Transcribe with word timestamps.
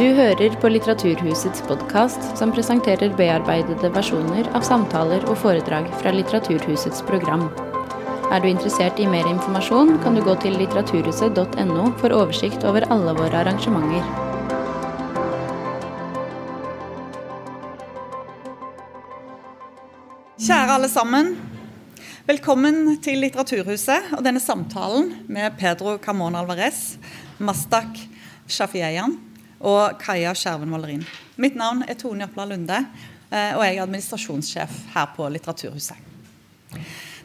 Du 0.00 0.06
hører 0.16 0.54
på 0.56 0.68
Litteraturhusets 0.70 1.60
podkast, 1.68 2.22
som 2.38 2.54
presenterer 2.56 3.10
bearbeidede 3.18 3.90
versjoner 3.92 4.46
av 4.56 4.64
samtaler 4.64 5.26
og 5.28 5.36
foredrag 5.42 5.90
fra 6.00 6.14
Litteraturhusets 6.14 7.02
program. 7.04 7.42
Er 8.32 8.40
du 8.40 8.48
interessert 8.48 8.96
i 8.96 9.04
mer 9.04 9.28
informasjon, 9.28 9.98
kan 10.00 10.16
du 10.16 10.22
gå 10.24 10.38
til 10.40 10.56
litteraturhuset.no 10.56 11.84
for 12.00 12.16
oversikt 12.16 12.64
over 12.64 12.88
alle 12.88 13.12
våre 13.20 13.44
arrangementer. 13.44 14.08
Kjære 20.40 20.78
alle 20.80 20.88
sammen. 20.96 21.34
Velkommen 22.24 22.86
til 23.04 23.20
Litteraturhuset 23.20 24.14
og 24.16 24.24
denne 24.24 24.40
samtalen 24.40 25.12
med 25.28 25.60
Pedro 25.60 25.98
Camón 26.00 26.40
Alvarez, 26.40 26.94
Mastak 27.36 28.08
Shafieyan 28.48 29.26
og 29.60 30.00
Kaja 30.00 30.32
Skjerven 30.36 30.72
Valerin. 30.72 31.04
Mitt 31.40 31.56
navn 31.58 31.84
er 31.86 31.98
Tone 32.00 32.24
Jopla 32.24 32.46
Lunde, 32.48 32.78
eh, 33.30 33.52
og 33.56 33.64
jeg 33.64 33.76
er 33.76 33.82
administrasjonssjef 33.84 34.78
her 34.94 35.10
på 35.16 35.28
Litteraturhuset. 35.32 36.08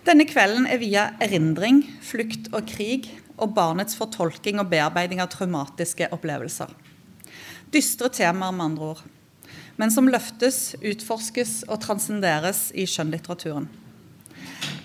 Denne 0.06 0.28
kvelden 0.30 0.68
er 0.70 0.78
via 0.78 1.06
erindring, 1.24 1.82
flukt 2.06 2.52
og 2.54 2.68
krig 2.70 3.08
og 3.42 3.56
barnets 3.56 3.98
fortolking 3.98 4.60
og 4.62 4.70
bearbeiding 4.70 5.22
av 5.24 5.32
traumatiske 5.34 6.12
opplevelser. 6.14 6.70
Dystre 7.74 8.12
temaer, 8.14 8.54
med 8.54 8.66
andre 8.70 8.92
ord. 8.94 9.02
Men 9.76 9.92
som 9.92 10.08
løftes, 10.08 10.76
utforskes 10.80 11.64
og 11.68 11.82
transcenderes 11.84 12.70
i 12.78 12.86
skjønnlitteraturen. 12.88 13.68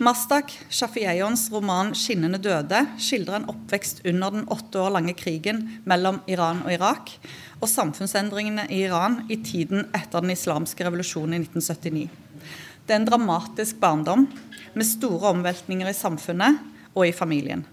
Mastak 0.00 0.54
Shafieyons 0.72 1.50
roman 1.52 1.92
'Skinnende 1.92 2.40
døde' 2.40 2.86
skildrer 2.98 3.36
en 3.36 3.50
oppvekst 3.52 4.00
under 4.08 4.30
den 4.30 4.48
åtte 4.48 4.80
år 4.80 4.94
lange 4.96 5.12
krigen 5.12 5.80
mellom 5.84 6.22
Iran 6.26 6.62
og 6.64 6.72
Irak, 6.72 7.12
og 7.60 7.68
samfunnsendringene 7.68 8.66
i 8.72 8.82
Iran 8.86 9.22
i 9.28 9.36
tiden 9.44 9.86
etter 9.96 10.24
den 10.24 10.32
islamske 10.32 10.84
revolusjonen 10.86 11.36
i 11.36 11.42
1979. 11.44 12.08
Det 12.86 12.94
er 12.94 13.02
en 13.02 13.08
dramatisk 13.08 13.80
barndom 13.82 14.24
med 14.72 14.88
store 14.88 15.34
omveltninger 15.34 15.90
i 15.90 15.96
samfunnet 15.96 16.58
og 16.94 17.04
i 17.06 17.14
familien. 17.14 17.66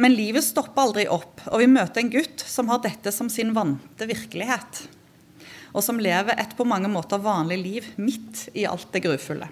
Men 0.00 0.16
livet 0.16 0.44
stopper 0.46 0.86
aldri 0.86 1.04
opp, 1.12 1.42
og 1.52 1.60
vi 1.60 1.68
møter 1.68 2.00
en 2.00 2.12
gutt 2.12 2.42
som 2.48 2.70
har 2.72 2.80
dette 2.82 3.12
som 3.12 3.28
sin 3.30 3.52
vante 3.54 4.08
virkelighet. 4.08 4.86
Og 5.76 5.84
som 5.84 6.00
lever 6.00 6.38
et 6.40 6.54
på 6.56 6.64
mange 6.68 6.88
måter 6.92 7.20
vanlig 7.22 7.58
liv 7.60 7.90
midt 8.00 8.46
i 8.56 8.64
alt 8.68 8.88
det 8.94 9.04
grufulle. 9.04 9.50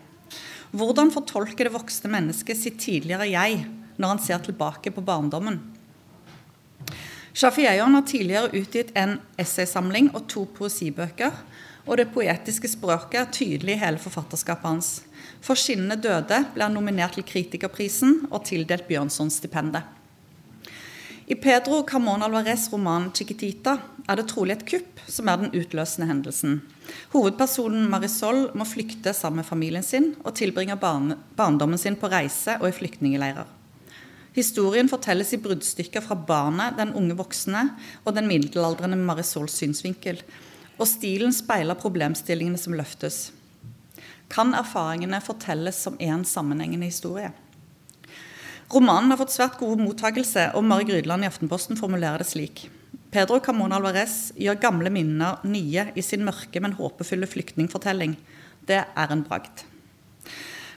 Hvordan 0.70 1.12
fortolker 1.12 1.66
det 1.66 1.74
voksne 1.74 2.12
mennesket 2.12 2.58
sitt 2.58 2.80
tidligere 2.80 3.28
jeg 3.28 3.64
når 4.00 4.14
han 4.14 4.22
ser 4.22 4.42
tilbake 4.44 4.92
på 4.94 5.04
barndommen? 5.04 5.58
Shafieyon 7.32 7.94
har 7.94 8.02
tidligere 8.02 8.50
utgitt 8.58 8.90
en 8.98 9.18
essaysamling 9.38 10.10
og 10.14 10.26
to 10.28 10.46
poesibøker. 10.56 11.36
Og 11.86 11.96
det 11.96 12.10
poetiske 12.14 12.68
språket 12.68 13.20
er 13.20 13.30
tydelig 13.32 13.76
i 13.76 13.80
hele 13.80 13.98
forfatterskapet 13.98 14.68
hans. 14.68 14.90
For 15.40 15.54
'Skinnende 15.54 15.96
døde' 15.96 16.44
ble 16.54 16.66
han 16.66 16.74
nominert 16.74 17.16
til 17.16 17.24
Kritikerprisen 17.24 18.26
og 18.30 18.44
tildelt 18.44 18.86
Bjørnsonstipendet. 18.88 19.82
I 21.26 21.34
Pedro 21.34 21.86
Camón 21.90 22.22
Alvarez' 22.22 22.72
roman 22.72 23.10
'Chiquitita' 23.10 23.78
er 24.08 24.16
det 24.16 24.26
trolig 24.28 24.52
et 24.56 24.66
kupp 24.66 25.00
som 25.06 25.28
er 25.28 25.36
den 25.36 25.54
utløsende 25.54 26.08
hendelsen. 26.10 26.60
Hovedpersonen 27.12 27.88
Marisol 27.90 28.50
må 28.54 28.64
flykte 28.64 29.14
sammen 29.14 29.36
med 29.36 29.46
familien 29.46 29.82
sin 29.86 30.16
og 30.24 30.34
tilbringer 30.34 30.74
barn 30.74 31.14
barndommen 31.36 31.78
sin 31.78 31.96
på 31.96 32.10
reise 32.10 32.58
og 32.60 32.68
i 32.68 32.72
flyktningleirer. 32.72 33.59
Historien 34.36 34.88
fortelles 34.88 35.32
i 35.34 35.40
bruddstykker 35.42 36.04
fra 36.04 36.14
barnet, 36.14 36.76
den 36.78 36.94
unge 36.94 37.16
voksne 37.18 37.64
og 38.04 38.14
den 38.14 38.28
middelaldrende 38.30 38.98
Marisols 38.98 39.56
synsvinkel. 39.58 40.20
Og 40.78 40.86
stilen 40.88 41.34
speiler 41.34 41.78
problemstillingene 41.78 42.58
som 42.60 42.76
løftes. 42.78 43.30
Kan 44.30 44.54
erfaringene 44.54 45.18
fortelles 45.24 45.80
som 45.82 45.98
én 45.98 46.22
sammenhengende 46.24 46.86
historie? 46.86 47.32
Romanen 48.70 49.10
har 49.10 49.18
fått 49.18 49.34
svært 49.34 49.58
god 49.58 49.80
mottakelse, 49.82 50.52
og 50.54 50.62
Mari 50.62 50.86
Grydland 50.86 51.26
i 51.26 51.28
Aftenposten 51.28 51.78
formulerer 51.78 52.22
det 52.22 52.28
slik. 52.30 52.68
Pedro 53.10 53.40
Camón 53.42 53.74
Alvarez 53.74 54.30
gjør 54.38 54.60
gamle 54.62 54.92
minner 54.94 55.42
nye 55.42 55.88
i 55.98 56.04
sin 56.06 56.22
mørke, 56.22 56.62
men 56.62 56.76
håpefulle 56.78 57.26
flyktningfortelling. 57.26 58.14
Det 58.70 58.78
er 58.86 59.10
en 59.10 59.26
bragd. 59.26 59.64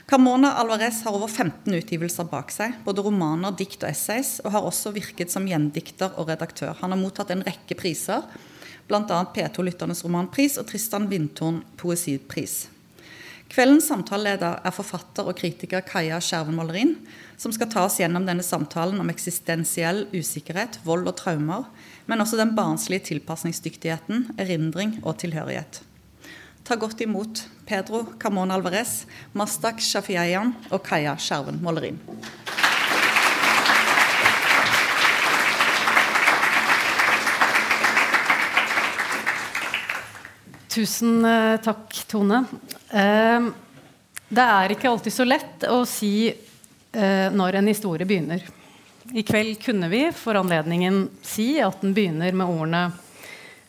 Carmona 0.06 0.52
Alvarez 0.52 1.02
har 1.04 1.14
over 1.16 1.28
15 1.28 1.74
utgivelser 1.74 2.26
bak 2.28 2.50
seg, 2.52 2.74
både 2.84 3.00
romaner, 3.06 3.54
dikt 3.56 3.86
og 3.86 3.88
essays, 3.88 4.36
og 4.44 4.52
har 4.52 4.66
også 4.68 4.92
virket 4.92 5.32
som 5.32 5.46
gjendikter 5.48 6.12
og 6.20 6.28
redaktør. 6.28 6.74
Han 6.82 6.92
har 6.92 7.00
mottatt 7.00 7.32
en 7.32 7.44
rekke 7.46 7.76
priser, 7.78 8.26
bl.a. 8.84 9.00
P2-lytternes 9.32 10.04
romanpris 10.04 10.58
og 10.60 10.68
Tristan 10.68 11.08
Vindtorn 11.08 11.62
poesipris. 11.80 12.66
Kveldens 13.48 13.88
samtaleleder 13.88 14.60
er 14.66 14.76
forfatter 14.76 15.24
og 15.30 15.38
kritiker 15.40 15.84
Kaja 15.88 16.20
Skjerven 16.20 16.56
Målerin, 16.58 16.94
som 17.40 17.52
skal 17.54 17.72
ta 17.72 17.86
oss 17.86 17.96
gjennom 18.02 18.28
denne 18.28 18.44
samtalen 18.44 19.00
om 19.00 19.12
eksistensiell 19.12 20.04
usikkerhet, 20.12 20.82
vold 20.84 21.08
og 21.08 21.16
traumer, 21.22 21.64
men 22.04 22.20
også 22.20 22.36
den 22.40 22.52
barnslige 22.58 23.08
tilpasningsdyktigheten, 23.14 24.34
erindring 24.36 24.98
og 25.00 25.16
tilhørighet. 25.24 25.80
Ta 26.64 26.76
godt 26.76 27.00
imot 27.00 27.48
Pedro 27.66 28.06
Camón 28.18 28.52
Alvarez, 28.52 29.04
Mastak 29.36 29.82
Shafiayan 29.84 30.54
og 30.72 30.80
Kaja 30.86 31.12
Skjerven 31.20 31.58
Målerin. 31.60 31.98
Tusen 40.72 41.20
eh, 41.28 41.60
takk, 41.60 42.00
Tone. 42.08 42.40
Eh, 42.88 43.52
det 44.32 44.48
er 44.56 44.72
ikke 44.72 44.88
alltid 44.88 45.12
så 45.12 45.28
lett 45.28 45.68
å 45.68 45.82
si 45.84 46.30
eh, 46.32 47.28
når 47.28 47.60
en 47.60 47.68
historie 47.74 48.08
begynner. 48.08 48.40
I 49.12 49.20
kveld 49.20 49.60
kunne 49.60 49.92
vi 49.92 50.06
for 50.16 50.40
anledningen 50.40 51.10
si 51.20 51.58
at 51.60 51.84
den 51.84 51.92
begynner 51.92 52.32
med 52.32 52.48
ordene 52.48 52.86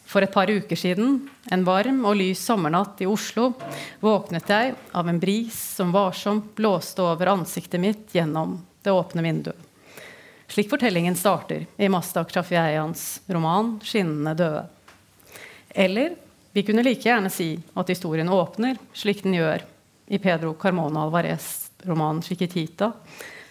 For 0.06 0.22
et 0.22 0.34
par 0.34 0.50
uker 0.52 0.78
siden, 0.78 1.18
en 1.52 1.64
varm 1.66 2.04
og 2.06 2.16
lys 2.20 2.44
sommernatt 2.46 3.02
i 3.02 3.08
Oslo, 3.10 3.52
våknet 4.00 4.50
jeg 4.50 4.76
av 4.94 5.10
en 5.10 5.20
bris 5.20 5.58
som 5.78 5.94
varsomt 5.96 6.54
blåste 6.56 7.02
over 7.02 7.34
ansiktet 7.34 7.82
mitt 7.82 8.14
gjennom 8.14 8.60
det 8.86 8.94
åpne 8.94 9.26
vinduet. 9.26 9.58
Slik 10.48 10.70
fortellingen 10.70 11.16
starter 11.18 11.66
i 11.78 11.90
Mastak 11.90 12.30
Shafieyans 12.30 13.22
roman 13.28 13.80
'Skinnende 13.84 14.36
døde'. 14.38 14.68
Eller 15.70 16.16
vi 16.52 16.64
kunne 16.64 16.84
like 16.84 17.10
gjerne 17.10 17.30
si 17.30 17.60
at 17.74 17.90
historien 17.90 18.30
åpner 18.30 18.78
slik 18.94 19.24
den 19.24 19.34
gjør 19.34 19.66
i 20.08 20.18
Pedro 20.18 20.54
Carmona 20.54 21.04
Alvarez 21.04 21.72
roman 21.84 22.22
'Chiquitita', 22.22 22.94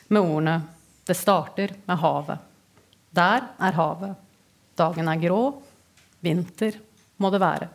med 0.09 0.23
ordene 0.23 0.63
'Det 1.05 1.17
starter 1.17 1.75
med 1.85 1.99
havet'. 1.99 2.39
Der 3.11 3.43
er 3.61 3.73
havet. 3.73 4.15
Dagen 4.77 5.09
er 5.09 5.21
grå. 5.21 5.63
Vinter 6.25 6.81
må 7.21 7.31
det 7.33 7.41
være. 7.43 7.69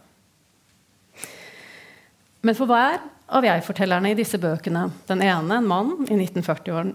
Men 2.41 2.55
for 2.55 2.69
hver 2.69 2.99
av 3.29 3.45
jeg-fortellerne 3.45 4.13
i 4.13 4.17
disse 4.17 4.39
bøkene, 4.41 4.87
den 5.09 5.21
ene 5.21 5.59
en 5.59 5.67
mann 5.69 5.91
i 6.07 6.15
1940-årene 6.15 6.93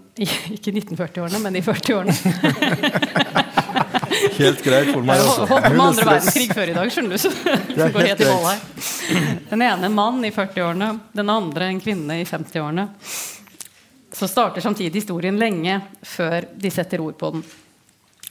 Ikke 0.57 0.73
i 0.73 0.81
1940-årene, 0.81 1.41
men 1.45 1.59
i 1.59 1.63
40-årene. 1.63 2.15
Helt 4.39 4.63
greit 4.65 4.91
for 4.91 5.05
meg. 5.07 5.21
Også. 5.21 5.47
Holdt 5.51 5.67
på 5.69 5.75
med 5.75 5.85
andre 5.85 6.07
verdenskrig 6.09 6.49
før 6.55 6.71
i 6.71 6.77
dag, 6.77 6.91
skjønner 6.93 7.15
du. 7.15 7.19
Så 7.23 7.31
det 7.75 7.89
går 7.95 8.09
helt 8.09 8.23
i 8.23 8.29
mål 8.31 8.47
her. 8.49 8.61
Den 9.51 9.65
ene 9.67 9.89
en 9.89 9.97
mann 9.97 10.21
i 10.27 10.33
40-årene, 10.35 10.91
den 11.15 11.33
andre 11.33 11.69
en 11.71 11.83
kvinne 11.83 12.19
i 12.23 12.27
50-årene. 12.29 12.89
Så 14.15 14.31
starter 14.31 14.65
samtidig 14.65 15.03
historien 15.03 15.39
lenge 15.39 15.81
før 16.07 16.47
de 16.55 16.71
setter 16.73 17.03
ord 17.03 17.19
på 17.21 17.33
den. 17.35 17.45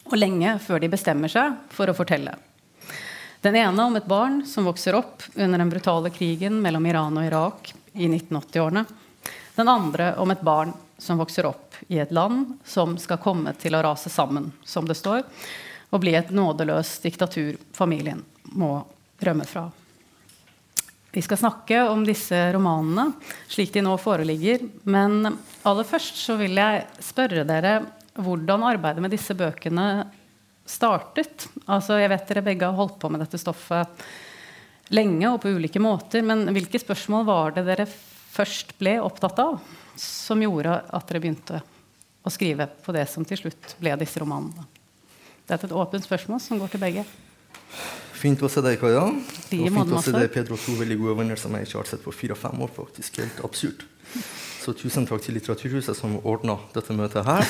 Og 0.10 0.18
lenge 0.20 0.58
før 0.64 0.84
de 0.84 0.92
bestemmer 0.92 1.32
seg 1.32 1.60
for 1.76 1.92
å 1.92 1.96
fortelle. 1.98 2.36
Den 3.44 3.56
ene 3.56 3.84
om 3.84 3.96
et 3.96 4.06
barn 4.08 4.46
som 4.48 4.64
vokser 4.64 4.96
opp 4.96 5.24
under 5.36 5.60
den 5.60 5.70
brutale 5.70 6.08
krigen 6.16 6.62
mellom 6.64 6.86
Iran 6.88 7.18
og 7.20 7.26
Irak 7.28 7.74
i 7.92 8.08
1980-årene. 8.08 8.86
Den 9.58 9.68
andre 9.68 10.14
om 10.16 10.32
et 10.32 10.42
barn 10.42 10.72
som 10.96 11.20
vokser 11.20 11.50
opp 11.50 11.76
i 11.92 12.00
et 12.00 12.14
land 12.16 12.54
som 12.64 12.96
skal 12.96 13.20
komme 13.20 13.52
til 13.60 13.76
å 13.76 13.82
rase 13.84 14.08
sammen, 14.08 14.48
som 14.64 14.88
det 14.88 14.96
står, 14.96 15.26
og 15.92 16.00
bli 16.06 16.16
et 16.16 16.32
nådeløst 16.32 17.04
diktatur 17.04 17.60
familien 17.76 18.24
må 18.56 18.78
rømme 19.20 19.44
fra. 19.44 19.66
Vi 21.12 21.22
skal 21.28 21.44
snakke 21.44 21.84
om 21.92 22.08
disse 22.08 22.40
romanene 22.56 23.10
slik 23.52 23.76
de 23.76 23.84
nå 23.84 23.98
foreligger. 24.00 24.64
Men 24.88 25.36
aller 25.68 25.92
først 25.92 26.16
så 26.16 26.40
vil 26.40 26.56
jeg 26.56 26.88
spørre 27.04 27.44
dere 27.44 27.82
hvordan 28.16 28.64
arbeidet 28.72 29.04
med 29.04 29.12
disse 29.12 29.36
bøkene 29.36 30.06
startet. 30.66 31.48
Altså, 31.66 31.98
jeg 32.00 32.12
vet 32.12 32.30
dere 32.30 32.46
begge 32.46 32.70
har 32.70 32.78
holdt 32.78 33.00
på 33.02 33.12
med 33.12 33.24
dette 33.24 33.40
stoffet 33.42 34.06
lenge 34.94 35.30
og 35.30 35.42
på 35.44 35.54
ulike 35.56 35.82
måter. 35.82 36.24
Men 36.26 36.46
hvilke 36.56 36.82
spørsmål 36.82 37.28
var 37.28 37.58
det 37.58 37.66
dere 37.68 37.88
først 38.34 38.76
ble 38.80 38.98
opptatt 39.04 39.42
av, 39.44 39.60
som 40.00 40.42
gjorde 40.42 40.80
at 40.90 41.10
dere 41.10 41.24
begynte 41.24 41.62
å 42.24 42.32
skrive 42.32 42.70
på 42.84 42.96
det 42.96 43.06
som 43.12 43.26
til 43.28 43.44
slutt 43.44 43.76
ble 43.82 43.96
disse 44.00 44.22
romanene? 44.24 44.66
Det 45.44 45.58
er 45.58 45.68
et 45.68 45.76
åpent 45.76 46.06
spørsmål 46.06 46.40
som 46.40 46.60
går 46.62 46.72
til 46.72 46.84
begge. 46.84 47.04
Fint 48.16 48.40
å 48.46 48.48
se 48.48 48.62
deg, 48.64 48.78
Kaja. 48.80 49.02
Og 49.12 49.50
fint 49.52 49.92
å 49.92 50.02
se 50.02 50.14
deg, 50.16 50.30
Pedro. 50.32 50.56
To 50.56 50.78
veldig 50.80 50.96
gode 51.02 51.18
venner 51.20 51.40
som 51.40 51.52
jeg 51.58 51.68
ikke 51.68 51.82
har 51.82 51.90
sett 51.90 52.06
på 52.06 52.14
fire-fem 52.16 52.62
år. 52.64 52.72
faktisk. 52.72 53.20
Helt 53.20 53.42
absurd. 53.44 53.84
Så 54.64 54.72
tusen 54.80 55.04
takk 55.10 55.20
til 55.26 55.36
Litteraturhuset 55.36 55.98
som 55.98 56.16
ordna 56.24 56.56
dette 56.72 56.96
møtet 56.96 57.28
her. 57.28 57.44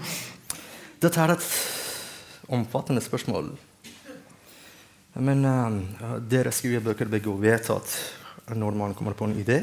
Dette 1.00 1.16
er 1.24 1.32
et 1.32 1.44
omfattende 2.50 3.02
spørsmål. 3.04 3.52
Men 5.18 5.44
eh, 5.44 6.18
dere 6.30 6.52
skriver 6.54 6.90
bøker 6.90 7.10
begge 7.10 7.34
vet 7.42 7.70
at 7.74 7.96
når 8.54 8.76
man 8.78 8.94
kommer 8.98 9.14
på 9.18 9.28
en 9.28 9.38
idé 9.38 9.62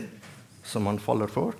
som 0.67 0.83
man 0.87 0.99
faller 0.99 1.31
for, 1.31 1.55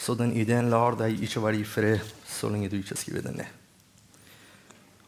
så 0.00 0.16
den 0.16 0.32
ideen 0.36 0.70
lar 0.72 0.96
deg 0.96 1.20
ikke 1.20 1.42
være 1.44 1.60
i 1.60 1.66
fred 1.68 2.04
så 2.28 2.48
lenge 2.48 2.70
du 2.72 2.78
ikke 2.80 2.96
skriver 2.96 3.26
den 3.26 3.42
ned. 3.42 3.56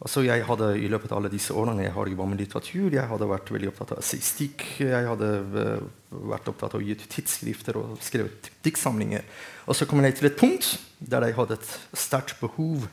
Altså 0.03 0.19
jeg 0.25 0.43
hadde 0.43 0.73
I 0.83 0.89
løpet 0.91 1.13
av 1.13 1.21
alle 1.21 1.31
disse 1.31 1.53
årene 1.55 1.85
jeg 1.85 1.93
har 1.95 2.09
jobba 2.11 2.25
med 2.27 2.41
litteratur, 2.41 2.89
jeg 2.91 3.07
hadde 3.07 3.29
vært 3.29 3.51
veldig 3.55 3.69
opptatt 3.71 3.93
av 3.95 4.01
assistikk, 4.01 4.65
Jeg 4.83 5.07
hadde 5.07 5.29
eh, 5.63 5.85
vært 6.33 6.49
opptatt 6.51 6.75
av 6.75 6.81
å 6.81 6.83
gi 6.83 6.97
ut 6.97 7.05
tidsskrifter 7.07 7.79
og 7.79 7.97
skrevet 8.03 8.51
diktsamlinger. 8.65 9.23
Og 9.65 9.77
så 9.77 9.87
kom 9.87 10.03
jeg 10.03 10.17
til 10.19 10.27
et 10.27 10.39
punkt 10.39 10.73
der 10.99 11.29
jeg 11.29 11.37
hadde 11.37 11.55
et 11.55 11.69
sterkt 11.95 12.35
behov 12.41 12.89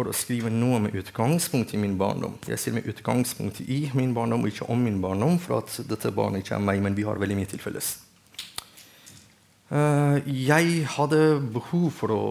for 0.00 0.08
å 0.08 0.16
skrive 0.16 0.48
noe 0.52 0.78
med 0.80 0.94
utgangspunkt 0.96 1.74
i 1.76 1.80
min 1.80 1.98
barndom. 2.00 2.38
Jeg 2.48 2.60
sier 2.60 2.76
med 2.76 2.86
utgangspunkt 2.88 3.60
i 3.60 3.82
min 3.96 4.14
barndom 4.16 4.46
og 4.46 4.48
ikke 4.48 4.68
om 4.72 4.80
min 4.80 5.00
barndom, 5.02 5.36
for 5.42 5.58
at 5.60 5.74
dette 5.90 6.12
barnet 6.16 6.40
ikke 6.40 6.56
er 6.56 6.64
meg, 6.64 6.80
men 6.80 6.96
vi 6.96 7.04
har 7.04 7.20
veldig 7.20 7.36
mye 7.36 7.50
til 7.50 7.60
felles. 7.60 7.98
Eh, 9.68 10.30
jeg 10.48 10.86
hadde 10.96 11.20
behov 11.52 11.90
for 11.98 12.14
å 12.14 12.22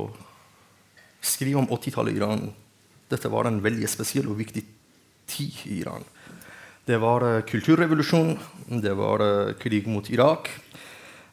skrive 1.22 1.62
om 1.62 1.70
80-tallet 1.70 2.18
i 2.18 2.22
Iran. 2.24 2.48
Dette 3.12 3.30
var 3.30 3.46
en 3.46 3.62
veldig 3.62 3.90
spesiell 3.92 4.32
og 4.32 4.40
viktig 4.42 4.66
tid 5.30 5.62
i 5.70 5.78
Iran. 5.84 6.08
Det 6.90 6.98
var 6.98 7.28
eh, 7.28 7.44
kulturrevolusjon, 7.46 8.34
det 8.82 8.96
var 8.98 9.22
eh, 9.28 9.54
krig 9.62 9.86
mot 9.94 10.10
Irak, 10.10 10.50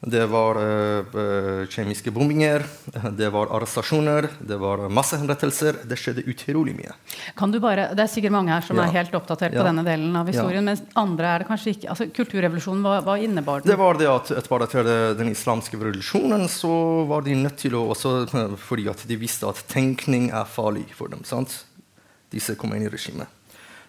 det 0.05 0.27
var 0.29 0.55
eh, 0.61 0.99
eh, 1.17 1.61
kjemiske 1.73 2.11
bombinger, 2.13 2.61
det 3.17 3.29
var 3.33 3.49
arrestasjoner, 3.57 4.27
det 4.39 4.57
var 4.61 4.83
massehenrettelser. 4.93 5.79
Det 5.89 5.97
skjedde 5.97 6.25
utrolig 6.29 6.75
mye. 6.77 6.93
Kan 7.39 7.51
du 7.51 7.57
bare, 7.63 7.87
det 7.97 8.03
er 8.05 8.11
sikkert 8.11 8.35
mange 8.35 8.53
her 8.53 8.61
som 8.61 8.77
Ja. 8.77 8.85
er 8.85 8.93
helt 8.99 9.15
oppdatert 9.17 9.55
på 9.57 9.63
denne 9.65 9.83
delen 9.87 10.13
av 10.15 10.27
historien, 10.29 10.63
mens 10.69 10.83
andre 10.95 11.31
er 11.33 11.39
det 11.43 11.47
kanskje 11.49 11.73
ikke. 11.73 11.89
Altså, 11.89 12.07
Kulturrevolusjonen, 12.13 12.83
hva, 12.85 12.99
hva 13.07 13.15
innebar 13.17 13.63
den? 13.63 13.71
Det 13.71 13.77
var 13.79 13.97
det 13.97 14.09
at 14.11 14.29
etterpå 14.37 14.59
etter 14.67 14.91
den 15.17 15.31
islamske 15.33 15.79
revolusjonen 15.79 16.45
så 16.51 16.73
var 17.09 17.25
de 17.25 17.33
nødt 17.35 17.57
til 17.57 17.73
å 17.79 17.87
også 17.95 18.13
Fordi 18.67 18.85
at 18.91 19.01
de 19.07 19.15
visste 19.17 19.47
at 19.49 19.63
tenkning 19.71 20.29
er 20.35 20.45
farlig 20.45 20.85
for 20.93 21.09
dem. 21.09 21.23
sant? 21.25 21.63
Disse 22.29 22.53
Khomeini-regimet. 22.59 23.27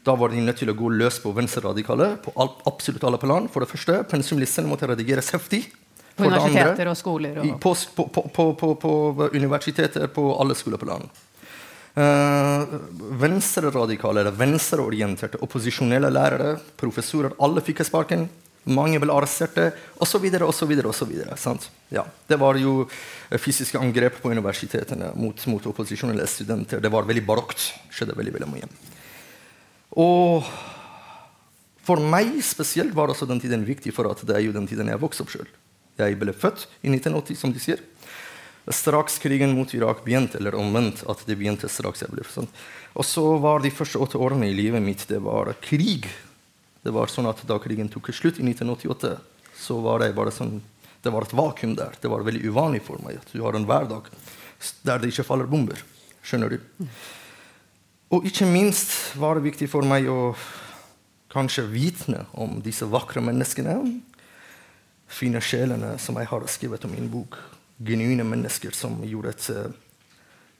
Da 0.06 0.14
var 0.16 0.30
de 0.32 0.40
nødt 0.40 0.56
til 0.62 0.70
å 0.70 0.76
gå 0.78 0.88
løs 0.94 1.18
på 1.20 1.32
venstreradikale 1.36 2.14
på 2.22 2.32
absolutt 2.70 3.04
alle 3.04 3.18
plan. 3.20 3.48
For 3.52 3.60
det 3.60 3.68
første, 3.68 3.98
Pensumlisten 4.08 4.68
måtte 4.70 4.88
redigeres 4.88 5.28
heftig. 5.34 5.66
På 6.18 6.26
andre, 6.26 6.40
universiteter 6.42 6.90
og 6.90 6.98
skoler 6.98 7.40
og 7.40 7.54
på, 7.62 7.72
på, 8.34 8.46
på, 8.58 8.74
på, 8.82 8.92
universiteter 9.32 10.08
på 10.10 10.24
alle 10.34 10.56
skoleplan. 10.58 11.06
Uh, 11.98 12.76
venstreradikale 13.18 14.22
eller 14.22 14.34
venstreorienterte 14.38 15.40
opposisjonelle 15.42 16.10
lærere, 16.14 16.52
professorer, 16.78 17.34
alle 17.42 17.62
fikk 17.64 17.82
sparken. 17.86 18.28
Mange 18.68 19.00
ble 19.00 19.14
arresterte, 19.14 19.70
osv. 20.02 20.26
osv. 20.44 20.72
osv. 20.90 21.12
Ja. 21.94 22.04
Det 22.28 22.36
var 22.36 22.58
jo 22.60 22.82
eh, 22.84 23.38
fysiske 23.40 23.80
angrep 23.80 24.18
på 24.20 24.28
universitetene 24.28 25.14
mot, 25.16 25.46
mot 25.48 25.68
opposisjonelle 25.70 26.26
studenter. 26.28 26.82
Det 26.84 26.92
var 26.92 27.08
veldig 27.08 27.24
barokt. 27.24 27.70
skjedde 27.94 28.18
veldig, 28.18 28.34
veldig 28.36 28.50
mye. 28.52 28.68
Og 29.96 30.44
for 31.88 32.02
meg 32.12 32.36
spesielt 32.44 32.92
var 32.96 33.08
også 33.08 33.26
den 33.30 33.40
tiden 33.40 33.64
viktig, 33.64 33.94
for 33.96 34.10
at 34.10 34.20
det 34.28 34.36
er 34.36 34.44
jo 34.44 34.52
den 34.52 34.68
tiden 34.68 34.92
jeg 34.92 35.00
vokste 35.00 35.24
opp 35.24 35.32
sjøl. 35.32 35.48
Jeg 35.98 36.18
ble 36.20 36.32
født 36.32 36.66
i 36.82 36.92
1980, 36.92 37.38
som 37.40 37.52
de 37.54 37.62
sier. 37.62 37.82
Straks 38.68 39.16
krigen 39.22 39.54
mot 39.56 39.70
Irak 39.74 40.04
begynte, 40.04 40.38
eller 40.38 40.54
omvendt. 40.54 41.02
at 41.08 41.24
det 41.26 41.38
begynte 41.38 41.68
straks 41.68 42.02
jeg 42.02 42.12
ble 42.12 42.24
sånn. 42.24 42.48
Og 42.94 43.04
så 43.04 43.24
var 43.40 43.60
de 43.60 43.72
første 43.72 43.98
åtte 43.98 44.18
årene 44.18 44.48
i 44.48 44.56
livet 44.56 44.82
mitt 44.82 45.06
det 45.08 45.20
var 45.24 45.54
krig. 45.60 46.08
Det 46.82 46.92
var 46.92 47.08
sånn 47.08 47.28
at 47.28 47.46
Da 47.46 47.58
krigen 47.58 47.88
tok 47.88 48.12
slutt 48.12 48.38
i 48.38 48.44
1988, 48.44 49.18
så 49.56 49.80
var 49.80 50.00
det 50.00 50.14
bare 50.14 50.30
sånn, 50.30 50.60
det 51.02 51.10
var 51.10 51.24
et 51.24 51.32
vakuum 51.32 51.74
der. 51.74 51.96
Det 52.00 52.08
var 52.08 52.22
veldig 52.22 52.44
uvanlig 52.44 52.82
for 52.82 53.00
meg 53.02 53.18
at 53.18 53.32
du 53.32 53.42
har 53.42 53.56
en 53.56 53.66
hverdag 53.66 54.10
der 54.82 54.98
det 54.98 55.12
ikke 55.12 55.26
faller 55.26 55.46
bomber. 55.46 55.80
Skjønner 56.22 56.50
du? 56.50 56.58
Og 58.10 58.24
ikke 58.26 58.46
minst 58.48 59.14
var 59.16 59.36
det 59.36 59.46
viktig 59.46 59.68
for 59.70 59.86
meg 59.86 60.08
å 60.10 60.34
kanskje 61.32 61.66
vitne 61.68 62.24
om 62.32 62.58
disse 62.64 62.88
vakre 62.88 63.22
menneskene. 63.24 63.76
Fine 65.08 65.40
sjelene 65.40 65.96
som 65.98 66.18
jeg 66.20 66.28
har 66.28 66.46
skrevet 66.52 66.84
om 66.84 66.94
i 66.94 67.00
min 67.00 67.10
bok. 67.12 67.38
Genuine 67.78 68.26
mennesker 68.26 68.74
som 68.76 68.98
gjorde 69.06 69.32
et 69.32 69.46
uh, 69.54 69.70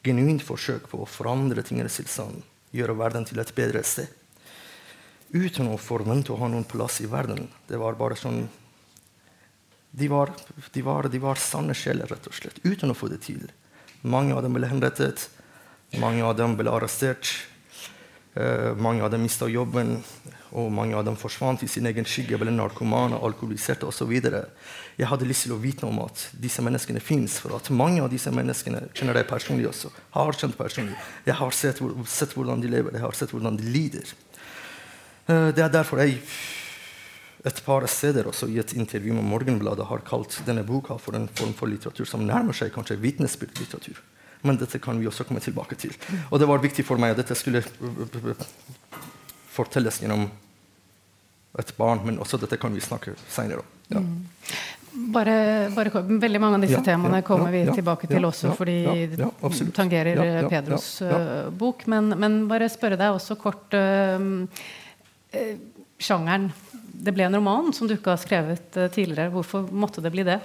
genuint 0.06 0.43
forsøk 0.45 0.89
på 0.91 1.03
å 1.03 1.09
forandre 1.09 1.65
tingenes 1.67 1.99
tilstand. 2.00 2.43
Gjøre 2.73 2.97
verden 2.99 3.27
til 3.29 3.41
et 3.43 3.53
bedre 3.56 3.83
sted. 3.85 4.09
Uten 5.29 5.69
å 5.69 5.77
forvente 5.81 6.33
å 6.33 6.39
ha 6.41 6.49
noen 6.49 6.65
plass 6.65 7.03
i 7.05 7.09
verden. 7.11 7.50
Det 7.69 7.77
var 7.81 7.99
bare 8.00 8.17
sånn 8.17 8.47
De 9.91 10.06
var, 10.09 10.31
de 10.73 10.83
var, 10.85 11.09
de 11.09 11.19
var 11.19 11.41
sanne 11.41 11.75
sjeler, 11.75 12.06
rett 12.06 12.27
og 12.29 12.35
slett. 12.37 12.61
Uten 12.62 12.93
å 12.93 12.97
få 12.97 13.09
det 13.09 13.23
til. 13.25 13.49
Mange 14.03 14.35
av 14.37 14.45
dem 14.45 14.55
ble 14.55 14.69
henrettet. 14.69 15.29
Mange 15.99 16.23
av 16.25 16.37
dem 16.37 16.56
ble 16.56 16.71
arrestert. 16.71 17.27
Eh, 18.38 18.75
mange 18.76 19.02
av 19.02 19.11
dem 19.11 19.25
mista 19.26 19.49
jobben, 19.50 19.96
og 20.55 20.69
mange 20.70 20.94
av 20.94 21.02
dem 21.05 21.17
forsvant 21.19 21.62
i 21.64 21.69
sin 21.69 21.88
egen 21.90 22.06
skygge, 22.06 22.38
ble 22.38 22.52
narkomane, 22.55 23.19
alkoholiserte 23.19 23.88
osv. 23.88 24.12
Jeg 24.14 25.08
hadde 25.11 25.26
lyst 25.26 25.49
til 25.49 25.56
å 25.56 25.58
vite 25.58 25.87
om 25.88 25.99
at 26.05 26.29
disse 26.38 26.62
menneskene 26.62 27.02
fins, 27.02 27.40
for 27.43 27.56
at 27.56 27.70
mange 27.75 28.05
av 28.05 28.12
disse 28.12 28.31
menneskene 28.31 28.85
kjenner 28.93 29.19
jeg 29.19 29.29
personlig 29.32 29.67
også. 29.73 29.90
har 30.14 30.38
kjent 30.38 30.56
personlig. 30.56 30.94
Jeg 31.26 31.35
har 31.35 31.50
sett, 31.50 31.82
sett 32.06 32.37
hvordan 32.37 32.62
de 32.62 32.70
lever, 32.70 32.94
jeg 32.94 33.02
har 33.02 33.19
sett 33.19 33.35
hvordan 33.35 33.58
de 33.58 33.64
lider. 33.75 34.14
Eh, 35.26 35.50
det 35.50 35.64
er 35.64 35.75
derfor 35.75 35.99
jeg 36.05 36.20
et 37.44 37.64
par 37.64 37.87
steder 37.87 38.29
også 38.31 38.46
i 38.46 38.61
et 38.62 38.73
intervju 38.73 39.14
med 39.19 39.26
Morgenbladet 39.26 39.87
har 39.87 40.06
kalt 40.06 40.38
denne 40.46 40.62
boka 40.62 40.99
for 40.99 41.17
en 41.17 41.26
form 41.26 41.55
for 41.58 41.67
litteratur 41.67 42.06
som 42.06 42.23
nærmer 42.26 42.55
seg 42.55 42.70
kanskje 42.70 43.00
vitnesbyrdlitteratur. 43.02 43.99
Men 44.43 44.58
dette 44.61 44.79
kan 44.82 44.99
vi 45.00 45.08
også 45.11 45.26
komme 45.26 45.43
tilbake 45.43 45.79
til. 45.79 45.94
Og 46.31 46.38
det 46.40 46.49
var 46.49 46.62
viktig 46.62 46.85
for 46.87 47.00
meg 47.00 47.14
at 47.14 47.23
dette 47.23 47.37
skulle 47.38 47.62
fortelles 49.54 50.02
gjennom 50.02 50.28
et 51.59 51.71
barn, 51.76 52.04
men 52.07 52.21
også 52.23 52.38
dette 52.38 52.59
kan 52.61 52.75
vi 52.75 52.83
snakke 52.85 53.16
seinere 53.30 53.64
om. 53.64 53.73
Ja. 53.88 54.02
Bare, 54.99 55.35
bare, 55.75 56.02
veldig 56.02 56.40
mange 56.42 56.59
av 56.59 56.64
disse 56.64 56.78
Ja, 56.78 56.85
temaene 56.85 57.21
ja, 57.21 57.25
kommer 57.26 57.52
vi 57.54 57.62
tilbake 57.71 58.09
til 58.11 58.25
også, 58.25 58.52
fordi 58.57 58.76
ja, 58.83 59.28
det 59.38 59.66
tangerer 59.76 60.21
eh, 60.25 60.38
Pedros 60.50 60.88
eh, 61.07 61.49
bok. 61.54 61.85
Men, 61.90 62.11
men 62.18 62.38
bare 62.50 62.71
spørre 62.73 62.99
deg 62.99 63.14
også 63.14 63.37
kort 63.38 63.76
uh, 63.78 64.18
uh, 65.35 65.52
Sjangeren. 66.02 66.49
Det 66.99 67.14
ble 67.14 67.28
en 67.28 67.38
roman 67.38 67.71
som 67.75 67.87
du 67.87 67.95
ikke 67.95 68.14
har 68.14 68.23
skrevet 68.23 68.78
tidligere. 68.95 69.30
Hvorfor 69.35 69.68
måtte 69.71 70.02
det 70.02 70.12
bli 70.14 70.26
det? 70.26 70.40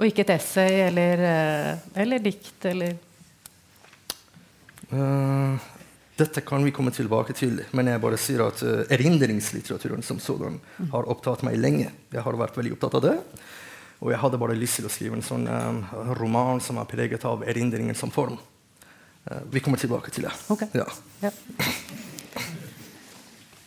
Og 0.00 0.06
ikke 0.08 0.24
et 0.24 0.32
essay 0.38 0.80
eller, 0.86 1.20
eh, 1.28 1.82
eller 2.00 2.22
dikt 2.24 2.64
eller 2.70 2.94
uh, 4.96 5.60
dette 6.16 6.40
kan 6.44 6.64
vi 6.64 6.72
komme 6.72 6.90
tilbake 6.92 7.34
til, 7.36 7.60
men 7.76 7.88
jeg 7.92 8.00
bare 8.02 8.18
sier 8.20 8.42
at 8.46 8.62
uh, 8.64 8.82
erindringslitteraturen 8.92 10.02
som 10.04 10.18
sådan 10.20 10.56
har 10.92 11.08
opptatt 11.12 11.44
meg 11.46 11.56
lenge. 11.60 11.90
Jeg 12.12 12.24
har 12.24 12.36
vært 12.40 12.56
veldig 12.58 12.74
opptatt 12.76 12.96
av 12.98 13.04
det. 13.06 13.14
Og 14.00 14.10
jeg 14.14 14.20
hadde 14.22 14.40
bare 14.40 14.56
lyst 14.56 14.80
til 14.80 14.88
å 14.88 14.92
skrive 14.92 15.18
en 15.18 15.24
sånn 15.24 15.42
eh, 15.44 15.90
roman 16.16 16.56
som 16.64 16.78
er 16.80 16.86
preget 16.88 17.24
av 17.28 17.42
erindringen 17.44 17.92
som 17.92 18.08
form. 18.08 18.38
Vi 19.52 19.60
kommer 19.60 19.76
tilbake 19.76 20.08
til 20.14 20.24
det. 20.24 20.32
Ok. 20.48 20.62
Ja. 20.72 20.86
Ja. 21.20 21.28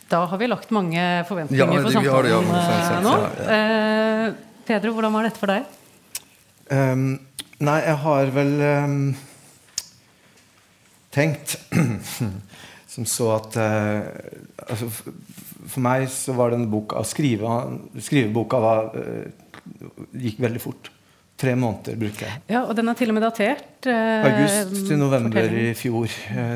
Da 0.09 0.23
har 0.31 0.41
vi 0.41 0.47
lagt 0.49 0.73
mange 0.73 1.03
forventninger 1.29 1.61
Ja, 1.61 1.69
ja, 1.69 1.85
samtalen 1.85 2.89
sånn 2.89 3.05
nå. 3.05 3.13
ja, 3.21 3.53
Eh, 3.53 4.33
Pedro, 4.65 4.95
hvordan 4.97 5.13
var 5.13 5.29
dette 5.29 5.41
for 5.41 5.53
deg? 5.53 5.69
Ehm, 6.73 7.07
nei, 7.63 7.79
jeg 7.85 7.99
har 8.03 8.31
vel 8.33 8.53
um, 8.63 8.97
tenkt 11.13 11.57
som 12.93 13.07
så 13.09 13.29
at 13.35 13.57
uh, 13.57 14.01
altså, 14.67 14.89
For 14.89 15.83
meg 15.83 16.07
så 16.13 16.35
var 16.37 16.53
denne 16.53 16.69
boka 16.71 17.03
skrive, 17.07 17.55
Skriveboka 18.03 18.59
var, 18.63 18.91
uh, 18.97 19.55
gikk 20.17 20.41
veldig 20.43 20.61
fort. 20.61 20.91
Tre 21.43 21.55
måneder 21.57 21.97
bruker 21.99 22.27
jeg. 22.27 22.41
Ja, 22.53 22.61
og 22.69 22.75
den 22.77 22.91
er 22.91 22.97
til 22.97 23.09
og 23.09 23.17
med 23.17 23.25
datert. 23.25 23.65
Uh, 23.87 24.29
August 24.29 24.85
til 24.87 25.01
november 25.01 25.57
i 25.63 25.73
fjor 25.77 26.07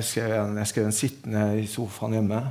skrev 0.05 0.31
jeg, 0.35 0.55
jeg 0.61 0.71
skrev 0.71 0.89
den 0.89 0.95
sittende 0.95 1.49
i 1.59 1.67
sofaen 1.69 2.17
hjemme 2.17 2.45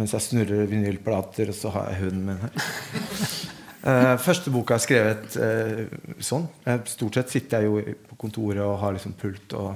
mens 0.00 0.14
jeg 0.16 0.24
snurrer 0.24 0.68
vinylplater, 0.70 1.50
og 1.52 1.56
så 1.58 1.68
har 1.74 1.90
jeg 1.90 2.06
hunden 2.06 2.30
min 2.30 2.38
her. 2.40 3.50
Eh, 3.80 4.16
første 4.20 4.52
boka 4.52 4.76
er 4.76 4.82
skrevet 4.84 5.36
uh, 5.40 5.84
sånn. 6.20 6.44
Uh, 6.66 6.76
stort 6.90 7.16
sett 7.16 7.32
sitter 7.32 7.62
jeg 7.62 7.70
jo 7.70 7.94
på 8.10 8.18
kontoret 8.26 8.60
og 8.60 8.76
har 8.82 8.92
liksom 8.92 9.14
pult 9.16 9.54
og 9.56 9.70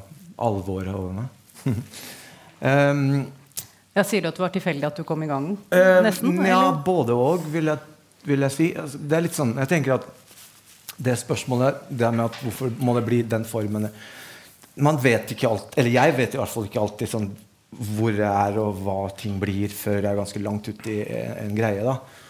alvoret 0.44 0.92
over 0.92 1.14
meg. 1.22 1.64
um, 2.68 3.22
jeg 3.94 4.08
Sier 4.10 4.24
du 4.24 4.28
at 4.28 4.36
det 4.36 4.42
var 4.42 4.52
tilfeldig 4.52 4.86
at 4.90 4.98
du 4.98 5.06
kom 5.08 5.22
i 5.24 5.30
gang? 5.30 5.52
Eh, 5.72 6.00
Nesten? 6.04 6.34
ja, 6.42 6.58
eller? 6.58 6.82
både 6.84 7.16
og, 7.16 7.46
vil 7.52 7.70
vil 8.24 8.44
jeg 8.48 8.52
si. 8.52 8.66
Altså, 8.80 8.98
det 8.98 9.16
er 9.16 9.24
litt 9.24 9.36
sånn, 9.36 9.54
jeg 9.62 9.70
tenker 9.70 9.96
at 9.96 10.10
det 10.96 11.14
spørsmålet 11.20 11.86
det 11.88 12.10
med 12.14 12.24
at 12.26 12.36
hvorfor 12.42 12.74
må 12.84 12.94
det 12.96 13.04
bli 13.06 13.22
den 13.26 13.44
formen 13.48 13.88
Man 14.74 14.98
vet 14.98 15.30
ikke 15.30 15.48
alt, 15.48 15.74
eller 15.78 15.90
jeg 15.94 16.14
vet 16.16 16.34
i 16.34 16.38
hvert 16.40 16.50
fall 16.50 16.66
ikke 16.66 16.82
alltid 16.82 17.10
sånn, 17.10 17.28
hvor 17.94 18.10
jeg 18.10 18.26
er 18.26 18.58
og 18.58 18.80
hva 18.82 18.98
ting 19.14 19.38
blir, 19.38 19.70
før 19.70 20.00
jeg 20.00 20.10
er 20.10 20.18
ganske 20.18 20.42
langt 20.42 20.68
ute 20.68 20.90
i 20.90 21.00
en 21.44 21.54
greie. 21.54 21.84
da 21.86 22.23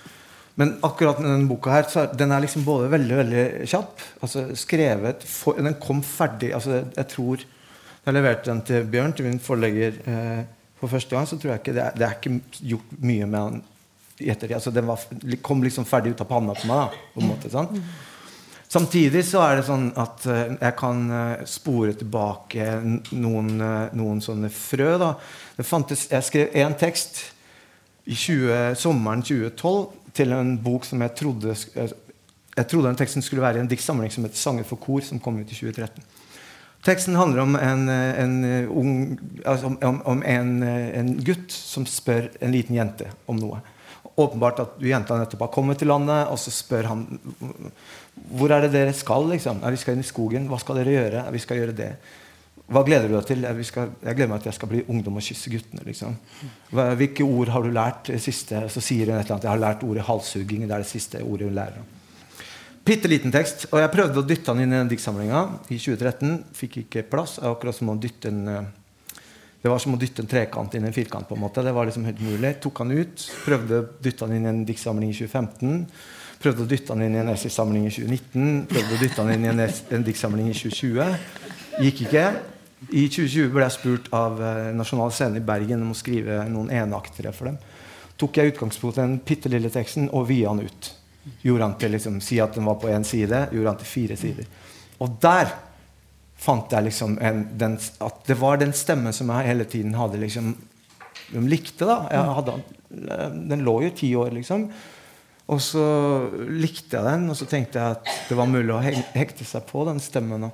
men 0.54 0.76
akkurat 0.86 1.18
med 1.18 1.32
denne 1.32 1.50
boka 1.50 1.72
her, 1.74 1.88
er, 1.98 2.12
den 2.14 2.30
er 2.30 2.44
liksom 2.44 2.62
både 2.66 2.90
veldig 2.92 3.16
veldig 3.18 3.44
kjapp. 3.66 4.02
altså 4.22 4.44
skrevet, 4.54 5.24
for, 5.26 5.58
Den 5.58 5.74
kom 5.82 6.02
ferdig 6.06 6.52
altså 6.54 6.84
jeg 6.84 7.08
tror 7.10 7.42
jeg 8.04 8.14
leverte 8.14 8.50
den 8.50 8.60
til 8.68 8.84
Bjørn, 8.92 9.14
til 9.16 9.24
min 9.24 9.40
forlegger, 9.40 9.94
eh, 10.04 10.42
for 10.76 10.92
første 10.92 11.16
gang, 11.16 11.28
så 11.28 11.38
tror 11.40 11.54
jeg 11.54 11.62
ikke 11.62 11.72
det 11.72 11.82
er, 11.86 11.94
det 11.96 12.04
er 12.04 12.18
ikke 12.18 12.40
gjort 12.60 12.90
mye 13.00 13.26
med 13.26 13.38
den 13.40 13.62
i 14.20 14.28
ettertid. 14.30 14.54
Altså, 14.58 14.70
den 14.70 14.86
var, 14.86 15.00
kom 15.42 15.62
liksom 15.64 15.86
ferdig 15.88 16.12
ut 16.12 16.20
av 16.20 16.28
panna 16.28 16.54
på 16.58 16.68
meg. 16.68 16.82
da, 16.82 17.06
på 17.14 17.22
en 17.22 17.30
måte, 17.30 17.50
sant? 17.50 17.78
Samtidig 18.68 19.22
så 19.24 19.40
er 19.46 19.56
det 19.56 19.66
sånn 19.68 19.86
at 20.00 20.26
uh, 20.28 20.42
jeg 20.52 20.74
kan 20.76 21.02
uh, 21.08 21.42
spore 21.48 21.94
tilbake 21.96 22.68
noen, 23.14 23.50
uh, 23.62 23.88
noen 23.96 24.20
sånne 24.24 24.50
frø. 24.52 24.96
da. 25.00 25.14
Det 25.56 25.66
fantes, 25.66 26.08
jeg 26.12 26.28
skrev 26.28 26.56
én 26.60 26.76
tekst 26.78 27.22
i 28.04 28.16
20, 28.18 28.74
sommeren 28.76 29.24
2012 29.24 30.03
til 30.14 30.32
en 30.32 30.56
bok 30.62 30.86
som 30.86 31.02
jeg 31.02 31.14
trodde 31.18 31.54
jeg 32.54 32.68
trodde 32.70 32.86
den 32.86 32.98
teksten 32.98 33.24
skulle 33.24 33.42
være 33.42 33.58
i 33.58 33.64
en 33.64 33.70
diktsamling 33.70 34.12
som 34.12 34.24
heter 34.24 34.38
'Sanger 34.38 34.64
for 34.64 34.78
kor', 34.78 35.02
som 35.02 35.20
kom 35.20 35.40
ut 35.40 35.50
i 35.50 35.54
2013. 35.54 36.02
Teksten 36.84 37.16
handler 37.16 37.42
om 37.42 37.56
en, 37.56 37.88
en, 37.88 38.34
ung, 38.68 39.18
altså 39.44 39.72
om, 39.82 40.02
om 40.04 40.22
en, 40.22 40.62
en, 40.62 41.14
gutt 41.24 41.52
som 41.52 41.86
spør 41.88 42.28
en 42.40 42.52
liten 42.52 42.76
jente 42.76 43.08
om 43.26 43.40
noe. 43.40 43.62
Åpenbart 44.20 44.60
at 44.60 44.74
jenta 44.84 45.16
nettopp 45.16 45.46
har 45.46 45.52
kommet 45.54 45.80
til 45.80 45.88
landet, 45.88 46.28
og 46.28 46.38
så 46.38 46.52
spør 46.52 46.90
han 46.92 47.06
hvor 48.36 48.52
er 48.52 48.60
det 48.66 48.74
dere 48.76 48.92
skal. 48.92 49.24
liksom? 49.32 49.64
Ja, 49.64 49.72
vi 49.72 49.80
skal 49.80 49.96
inn 49.96 50.04
i 50.04 50.06
skogen. 50.06 50.46
Hva 50.46 50.60
skal 50.60 50.76
dere 50.76 50.92
gjøre? 50.92 51.24
Ja, 51.24 51.32
vi 51.32 51.42
skal 51.42 51.56
gjøre 51.56 51.78
det. 51.78 51.88
Hva 52.64 52.80
gleder 52.86 53.10
du 53.10 53.16
deg 53.18 53.26
til? 53.28 53.42
Jeg, 53.44 53.66
skal, 53.68 53.90
jeg, 54.00 54.16
gleder 54.16 54.30
meg 54.30 54.40
til 54.40 54.48
jeg 54.48 54.56
skal 54.56 54.70
bli 54.70 54.84
ungdom 54.88 55.18
og 55.20 55.24
kysse 55.26 55.50
guttene. 55.52 55.82
Liksom. 55.84 56.14
Hvilke 56.72 57.26
ord 57.26 57.52
har 57.52 57.66
du 57.66 57.74
lært? 57.74 58.08
Siste? 58.24 58.62
Så 58.72 58.80
sier 58.84 59.10
hun 59.10 59.18
et 59.18 59.26
eller 59.26 59.34
annet. 59.36 59.44
Jeg 59.44 59.52
har 59.52 59.60
lært 59.60 59.84
ordet 59.84 60.06
halshugging. 60.06 60.64
Det 60.64 60.72
er 60.72 60.84
det 60.86 60.88
siste 60.88 61.20
ordet 61.20 61.50
hun 61.50 61.58
lærer. 61.58 61.84
Bitte 62.84 63.08
liten 63.08 63.32
tekst. 63.32 63.66
Og 63.70 63.82
jeg 63.82 63.92
prøvde 63.92 64.20
å 64.20 64.24
dytte 64.28 64.52
den 64.52 64.64
inn 64.64 64.72
i 64.72 64.80
den 64.80 64.88
diktsamlinga 64.92 65.42
i 65.68 65.76
2013. 65.76 66.32
Fikk 66.56 66.80
ikke 66.86 67.04
plass. 67.12 67.36
Akkurat 67.44 67.76
som 67.76 67.92
å 67.92 67.98
dytte 68.00 68.32
en, 68.32 68.48
eh, 68.48 69.20
det 69.60 69.72
var 69.72 69.78
som 69.80 69.94
å 69.94 70.00
dytte 70.00 70.24
en 70.24 70.28
trekant 70.28 70.74
inn 70.74 70.84
i 70.84 70.88
en 70.88 70.96
firkant. 70.96 71.28
på 71.28 71.36
en 71.36 71.40
måte. 71.40 71.62
Det 71.64 71.72
var 71.72 71.84
liksom 71.84 72.04
helt 72.04 72.20
mulig. 72.20 72.60
Tok 72.60 72.78
han 72.78 72.90
ut. 72.92 73.16
Prøvde 73.44 73.80
å 73.80 73.88
dytte 74.00 74.26
den 74.26 74.36
inn 74.36 74.46
i 74.46 74.48
en 74.48 74.64
diktsamling 74.64 75.10
i 75.10 75.16
2015. 75.16 75.86
Prøvde 76.40 76.64
å 76.64 76.68
dytte 76.68 76.92
den 76.92 77.02
inn 77.02 77.16
i 77.16 77.20
en 77.20 77.28
essaysamling 77.28 77.86
i 77.86 77.90
2019. 77.90 78.66
Prøvde 78.68 78.96
å 78.96 79.00
dytte 79.00 79.24
den 79.24 79.32
inn 79.34 79.44
i 79.44 79.48
en, 79.48 79.70
en 79.90 80.04
diktsamling 80.04 80.48
i 80.48 80.56
2020. 80.56 81.16
Gikk 81.80 82.04
ikke. 82.08 82.53
I 82.90 83.06
2020 83.08 83.52
ble 83.54 83.64
jeg 83.64 83.76
spurt 83.78 84.10
av 84.16 84.40
eh, 84.42 84.72
Nasjonal 84.76 85.12
Scene 85.14 85.40
i 85.40 85.44
Bergen 85.44 85.82
om 85.84 85.94
å 85.94 85.98
skrive 85.98 86.42
noen 86.50 86.72
enaktere 86.74 87.32
for 87.32 87.48
dem. 87.48 87.58
Tok 88.20 88.38
jeg 88.38 88.52
utgangspunkt 88.54 88.98
i 88.98 89.02
den 89.02 89.16
bitte 89.26 89.50
lille 89.52 89.70
teksten 89.72 90.10
og 90.12 90.28
via 90.28 90.52
den 90.52 90.68
ut. 90.68 90.90
Gjorde 91.42 91.68
han 91.68 91.78
til 91.80 91.94
liksom, 91.96 92.20
Si 92.20 92.38
at 92.42 92.56
den 92.56 92.66
var 92.68 92.76
på 92.82 92.90
én 92.92 93.06
side. 93.06 93.46
Gjorde 93.54 93.72
han 93.72 93.80
til 93.80 93.90
fire 93.90 94.18
sider. 94.20 94.50
Og 95.02 95.16
der 95.22 95.54
fant 96.44 96.72
jeg 96.72 96.90
liksom 96.90 97.16
en, 97.24 97.44
den, 97.58 97.78
at 98.04 98.24
det 98.28 98.36
var 98.38 98.60
den 98.60 98.74
stemmen 98.76 99.14
som 99.16 99.30
jeg 99.32 99.48
hele 99.48 99.66
tiden 99.70 99.94
hadde 99.96 100.20
liksom, 100.20 100.52
de 101.30 101.44
likte. 101.48 101.86
da 101.88 102.26
hadde, 102.36 102.58
Den 102.90 103.64
lå 103.64 103.78
jo 103.86 103.94
ti 103.96 104.12
år, 104.18 104.34
liksom. 104.36 104.68
Og 105.52 105.60
så 105.60 105.84
likte 106.48 106.96
jeg 106.96 107.04
den, 107.04 107.26
og 107.32 107.36
så 107.36 107.48
tenkte 107.48 107.80
jeg 107.80 107.96
at 107.98 108.28
det 108.28 108.36
var 108.38 108.48
mulig 108.48 108.72
å 108.72 108.80
hekte 108.80 109.44
seg 109.48 109.66
på 109.68 109.84
den 109.88 110.00
stemmen. 110.00 110.46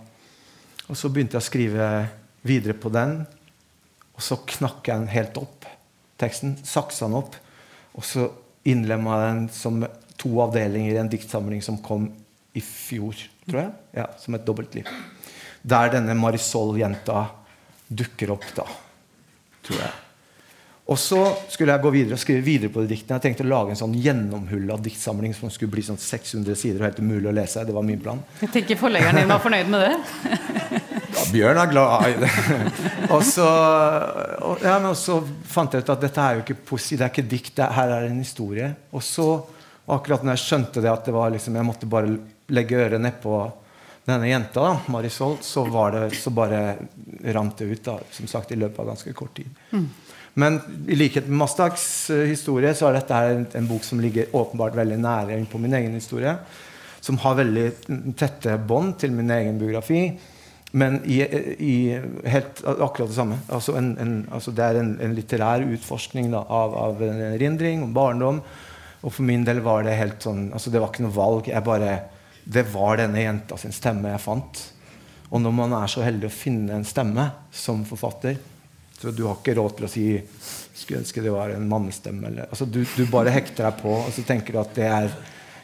Og 0.90 0.98
så 0.98 1.10
begynte 1.12 1.38
jeg 1.38 1.44
å 1.44 1.46
skrive 1.46 1.88
videre 2.46 2.74
på 2.74 2.90
den. 2.92 3.20
Og 4.16 4.24
så 4.24 4.40
knakk 4.56 4.88
jeg 4.90 4.98
den 4.98 5.12
helt 5.12 5.38
opp, 5.38 5.68
teksten. 6.20 6.56
Saksa 6.66 7.06
den 7.06 7.20
opp. 7.20 7.38
Og 7.94 8.06
så 8.06 8.26
innlemma 8.68 9.20
jeg 9.20 9.28
den 9.28 9.44
som 9.54 9.78
to 10.20 10.34
avdelinger 10.44 10.96
i 10.96 11.00
en 11.00 11.10
diktsamling 11.10 11.62
som 11.64 11.78
kom 11.80 12.10
i 12.52 12.62
fjor, 12.64 13.16
tror 13.46 13.62
jeg. 13.62 13.72
Ja, 13.96 14.08
Som 14.18 14.34
et 14.36 14.44
dobbeltliv. 14.46 14.90
Der 15.62 15.92
denne 15.94 16.16
Marisol-jenta 16.18 17.22
dukker 17.86 18.34
opp, 18.34 18.46
da. 18.56 18.66
Tror 19.66 19.82
jeg. 19.84 20.09
Og 20.90 20.98
så 20.98 21.20
skulle 21.46 21.70
jeg 21.76 21.84
gå 21.84 21.90
videre 21.94 22.16
og 22.16 22.20
skrive 22.20 22.42
videre 22.42 22.72
på 22.74 22.82
de 22.82 22.90
diktene. 22.90 23.20
Jeg 23.20 23.28
tenkte 23.28 23.44
å 23.46 23.50
lage 23.52 23.70
en 23.74 23.78
sånn 23.78 23.92
gjennomhulla 23.94 24.74
diktsamling 24.82 25.36
som 25.38 25.52
skulle 25.54 25.70
bli 25.70 25.84
sånn 25.86 26.00
600 26.02 26.58
sider 26.58 26.80
og 26.80 26.88
helt 26.88 26.98
umulig 26.98 27.30
å 27.30 27.34
lese. 27.36 27.62
Det 27.66 27.76
var 27.76 27.86
min 27.86 28.00
plan. 28.02 28.18
Jeg 28.40 28.50
tenker 28.56 28.80
forleggeren 28.80 29.20
din 29.20 29.30
var 29.30 29.44
fornøyd 29.44 29.70
med 29.70 29.84
det? 29.86 30.24
ja, 31.14 31.26
Bjørn 31.30 31.62
er 31.62 31.70
glad 31.70 32.08
i 32.08 32.16
det. 32.24 32.32
og, 33.14 33.22
så, 33.28 33.46
og, 34.48 34.66
ja, 34.66 34.74
men 34.82 34.98
så 34.98 35.20
fant 35.52 35.78
jeg 35.78 35.86
ut 35.86 35.94
at 35.94 36.02
dette 36.08 36.26
er 36.26 36.40
jo 36.40 36.42
ikke 36.42 36.58
poesi, 36.72 36.98
det 36.98 37.06
er 37.06 37.14
ikke 37.14 37.28
dikt, 37.36 37.54
det, 37.60 37.70
her 37.78 37.94
er 38.00 38.10
en 38.10 38.18
historie. 38.18 38.72
Og 38.90 39.06
så, 39.06 39.28
akkurat 39.86 40.26
når 40.26 40.40
jeg 40.40 40.46
skjønte 40.48 40.82
det 40.82 40.90
at 40.90 41.06
det 41.06 41.14
var 41.14 41.30
liksom, 41.30 41.54
jeg 41.54 41.70
måtte 41.70 41.90
bare 41.90 42.18
legge 42.50 42.82
øret 42.82 43.06
nedpå 43.06 43.44
denne 44.10 44.26
jenta, 44.26 44.66
da, 44.66 44.74
Marisol, 44.90 45.38
så, 45.44 45.62
var 45.70 45.94
det, 45.94 46.04
så 46.18 46.34
bare 46.34 46.64
rant 47.24 47.58
det 47.58 47.64
ut. 47.64 47.84
da, 47.84 47.98
som 48.10 48.26
sagt, 48.26 48.52
i 48.52 48.58
løpet 48.58 48.78
av 48.80 48.92
ganske 48.92 49.12
kort 49.12 49.34
tid. 49.36 49.50
Mm. 49.72 49.86
Men 50.34 50.60
i 50.88 50.96
likhet 50.96 51.26
med 51.26 51.40
Mastaks 51.42 51.84
uh, 52.10 52.24
historie 52.28 52.72
så 52.74 52.88
er 52.88 53.00
dette 53.00 53.22
en, 53.32 53.46
en, 53.58 53.70
bok 53.70 53.84
som 53.86 54.00
ligger 54.02 54.30
åpenbart 54.36 54.76
veldig 54.78 54.98
nære 55.02 55.38
på 55.50 55.58
min 55.58 55.74
egen 55.74 55.96
historie. 55.98 56.36
Som 57.00 57.18
har 57.22 57.38
veldig 57.38 57.66
tette 58.18 58.58
bånd 58.68 58.98
til 59.00 59.14
min 59.16 59.30
egen 59.34 59.58
biografi. 59.58 60.04
Men 60.70 61.00
i, 61.02 61.18
i 61.58 61.76
helt 62.30 62.60
akkurat 62.62 63.08
det 63.10 63.16
samme. 63.16 63.38
Altså 63.50 63.74
en, 63.80 63.94
en, 63.98 64.12
altså 64.30 64.52
det 64.54 64.66
er 64.66 64.78
en, 64.78 65.14
litterær 65.16 65.64
utforskning 65.66 66.30
da, 66.30 66.44
av, 66.46 66.76
av 66.78 67.02
en 67.02 67.22
erindring 67.32 67.82
om 67.82 67.94
barndom. 67.96 68.42
Og 69.00 69.14
for 69.16 69.26
min 69.26 69.46
del 69.48 69.62
var 69.64 69.82
det 69.86 69.96
helt 69.96 70.20
sånn 70.22 70.50
altså 70.52 70.70
Det 70.70 70.82
var 70.82 70.92
ikke 70.92 71.06
noe 71.08 71.16
valg. 71.16 71.48
Jeg 71.50 71.66
bare, 71.66 71.96
det 72.44 72.66
var 72.70 73.00
denne 73.00 73.24
jenta 73.24 73.58
sin 73.58 73.74
stemme 73.74 74.12
jeg 74.12 74.22
fant. 74.22 74.62
Og 75.30 75.42
når 75.42 75.54
man 75.54 75.74
er 75.78 75.90
så 75.90 76.02
heldig 76.02 76.26
å 76.26 76.34
finne 76.34 76.78
en 76.78 76.86
stemme 76.86 77.28
som 77.54 77.84
forfatter, 77.86 78.38
så 79.00 79.12
du 79.14 79.24
har 79.24 79.38
ikke 79.38 79.56
råd 79.56 79.76
til 79.78 79.86
å 79.86 79.90
si 79.90 80.06
skulle 80.80 81.00
ønske 81.00 81.22
det 81.24 81.32
var 81.32 81.52
en 81.54 81.68
mannestemme. 81.68 82.28
Eller, 82.28 82.48
altså, 82.50 82.66
du, 82.66 82.82
du, 82.84 83.04
bare 83.10 83.32
hekter 83.34 83.68
deg 83.68 83.78
på, 83.82 83.92
og 84.00 84.10
så 84.14 84.24
tenker 84.26 84.56
du 84.56 84.60
at 84.62 84.74
det 84.76 84.88
er 84.88 85.12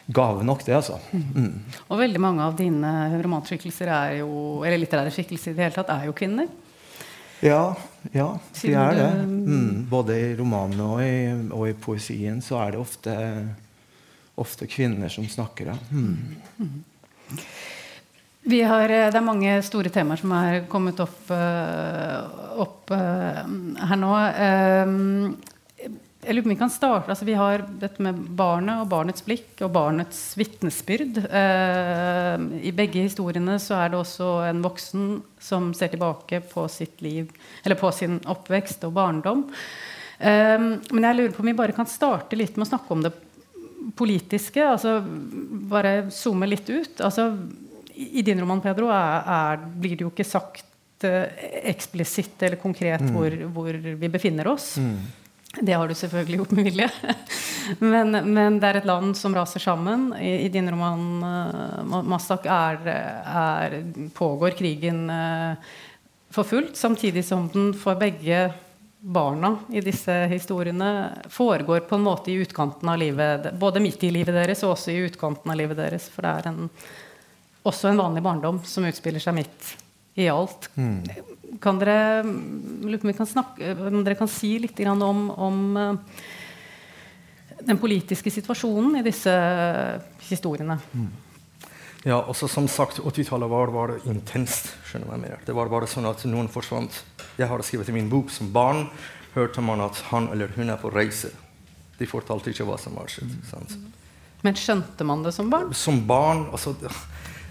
gave 0.07 0.45
nok, 0.47 0.63
det. 0.65 0.77
altså. 0.77 0.99
Mm. 1.11 1.51
Og 1.89 1.99
veldig 1.99 2.21
mange 2.23 2.45
av 2.45 2.55
dine 2.57 2.93
romanskikkelser 3.23 3.91
er 3.91 4.15
jo, 4.21 4.31
eller 4.63 4.79
litterære 4.81 5.11
skikkelser 5.13 5.53
i 5.53 5.57
det 5.57 5.67
hele 5.67 5.77
tatt 5.77 5.93
er 5.93 6.07
jo 6.07 6.15
kvinner. 6.17 6.49
Ja, 7.43 7.75
ja 8.15 8.27
de 8.61 8.73
er 8.73 8.97
det. 8.97 9.09
Mm. 9.27 9.85
Både 9.91 10.17
i 10.17 10.35
romanene 10.39 10.87
og 10.87 11.01
i, 11.03 11.17
og 11.53 11.67
i, 11.69 11.75
poesien 11.77 12.39
så 12.41 12.61
er 12.63 12.73
det 12.73 12.81
ofte, 12.81 13.15
ofte 14.39 14.69
kvinner 14.71 15.11
som 15.13 15.27
snakker. 15.29 15.73
Ja. 15.73 15.77
Mm. 15.91 16.79
Har, 18.47 18.87
eh, 18.89 19.09
det 19.11 19.19
er 19.19 19.25
mange 19.25 19.57
store 19.65 19.91
temaer 19.91 20.21
som 20.21 20.31
er 20.31 20.61
kommet 20.71 20.99
opp, 21.03 21.31
eh, 21.35 22.19
opp 22.63 22.91
eh, 22.95 23.41
her 23.89 23.99
nå. 23.99 24.11
Jeg 26.27 26.35
lurer 26.35 26.43
på 26.43 26.47
om 26.47 26.53
Vi 26.53 26.59
kan 26.59 26.71
starte, 26.71 27.11
altså 27.11 27.25
vi 27.27 27.35
har 27.35 27.65
dette 27.79 28.01
med 28.03 28.15
barnet 28.39 28.81
og 28.81 28.87
barnets 28.91 29.23
blikk 29.23 29.61
og 29.63 29.71
barnets 29.71 30.35
vitnesbyrd. 30.39 31.19
I 31.27 32.71
begge 32.75 33.03
historiene 33.03 33.59
så 33.63 33.77
er 33.79 33.91
det 33.91 33.99
også 33.99 34.31
en 34.49 34.63
voksen 34.63 35.21
som 35.39 35.73
ser 35.73 35.91
tilbake 35.93 36.41
på 36.47 36.67
sitt 36.71 36.99
liv, 37.01 37.29
eller 37.63 37.79
på 37.79 37.91
sin 37.95 38.19
oppvekst 38.27 38.83
og 38.87 38.95
barndom. 38.97 39.45
Men 40.19 41.07
jeg 41.07 41.15
lurer 41.15 41.31
på 41.31 41.45
om 41.45 41.51
vi 41.51 41.55
bare 41.61 41.77
kan 41.77 41.87
starte 41.87 42.35
litt 42.35 42.57
med 42.57 42.67
å 42.67 42.71
snakke 42.73 42.91
om 42.91 43.05
det 43.07 43.13
politiske. 43.95 44.67
altså 44.67 44.99
Bare 45.71 46.09
zoome 46.11 46.49
litt 46.49 46.67
ut. 46.67 46.99
altså 46.99 47.31
i 47.97 48.21
din 48.21 48.39
roman, 48.41 48.61
Pedro, 48.61 48.89
er, 48.93 49.29
er, 49.37 49.63
blir 49.81 49.95
det 49.97 50.05
jo 50.05 50.11
ikke 50.11 50.27
sagt 50.27 50.65
uh, 51.05 51.23
eksplisitt 51.67 52.43
eller 52.45 52.61
konkret 52.61 53.03
mm. 53.03 53.15
hvor, 53.15 53.37
hvor, 53.55 53.79
vi 54.03 54.11
befinner 54.11 54.49
oss. 54.51 54.75
Mm. 54.77 54.99
Det 55.57 55.73
har 55.73 55.89
du 55.89 55.95
selvfølgelig 55.97 56.37
gjort 56.41 56.53
med 56.53 56.67
vilje. 56.69 56.89
men, 57.93 58.19
men, 58.27 58.59
det 58.61 58.69
er 58.69 58.81
et 58.81 58.89
land 58.89 59.15
som 59.17 59.33
raser 59.35 59.63
sammen. 59.63 60.11
I, 60.21 60.45
i 60.45 60.51
din 60.53 60.69
roman 60.69 61.25
uh, 61.25 61.99
Mastak 62.05 62.45
er, 62.45 62.79
er, 62.91 63.79
pågår 64.17 64.57
krigen 64.59 65.07
uh, 65.09 65.75
for 66.33 66.45
fullt, 66.45 66.77
samtidig 66.77 67.25
som 67.25 67.47
den 67.53 67.71
for 67.77 67.97
begge 67.97 68.49
barna 68.99 69.53
i 69.71 69.81
disse 69.81 70.11
historiene 70.27 71.09
foregår 71.29 71.79
på 71.79 71.95
en 71.95 72.05
måte 72.05 72.31
i 72.31 72.39
utkanten 72.41 72.89
av 72.89 72.97
livet. 72.97 73.51
Både 73.59 73.79
midt 73.79 74.03
i 74.03 74.11
livet 74.11 74.35
deres 74.35 74.63
og 74.65 74.75
også 74.75 74.91
i 74.91 75.03
utkanten 75.05 75.51
av 75.51 75.59
livet 75.59 75.77
deres. 75.79 76.09
For 76.11 76.25
det 76.25 76.33
er 76.33 76.49
en 76.49 76.69
også 77.67 77.91
en 77.91 78.01
vanlig 78.01 78.23
barndom 78.25 78.61
som 78.67 78.87
utspiller 78.87 79.23
seg 79.23 79.37
midt 79.37 79.73
i 80.17 80.29
alt. 80.31 80.69
Mm. 80.75 81.03
Kan 81.63 81.79
dere, 81.81 82.23
vi 82.23 83.15
kan 83.15 83.29
snakke, 83.29 83.75
dere 83.77 84.17
kan 84.19 84.29
si 84.31 84.55
litt 84.61 84.79
om, 84.87 85.29
om 85.31 85.61
uh, 85.77 86.25
den 87.61 87.79
politiske 87.79 88.31
situasjonen 88.33 88.99
i 88.99 89.05
disse 89.05 89.33
historiene? 90.29 90.79
Mm. 90.93 91.07
Ja, 92.07 92.21
også 92.21 92.47
som 92.47 92.67
sagt, 92.71 93.01
80-tallet 93.03 93.49
var, 93.51 93.71
var 93.73 93.95
intenst. 94.07 94.71
skjønner 94.87 95.15
jeg 95.15 95.23
mer. 95.25 95.39
Det 95.45 95.55
var 95.55 95.71
bare 95.71 95.89
sånn 95.89 96.07
at 96.07 96.23
noen 96.29 96.47
forsvant. 96.51 97.01
Jeg 97.37 97.49
har 97.49 97.63
skrevet 97.65 97.89
i 97.91 97.95
min 97.95 98.09
bok 98.11 98.31
som 98.31 98.51
barn 98.53 98.85
hørte 99.35 99.61
man 99.61 99.83
at 99.83 99.99
han 100.11 100.29
eller 100.33 100.53
hun 100.55 100.71
er 100.71 100.79
på 100.81 100.91
reise. 100.93 101.33
De 101.97 102.07
fortalte 102.09 102.53
ikke 102.53 102.65
hva 102.67 102.77
som 102.79 102.95
var 102.97 103.09
skjedd. 103.11 103.33
Sant? 103.49 103.75
Men 104.45 104.57
skjønte 104.57 105.05
man 105.07 105.25
det 105.25 105.33
som 105.35 105.49
barn? 105.51 105.73
Som 105.75 106.03
barn, 106.07 106.45
altså, 106.53 106.75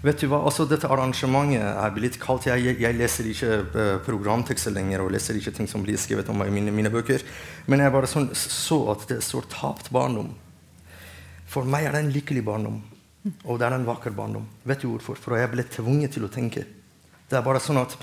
vet 0.05 0.21
du 0.21 0.27
hva, 0.31 0.43
altså 0.45 0.67
Dette 0.69 0.89
arrangementet 0.91 1.63
er 1.63 1.95
blitt 1.95 2.19
kalt 2.23 2.49
Jeg, 2.49 2.77
jeg, 2.81 2.97
leser 2.97 3.31
ikke 3.31 3.53
uh, 3.63 3.95
programtekster 4.07 4.75
lenger 4.75 5.05
og 5.05 5.13
leser 5.15 5.39
ikke 5.39 5.55
ting 5.57 5.71
som 5.71 5.85
blir 5.87 5.99
skrevet 6.01 6.29
om 6.33 6.41
meg 6.41 6.51
i 6.51 6.57
mine, 6.59 6.75
mine 6.75 6.93
bøker. 6.93 7.25
Men 7.67 7.85
jeg 7.85 7.95
bare 7.95 8.11
sånn, 8.11 8.29
så 8.35 8.83
at 8.93 9.09
det 9.11 9.23
står 9.25 9.49
'tapt 9.53 9.91
barndom'. 9.95 10.35
For 11.47 11.65
meg 11.65 11.87
er 11.87 11.97
det 11.97 12.05
en 12.05 12.15
lykkelig 12.15 12.45
barndom. 12.45 12.83
Og 13.47 13.59
det 13.59 13.67
er 13.67 13.75
en 13.75 13.87
vakker 13.87 14.15
barndom. 14.15 14.47
Vet 14.67 14.83
du 14.83 14.91
hvorfor? 14.91 15.19
For 15.19 15.39
jeg 15.39 15.51
ble 15.51 15.65
tvunget 15.67 16.15
til 16.15 16.27
å 16.27 16.31
tenke. 16.33 16.67
Det 17.27 17.39
er 17.39 17.47
bare 17.47 17.63
sånn 17.63 17.81
at 17.83 17.97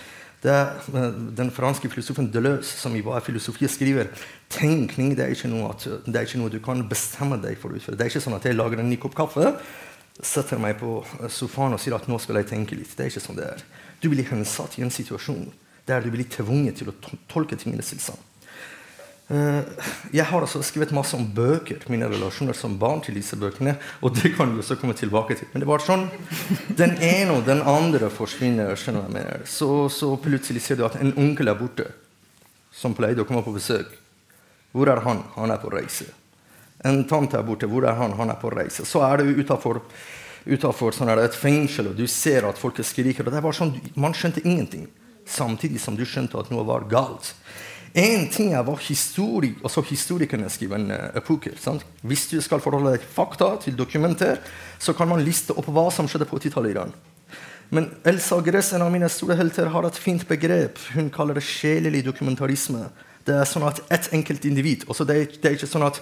er, 0.43 0.75
eh, 0.93 1.11
Den 1.35 1.51
franske 1.51 1.89
filosofen 1.89 2.31
Deleuze, 2.31 2.77
som 2.77 2.95
i 2.95 3.01
hva 3.01 3.21
filosofi 3.21 3.67
skriver 3.67 4.09
Tenkning 4.49 5.15
det 5.15 5.25
er, 5.25 5.31
ikke 5.31 5.49
noe 5.49 5.69
at, 5.71 5.85
det 6.05 6.15
er 6.15 6.27
ikke 6.27 6.41
noe 6.41 6.51
du 6.51 6.59
kan 6.59 6.83
bestemme 6.87 7.39
deg 7.41 7.57
for 7.57 7.71
å 7.71 7.79
utføre. 7.79 7.97
Det 7.97 8.05
er 8.05 8.11
ikke 8.11 8.21
sånn 8.21 8.35
at 8.35 8.43
jeg 8.43 8.57
lager 8.57 8.79
en 8.79 8.89
ny 8.89 8.97
kopp 8.97 9.15
kaffe, 9.15 9.55
setter 10.21 10.61
meg 10.61 10.77
på 10.81 10.99
sofaen 11.31 11.73
og 11.73 11.81
sier 11.81 11.95
at 11.97 12.05
nå 12.09 12.19
skal 12.21 12.41
jeg 12.41 12.51
tenke 12.51 12.77
litt. 12.77 12.93
Det 12.93 13.05
er 13.05 13.13
ikke 13.13 13.23
sånn 13.23 13.39
det 13.39 13.47
er. 13.55 13.63
Du 14.03 14.09
blir 14.11 14.27
hensatt 14.29 14.77
i 14.77 14.85
en 14.85 14.93
situasjon 14.93 15.47
der 15.87 16.03
du 16.03 16.11
blir 16.13 16.27
tvunget 16.31 16.79
til 16.79 16.91
å 16.91 16.95
tolke 17.31 17.57
tingene 17.59 17.83
tilstand. 17.83 18.19
Uh, 19.31 19.63
jeg 20.11 20.25
har 20.27 20.43
altså 20.43 20.59
skrevet 20.65 20.91
masse 20.93 21.15
om 21.15 21.23
bøker, 21.35 21.79
mine 21.89 22.09
relasjoner 22.11 22.55
som 22.57 22.75
barn 22.79 23.01
til 23.03 23.15
disse 23.17 23.37
bøkene. 23.39 23.77
Og 24.03 24.13
det 24.19 24.33
kan 24.37 24.51
vi 24.51 24.61
også 24.61 24.77
komme 24.79 24.95
tilbake 24.99 25.37
til. 25.39 25.49
Men 25.53 25.63
det 25.63 25.69
var 25.69 25.83
sånn 25.83 26.05
den 26.81 26.97
ene 26.99 27.39
og 27.39 27.47
den 27.47 27.63
andre 27.67 28.11
forsvinner. 28.13 28.75
skjønner 28.79 29.07
jeg 29.07 29.15
mer. 29.15 29.45
Så, 29.49 29.89
så 29.89 30.13
plutselig 30.21 30.63
ser 30.63 30.79
du 30.79 30.85
at 30.87 30.99
en 30.99 31.15
onkel 31.17 31.51
er 31.51 31.59
borte, 31.59 31.87
som 32.73 32.95
pleide 32.97 33.23
å 33.23 33.29
komme 33.29 33.45
på 33.45 33.55
besøk. 33.55 33.95
Hvor 34.73 34.91
er 34.91 35.03
han? 35.05 35.23
Han 35.37 35.53
er 35.53 35.61
på 35.61 35.71
reise. 35.71 36.11
En 36.83 37.03
tante 37.07 37.37
er 37.39 37.45
borte. 37.47 37.69
Hvor 37.69 37.85
er 37.87 37.97
han? 37.99 38.15
Han 38.19 38.33
er 38.33 38.39
på 38.41 38.51
reise. 38.53 38.85
Så 38.85 39.03
er 39.05 39.21
det 39.21 39.37
utafor 39.39 40.95
sånn 40.95 41.11
et 41.15 41.37
fengsel, 41.37 41.91
og 41.91 41.99
du 41.99 42.07
ser 42.07 42.47
at 42.49 42.59
folk 42.59 42.81
skriker. 42.83 43.27
og 43.27 43.33
det 43.33 43.43
var 43.43 43.55
sånn, 43.55 43.79
Man 43.95 44.13
skjønte 44.13 44.43
ingenting, 44.43 44.89
samtidig 45.25 45.79
som 45.79 45.95
du 45.95 46.05
skjønte 46.05 46.39
at 46.39 46.51
noe 46.51 46.65
var 46.67 46.87
galt. 46.89 47.33
Én 47.93 48.25
ting 48.33 48.55
er 48.57 48.63
hva 48.65 48.73
historik, 48.81 49.59
altså 49.61 49.83
historikerne 49.85 50.49
skriver 50.49 50.79
en 50.79 50.91
uh, 50.91 51.11
epoke. 51.15 51.51
Sant? 51.61 51.83
Hvis 52.01 52.25
du 52.31 52.39
skal 52.41 52.59
forholde 52.59 52.95
deg 52.95 53.05
fakta, 53.05 53.51
til 53.61 53.75
dokumenter, 53.77 54.39
så 54.81 54.95
kan 54.97 55.07
man 55.07 55.21
liste 55.21 55.53
opp 55.53 55.69
hva 55.69 55.91
som 55.93 56.09
skjedde 56.09 56.25
på 56.25 56.39
80-tallet 56.41 56.71
i 56.71 56.73
Iran. 56.73 56.95
Men 57.69 57.91
Elsa 58.03 58.39
Gress, 58.41 58.73
en 58.73 58.81
av 58.81 58.91
mine 58.93 59.09
store 59.09 59.37
helter, 59.37 59.69
har 59.69 59.85
et 59.85 59.97
fint 59.97 60.25
begrep. 60.29 60.81
Hun 60.97 61.11
kaller 61.13 61.37
det 61.37 61.45
sjelelig 61.45 62.03
dokumentarisme. 62.05 62.87
Det 63.25 63.37
er 63.37 63.45
sånn 63.49 63.65
at 63.65 63.79
ett 63.93 64.09
enkelt 64.11 64.43
individ 64.43 64.81
Også 64.91 65.05
det, 65.07 65.15
er, 65.15 65.29
det, 65.31 65.45
er, 65.47 65.53
ikke 65.55 65.69
sånn 65.69 65.85
at 65.87 66.01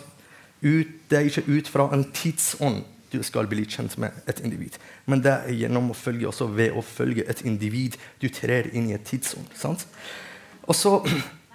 ut, 0.61 0.95
det 1.09 1.17
er 1.17 1.29
ikke 1.29 1.47
ut 1.49 1.69
fra 1.71 1.89
en 1.93 2.05
tidsånd 2.15 2.83
du 3.11 3.19
skal 3.27 3.49
bli 3.51 3.65
kjent 3.67 3.97
med 3.99 4.15
et 4.31 4.39
individ. 4.45 4.77
Men 5.09 5.23
det 5.25 5.33
er 5.33 5.57
gjennom 5.65 5.91
å 5.91 5.97
følge 5.97 6.29
også 6.29 6.47
ved 6.55 6.77
å 6.77 6.83
følge 6.85 7.25
et 7.29 7.43
individ 7.43 7.97
du 8.21 8.29
trer 8.31 8.71
inn 8.71 8.87
i 8.89 8.95
et 8.95 9.05
tidsånd. 9.07 9.51
Sant? 9.57 9.87
Og 10.67 10.77
så 10.77 10.99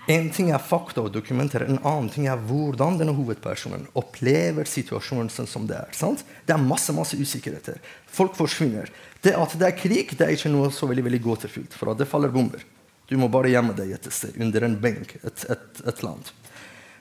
En 0.07 0.29
ting 0.31 0.53
er 0.55 0.63
fakta 0.63 1.03
og 1.03 1.11
dokumenter, 1.17 1.65
en 1.67 1.81
annen 1.81 2.09
ting 2.15 2.29
er 2.31 2.39
hvordan 2.39 2.95
denne 3.01 3.11
hovedpersonen 3.17 3.89
opplever 3.99 4.69
situasjonen 4.71 5.27
sånn 5.35 5.49
som 5.51 5.65
det 5.67 5.81
er. 5.81 5.97
Sant? 5.99 6.23
Det 6.47 6.55
er 6.55 6.63
masse 6.63 6.95
masse 6.95 7.19
usikkerheter. 7.19 7.81
Folk 8.07 8.37
forsvinner. 8.39 8.93
Det 9.19 9.35
at 9.35 9.57
det 9.59 9.67
er 9.67 9.75
krig, 9.75 10.15
det 10.15 10.29
er 10.29 10.37
ikke 10.37 10.53
noe 10.55 10.71
så 10.71 10.87
veldig 10.87 11.09
veldig 11.09 11.23
gåtefullt. 11.25 11.75
For 11.75 11.91
det 11.99 12.07
faller 12.07 12.31
bomber. 12.31 12.63
Du 13.11 13.17
må 13.19 13.27
bare 13.35 13.51
gjemme 13.51 13.75
deg 13.75 13.97
et 13.97 14.07
sted, 14.15 14.39
under 14.39 14.69
en 14.69 14.79
benk 14.79 15.17
et, 15.25 15.43
et, 15.51 15.83
et 15.91 16.07
land. 16.07 16.31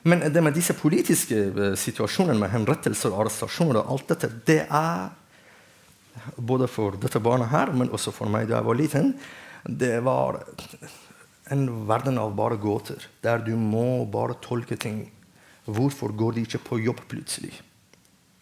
Men 0.06 0.22
det 0.30 0.42
med 0.44 0.54
disse 0.54 0.76
politiske 0.78 1.38
uh, 1.50 1.70
situasjonene 1.78 2.38
med 2.38 2.52
henrettelser 2.52 3.10
og 3.10 3.24
arrestasjoner 3.24 3.80
og 3.82 3.94
alt 3.96 4.12
dette, 4.14 4.30
det 4.46 4.60
er 4.64 5.08
både 6.36 6.68
for 6.70 6.96
dette 7.00 7.20
barnet 7.22 7.50
her, 7.50 7.72
men 7.74 7.90
også 7.94 8.14
for 8.14 8.30
meg 8.30 8.48
da 8.48 8.60
jeg 8.60 8.68
var 8.68 8.78
liten, 8.78 9.12
det 9.66 9.98
var 10.06 10.40
en 11.50 11.66
verden 11.88 12.18
av 12.18 12.34
bare 12.38 12.58
gåter, 12.58 13.02
der 13.22 13.42
du 13.44 13.54
må 13.58 14.04
bare 14.10 14.38
tolke 14.42 14.78
ting. 14.78 15.04
Hvorfor 15.66 16.14
går 16.14 16.36
de 16.36 16.46
ikke 16.46 16.62
på 16.62 16.78
jobb 16.82 17.02
plutselig? 17.10 17.52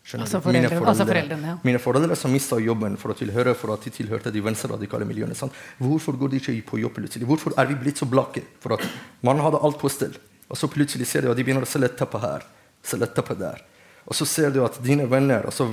Altså 0.04 0.36
foreldre, 0.44 0.60
mine, 0.60 0.68
foreldre, 0.68 0.90
altså 0.90 1.04
foreldrene, 1.08 1.48
ja. 1.48 1.56
mine 1.64 1.78
foreldre 1.80 2.16
som 2.20 2.32
mista 2.34 2.58
jobben 2.60 2.98
for 3.00 3.14
å 3.14 3.16
tilhøre 3.16 3.54
for 3.56 3.72
at 3.72 3.86
de 3.86 3.92
tilhørte 3.94 4.32
de 4.34 4.42
venstreradikale 4.44 5.06
miljøene. 5.08 5.36
Sant? 5.38 5.56
Hvorfor 5.80 6.18
går 6.20 6.34
de 6.34 6.40
ikke 6.42 6.58
på 6.68 6.80
jobb 6.82 6.98
plutselig? 6.98 7.28
Hvorfor 7.30 7.56
er 7.56 7.70
vi 7.70 7.78
blitt 7.80 8.02
så 8.02 8.08
blakke? 8.08 8.42
For 8.60 8.76
at 8.76 8.84
man 9.24 9.40
hadde 9.40 9.62
alt 9.64 9.80
på 9.80 9.88
stell. 9.92 10.12
Og 10.54 10.58
så 10.60 10.70
plutselig 10.70 11.08
ser 11.10 11.26
du 11.26 11.32
at 11.32 11.38
de 11.38 11.42
begynner 11.42 11.66
å 11.66 11.68
slette 11.68 12.06
på 12.06 12.22
her. 12.22 12.46
slette 12.84 13.22
på 13.26 13.34
der. 13.34 13.62
Og 14.06 14.14
så 14.14 14.26
ser 14.28 14.50
du 14.52 14.60
at 14.62 14.76
dine 14.84 15.08
venner, 15.10 15.48
altså 15.48 15.66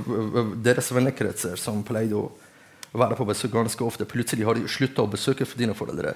deres 0.64 0.90
vennekretser, 0.96 1.58
som 1.60 1.84
pleide 1.84 2.18
å 2.18 2.30
være 2.96 3.18
på 3.20 3.28
besøk 3.28 3.52
ganske 3.54 3.84
ofte, 3.84 4.08
plutselig 4.08 4.48
har 4.48 4.56
de 4.56 4.68
slutta 4.72 5.04
å 5.04 5.12
besøke 5.12 5.46
for 5.46 5.60
dine 5.60 5.76
foreldre 5.78 6.16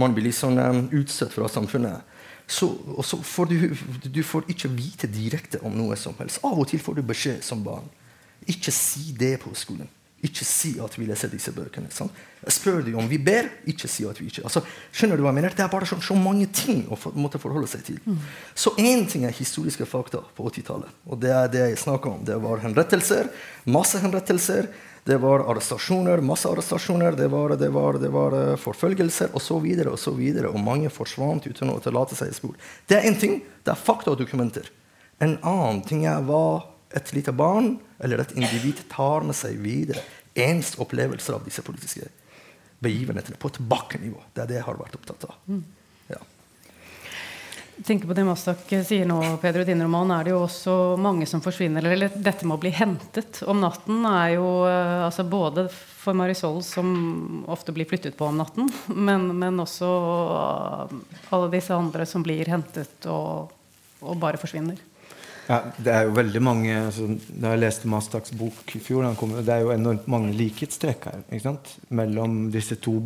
man 0.00 0.14
blir 0.14 0.28
litt 0.28 0.38
sånn 0.38 0.58
um, 0.58 0.84
utsatt 0.94 1.34
fra 1.34 1.48
samfunnet. 1.50 2.12
Så, 2.46 2.68
og 2.92 3.04
så 3.06 3.20
får 3.24 3.50
du, 3.50 3.58
du 4.04 4.22
får 4.26 4.48
ikke 4.52 4.70
vite 4.74 5.08
direkte 5.08 5.60
om 5.64 5.74
noe 5.76 5.96
som 5.96 6.16
helst. 6.18 6.42
Av 6.44 6.58
og 6.58 6.68
til 6.68 6.82
får 6.82 6.98
du 6.98 7.04
beskjed 7.06 7.44
som 7.46 7.62
barn. 7.64 7.86
Ikke 8.50 8.74
si 8.74 9.14
det 9.16 9.38
på 9.44 9.54
skolen. 9.56 9.88
Ikke 10.24 10.46
si 10.48 10.74
at 10.80 10.94
vi 10.96 11.04
leser 11.08 11.28
disse 11.28 11.52
bøkene. 11.52 11.90
Sant? 11.92 12.14
Jeg 12.44 12.54
spør 12.56 12.80
dem 12.84 12.96
om 13.00 13.08
vi 13.08 13.18
ber, 13.20 13.50
ikke 13.68 13.88
si 13.88 14.06
at 14.08 14.18
vi 14.20 14.30
ikke 14.30 14.44
altså, 14.44 14.62
skjønner 14.92 15.20
du 15.20 15.24
hva 15.24 15.32
jeg 15.32 15.38
mener? 15.38 15.54
Det 15.56 15.64
er 15.64 15.72
bare 15.72 15.88
så, 15.88 15.98
så 16.04 16.16
mange 16.16 16.46
ting 16.52 16.82
å 16.92 16.96
for, 17.00 17.16
måtte 17.16 17.40
forholde 17.40 17.68
seg 17.68 17.84
til. 17.86 18.00
Mm. 18.04 18.18
Så 18.56 18.72
én 18.80 19.04
ting 19.10 19.26
er 19.28 19.36
historiske 19.36 19.86
fakta 19.88 20.22
på 20.36 20.48
80-tallet. 20.48 20.96
Og 21.08 21.20
det 21.20 21.32
er 21.32 21.52
det 21.52 21.62
jeg 21.68 21.82
snakker 21.84 22.16
om. 22.16 22.24
Det 22.24 22.36
var 22.40 22.64
henrettelser. 22.64 23.30
Masse 23.68 24.00
henrettelser. 24.00 24.70
Det 25.04 25.18
var 25.20 25.44
arrestasjoner, 25.52 26.22
masse 26.24 26.48
arrestasjoner, 26.48 27.12
det 27.12 27.26
var, 27.28 27.52
det 27.60 27.68
var, 27.68 27.98
det 28.00 28.08
var 28.08 28.32
uh, 28.32 28.54
forfølgelser 28.56 29.34
osv. 29.36 29.66
Og, 29.84 29.90
og, 29.92 30.46
og 30.48 30.60
mange 30.64 30.92
forsvant 30.92 31.44
uten 31.44 31.72
å 31.72 31.76
etterlate 31.76 32.16
seg 32.16 32.32
spor. 32.32 32.56
Det 32.88 32.96
er 32.96 33.10
én 33.10 33.18
ting. 33.20 33.42
Det 33.60 33.74
er 33.74 33.80
fakta 33.80 34.14
og 34.14 34.22
dokumenter. 34.22 34.72
En 35.20 35.36
annen 35.44 35.84
ting 35.84 36.06
er 36.08 36.24
hva 36.24 36.64
et 36.94 37.14
lite 37.16 37.34
barn 37.34 37.74
eller 37.98 38.22
et 38.22 38.34
individ 38.38 38.84
tar 38.92 39.26
med 39.26 39.36
seg 39.36 39.58
videre. 39.62 40.02
Ens 40.34 40.74
opplevelser 40.82 41.36
av 41.36 41.46
disse 41.46 41.62
politiske 41.66 42.10
begivenhetene 42.84 43.38
på 43.40 43.50
et 43.52 43.62
bakkenivå. 43.70 44.20
Det 44.34 44.44
er 44.44 44.50
det 44.50 44.60
jeg 44.60 44.68
har 44.68 44.78
vært 44.80 44.98
opptatt 44.98 45.26
av. 45.30 45.40
Mm 45.48 45.64
tenker 47.82 48.08
på 48.08 48.14
det 48.14 48.24
Mastak 48.24 48.70
sier 48.86 49.06
nå, 49.08 49.18
Pedro, 49.42 49.62
i 49.62 49.68
din 49.68 49.82
roman, 49.82 50.12
er 50.14 50.26
det 50.26 50.32
jo 50.34 50.42
også 50.44 50.74
mange 51.00 51.26
som 51.26 51.42
forsvinner. 51.44 51.84
Eller 51.84 52.12
dette 52.14 52.46
med 52.46 52.56
å 52.56 52.62
bli 52.62 52.72
hentet 52.74 53.42
om 53.50 53.60
natten 53.62 54.04
er 54.08 54.36
jo 54.36 54.46
eh, 54.68 55.04
altså 55.08 55.26
både 55.26 55.66
for 55.72 56.16
Marisol, 56.16 56.60
som 56.64 57.44
ofte 57.50 57.74
blir 57.74 57.88
flyttet 57.88 58.16
på 58.18 58.28
om 58.28 58.38
natten, 58.38 58.70
men, 58.94 59.30
men 59.40 59.60
også 59.62 59.90
alle 61.34 61.52
disse 61.54 61.74
andre 61.74 62.06
som 62.08 62.24
blir 62.24 62.50
hentet 62.50 63.08
og, 63.10 63.52
og 64.04 64.18
bare 64.20 64.40
forsvinner. 64.40 64.78
Ja, 65.44 65.58
det 65.76 65.92
er 65.92 66.06
jo 66.06 66.14
veldig 66.16 66.40
mange 66.40 66.72
altså, 66.86 67.06
Da 67.28 67.50
jeg 67.52 67.60
leste 67.60 67.88
Mastaks 67.92 68.32
bok 68.32 68.70
i 68.76 68.80
fjor, 68.80 69.04
kom, 69.20 69.34
det 69.44 69.52
er 69.52 69.64
jo 69.64 69.74
enormt 69.74 70.06
mange 70.08 70.32
likhetstrekk 70.36 71.10
her 71.10 71.58
mellom 71.92 72.46
disse 72.54 72.78
to 72.80 72.96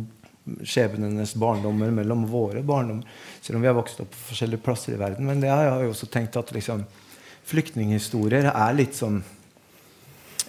skjebnenes 0.65 1.35
barndommer 1.37 1.91
mellom 1.93 2.23
våre 2.29 2.63
barndommer. 2.65 3.05
Selv 3.41 3.59
om 3.59 3.65
vi 3.65 3.69
har 3.69 3.77
vokst 3.77 3.99
opp 4.01 4.09
på 4.13 4.29
forskjellige 4.31 4.63
plasser 4.65 4.95
i 4.95 5.01
verden. 5.01 5.27
Men 5.27 5.43
det 5.43 5.51
har 5.51 5.65
jeg 5.67 5.91
også 5.91 6.09
tenkt 6.09 6.39
at 6.39 6.53
liksom, 6.55 6.85
flyktninghistorier 7.49 8.49
er 8.49 8.77
litt 8.77 8.97
sånn 8.97 9.19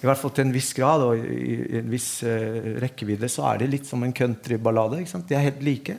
I 0.01 0.07
hvert 0.07 0.17
fall 0.17 0.33
til 0.33 0.47
en 0.47 0.55
viss 0.55 0.71
grad 0.73 1.03
og 1.05 1.19
i, 1.21 1.57
en 1.77 1.89
viss 1.91 2.23
uh, 2.25 2.79
rekkevidde 2.81 3.29
så 3.29 3.51
er 3.51 3.61
det 3.61 3.71
litt 3.75 3.89
som 3.89 4.01
en 4.01 4.15
countryballade. 4.15 5.03
De 5.05 5.37
er 5.37 5.49
helt 5.51 5.61
like. 5.65 5.97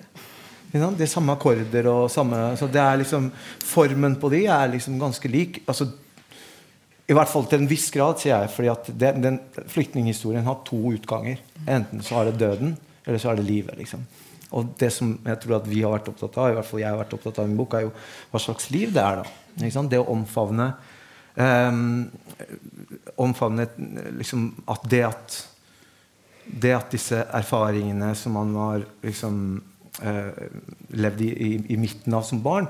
Det 0.73 1.05
er 1.05 1.11
samme 1.11 1.35
akkorder 1.37 1.89
og 1.91 2.07
samme 2.11 2.39
så 2.57 2.69
det 2.73 2.81
er 2.81 3.03
liksom, 3.03 3.29
Formen 3.69 4.17
på 4.21 4.31
de 4.33 4.47
er 4.49 4.71
liksom 4.73 4.97
ganske 5.01 5.29
lik. 5.29 5.63
altså 5.67 5.91
i 7.11 7.15
hvert 7.17 7.29
fall 7.29 7.45
til 7.51 7.61
en 7.61 7.69
viss 7.69 7.91
grad, 7.93 8.21
sier 8.23 8.39
jeg. 8.39 8.51
fordi 8.55 8.69
at 8.73 8.89
den, 8.97 9.23
den 9.25 9.39
Flyktninghistorien 9.69 10.47
har 10.47 10.63
to 10.65 10.79
utganger. 10.95 11.43
Enten 11.67 12.01
så 12.01 12.21
er 12.21 12.31
det 12.31 12.41
døden, 12.41 12.77
eller 13.05 13.21
så 13.21 13.33
er 13.33 13.41
det 13.41 13.45
livet. 13.45 13.77
liksom. 13.77 14.07
Og 14.53 14.73
det 14.79 14.91
som 14.93 15.15
jeg 15.25 15.41
tror 15.43 15.59
at 15.59 15.69
vi 15.69 15.83
har 15.83 15.93
vært 15.93 16.09
opptatt 16.13 16.39
av, 16.39 16.51
i 16.51 16.57
hvert 16.57 16.69
fall 16.69 16.83
jeg 16.83 16.91
har 16.93 17.01
vært 17.01 17.15
opptatt 17.17 17.41
av 17.41 17.49
i 17.49 17.51
min 17.51 17.61
bok, 17.61 17.77
er 17.77 17.87
jo 17.87 17.93
hva 18.33 18.41
slags 18.41 18.71
liv 18.73 18.93
det 18.95 19.03
er. 19.03 19.23
da. 19.23 19.85
Det 19.91 20.01
å 20.01 20.11
omfavne 20.13 20.73
um, 21.37 22.05
Omfavne 23.21 23.67
liksom, 24.19 24.47
at 24.73 24.87
det 24.89 25.03
at 25.09 25.41
det 26.43 26.73
at 26.75 26.91
disse 26.91 27.21
erfaringene 27.31 28.09
som 28.19 28.35
man 28.35 28.55
har 28.59 28.87
liksom, 29.05 29.37
levd 30.01 31.21
i, 31.21 31.31
i, 31.31 31.51
i, 31.75 31.77
midten 31.77 32.15
av 32.17 32.25
som 32.25 32.41
barn, 32.43 32.69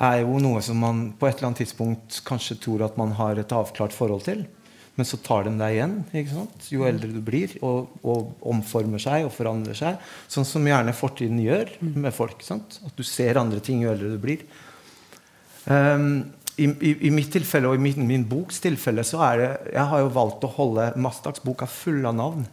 er 0.00 0.22
jo 0.22 0.38
noe 0.40 0.62
som 0.64 0.78
man 0.80 1.08
på 1.18 1.26
et 1.26 1.36
eller 1.36 1.50
annet 1.50 1.64
tidspunkt 1.64 2.20
kanskje 2.24 2.60
tror 2.62 2.86
at 2.86 2.96
man 3.00 3.16
har 3.18 3.40
et 3.40 3.52
avklart 3.52 3.96
forhold 3.96 4.22
til. 4.28 4.46
Men 4.98 5.06
så 5.08 5.16
tar 5.24 5.46
de 5.46 5.52
deg 5.56 5.76
igjen 5.76 5.94
jo 6.68 6.84
eldre 6.84 7.08
du 7.14 7.20
blir, 7.24 7.52
og, 7.64 7.92
og, 8.04 8.34
omformer 8.52 9.00
seg 9.00 9.24
og 9.24 9.32
forandrer 9.32 9.78
seg. 9.78 10.00
Sånn 10.28 10.48
som 10.48 10.66
gjerne 10.66 10.92
fortiden 10.96 11.40
gjør 11.40 11.72
med 11.80 12.12
folk. 12.12 12.42
Sant? 12.44 12.80
At 12.84 12.98
du 12.98 13.06
ser 13.06 13.40
andre 13.40 13.62
ting 13.64 13.84
jo 13.84 13.94
eldre 13.94 14.10
du 14.12 14.18
blir. 14.20 14.44
Um, 15.64 16.32
i, 16.56 16.64
i, 16.64 16.90
i, 17.06 17.10
mitt 17.14 17.30
tilfelle 17.32 17.70
og 17.70 17.78
i 17.78 17.82
min, 17.82 18.06
min, 18.06 18.24
boks 18.28 18.60
tilfelle 18.64 19.04
så 19.06 19.20
er 19.24 19.40
det 19.40 19.50
Jeg 19.72 19.84
har 19.92 20.02
jo 20.02 20.10
valgt 20.14 20.44
å 20.44 20.50
holde 20.56 20.88
Mastaks 21.00 21.42
bok 21.44 21.64
er 21.64 21.70
full 21.70 22.04
av 22.08 22.16
navn. 22.18 22.46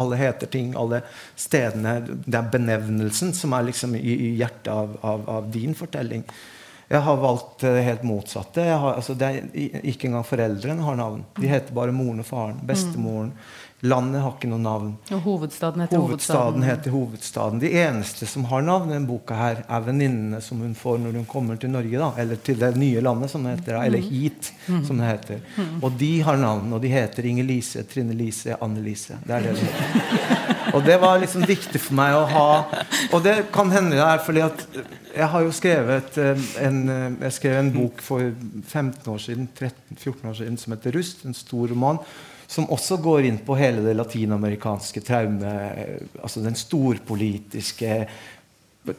Alle 0.00 0.18
heter 0.20 0.50
ting, 0.50 0.72
alle 0.78 1.02
stedene 1.36 1.96
Det 2.04 2.38
er 2.38 2.52
benevnelsen 2.52 3.34
som 3.36 3.56
er 3.56 3.66
liksom 3.70 3.96
i, 3.98 4.02
i 4.02 4.30
hjertet 4.38 4.70
av, 4.72 4.94
av, 5.02 5.26
av, 5.38 5.50
din 5.52 5.74
fortelling. 5.76 6.24
Jeg 6.88 7.00
har 7.06 7.20
valgt 7.20 7.64
det 7.64 7.82
helt 7.86 8.04
motsatte. 8.06 8.64
Har, 8.68 8.98
altså 9.00 9.16
er, 9.24 9.40
ikke 9.82 10.10
engang 10.10 10.26
foreldrene 10.28 10.84
har 10.84 10.98
navn. 11.00 11.24
De 11.40 11.48
heter 11.50 11.74
bare 11.74 11.94
moren 11.96 12.22
og 12.22 12.28
faren. 12.28 12.60
Bestemoren. 12.68 13.32
Landet 13.84 14.22
har 14.24 14.32
ikke 14.32 14.48
noe 14.48 14.62
navn. 14.64 14.92
Og 15.12 15.20
hovedstaden 15.26 15.82
heter 15.84 16.00
hovedstaden. 16.00 16.62
hovedstaden 16.62 16.62
heter 16.64 16.94
hovedstaden. 16.94 17.58
De 17.60 17.70
eneste 17.82 18.26
som 18.26 18.46
har 18.48 18.62
navn 18.64 18.88
i 18.88 18.94
denne 18.94 19.08
boka, 19.08 19.36
her 19.36 19.60
er 19.68 19.84
venninnene 19.84 20.40
som 20.40 20.62
hun 20.64 20.72
får 20.78 21.02
når 21.02 21.18
hun 21.18 21.26
kommer 21.28 21.60
til 21.60 21.74
Norge. 21.74 21.98
Da, 22.00 22.08
eller 22.22 22.40
til 22.40 22.56
det 22.62 22.70
nye 22.80 23.02
landet, 23.04 23.30
som 23.30 23.44
det 23.44 23.58
heter. 23.58 23.76
Eller 23.82 24.00
mm. 24.00 24.08
hit, 24.08 24.52
som 24.88 25.02
det 25.02 25.10
heter. 25.10 25.44
Mm. 25.58 25.76
Og 25.84 26.00
de 26.00 26.10
har 26.24 26.40
navn. 26.40 26.72
Og 26.72 26.80
de 26.80 26.94
heter 26.94 27.28
Inger-Lise, 27.28 27.84
Trine 27.90 28.16
Lise, 28.16 28.56
Anne 28.64 28.80
Lise. 28.84 29.20
Det 29.26 29.36
er 29.36 29.50
det 29.50 29.56
de 29.60 29.68
Og 30.74 30.84
det 30.84 30.96
var 31.04 31.20
liksom 31.20 31.44
viktig 31.46 31.78
for 31.78 31.94
meg 31.94 32.16
å 32.16 32.24
ha 32.26 32.48
Og 33.12 33.20
det 33.22 33.34
kan 33.54 33.68
hende 33.70 33.94
det 33.94 34.02
er 34.02 34.22
fordi 34.24 34.42
at 34.42 34.64
jeg 35.14 35.28
har 35.30 35.44
jo 35.44 35.52
skrevet 35.54 36.16
eh, 36.18 36.46
en, 36.64 36.78
eh, 36.90 37.04
jeg 37.28 37.34
skrev 37.36 37.58
en 37.60 37.68
bok 37.70 38.00
for 38.02 38.32
15 38.66 39.12
år 39.12 39.20
siden, 39.22 39.44
13-14 39.54 40.30
år 40.30 40.34
siden 40.40 40.56
som 40.58 40.74
heter 40.74 40.96
'Rust'. 40.96 41.22
En 41.28 41.36
stor 41.38 41.68
roman 41.70 42.00
som 42.46 42.68
også 42.72 42.98
går 43.02 43.28
inn 43.28 43.40
på 43.44 43.56
hele 43.58 43.82
det 43.84 43.96
latinamerikanske 43.96 45.02
traumet. 45.04 46.08
altså 46.20 46.42
Den 46.44 46.56
storpolitiske, 46.58 47.98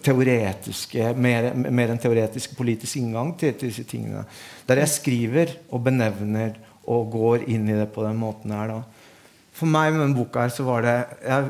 teoretiske, 0.01 1.11
mer, 1.13 1.51
mer 1.53 1.93
enn 1.93 2.01
teoretisk 2.01 2.55
politisk 2.57 2.97
inngang 3.01 3.35
til, 3.37 3.53
til, 3.53 3.69
disse 3.69 3.85
tingene. 3.89 4.25
Der 4.65 4.81
jeg 4.81 4.93
skriver 4.95 5.53
og 5.69 5.83
benevner 5.85 6.57
og 6.89 7.11
går 7.13 7.45
inn 7.49 7.69
i 7.69 7.77
det 7.77 7.91
på 7.93 8.05
den 8.05 8.17
måten 8.17 8.53
her. 8.53 8.73
da. 8.73 8.81
For 9.55 9.69
meg 9.69 9.93
med 9.93 10.03
denne 10.03 10.17
boka 10.17 10.45
her, 10.45 10.53
så 10.53 10.65
var 10.67 10.85
det 10.85 10.95
jeg 10.95 11.31
er 11.37 11.49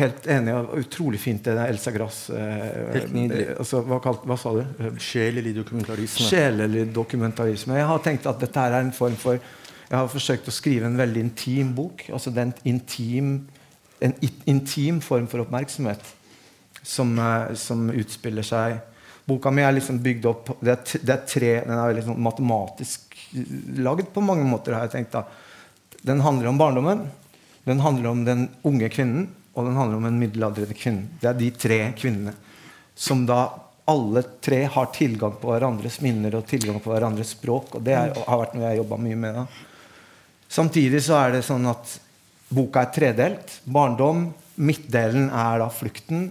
helt 0.00 0.26
enig. 0.30 0.54
Utrolig 0.80 1.20
fint 1.22 1.44
det 1.46 1.54
der 1.58 1.70
Elsa 1.70 1.92
Grass 1.94 2.24
eh, 2.34 3.52
altså, 3.58 3.82
hva, 3.86 4.00
kalt, 4.02 4.24
hva, 4.26 4.38
sa 4.40 4.54
du? 4.56 4.62
Sjelelig 5.02 5.54
dokumentarisme. 5.58 6.26
Sjelelig 6.30 6.86
dokumentarisme. 6.94 7.78
Jeg 7.78 7.90
har 7.90 8.02
tenkt 8.04 8.26
at 8.30 8.42
dette 8.42 8.66
her 8.66 8.78
er 8.78 8.86
en 8.86 8.94
form 8.94 9.18
for 9.20 9.42
jeg 9.86 9.98
har 9.98 10.10
forsøkt 10.10 10.48
å 10.50 10.54
skrive 10.54 10.88
en 10.88 10.98
veldig 10.98 11.22
intim 11.22 11.72
bok. 11.76 12.08
altså 12.12 12.32
er 12.34 12.52
intim, 12.64 13.48
en 14.00 14.14
intim 14.46 15.00
form 15.00 15.28
for 15.30 15.44
oppmerksomhet 15.44 16.02
som, 16.82 17.14
uh, 17.18 17.54
som, 17.54 17.88
utspiller 17.90 18.46
seg 18.46 18.78
Boka 19.26 19.50
mi 19.50 19.64
er 19.66 19.72
liksom 19.74 19.96
bygd 19.98 20.26
opp 20.30 20.50
Det 20.60 20.70
er, 20.70 20.98
det 21.02 21.10
er 21.10 21.22
tre, 21.26 21.48
Den 21.66 21.78
er 21.80 21.96
liksom 21.96 22.20
matematisk 22.22 23.16
lagd 23.82 24.12
på 24.14 24.22
mange 24.22 24.44
måter. 24.46 24.76
har 24.76 24.86
jeg 24.86 24.92
tenkt 24.92 25.16
da. 25.16 25.24
Den 26.06 26.20
handler 26.22 26.52
om 26.52 26.58
barndommen, 26.58 27.00
den 27.66 27.80
handler 27.82 28.10
om 28.12 28.20
den 28.24 28.44
unge 28.62 28.88
kvinnen, 28.88 29.26
og 29.54 29.66
den 29.66 29.76
handler 29.76 29.98
om 29.98 30.06
en 30.06 30.20
middelaldrende 30.20 30.76
kvinne. 30.78 31.08
Det 31.20 31.26
er 31.26 31.40
de 31.40 31.50
tre 31.50 31.78
kvinnene 31.98 32.36
som 32.94 33.26
da 33.26 33.40
alle 33.90 34.22
tre 34.42 34.64
har 34.70 34.92
tilgang 34.94 35.34
på 35.40 35.50
hverandres 35.50 35.98
minner 36.04 36.38
og 36.38 36.46
tilgang 36.46 36.78
på 36.82 36.92
hverandres 36.94 37.34
språk. 37.34 37.74
og 37.74 37.82
Det 37.82 37.96
er, 37.98 38.14
har 38.14 38.40
vært 38.44 38.54
noe 38.54 38.64
jeg 38.64 38.76
har 38.76 38.80
jobba 38.84 39.00
mye 39.02 39.18
med. 39.24 39.40
da. 39.40 39.75
Samtidig 40.48 41.02
så 41.06 41.18
er 41.20 41.36
det 41.36 41.44
sånn 41.46 41.66
at 41.70 41.98
boka 42.54 42.84
er 42.84 42.92
tredelt. 42.94 43.60
Barndom. 43.64 44.28
Midtdelen 44.56 45.28
er 45.28 45.60
da 45.60 45.68
flukten, 45.68 46.30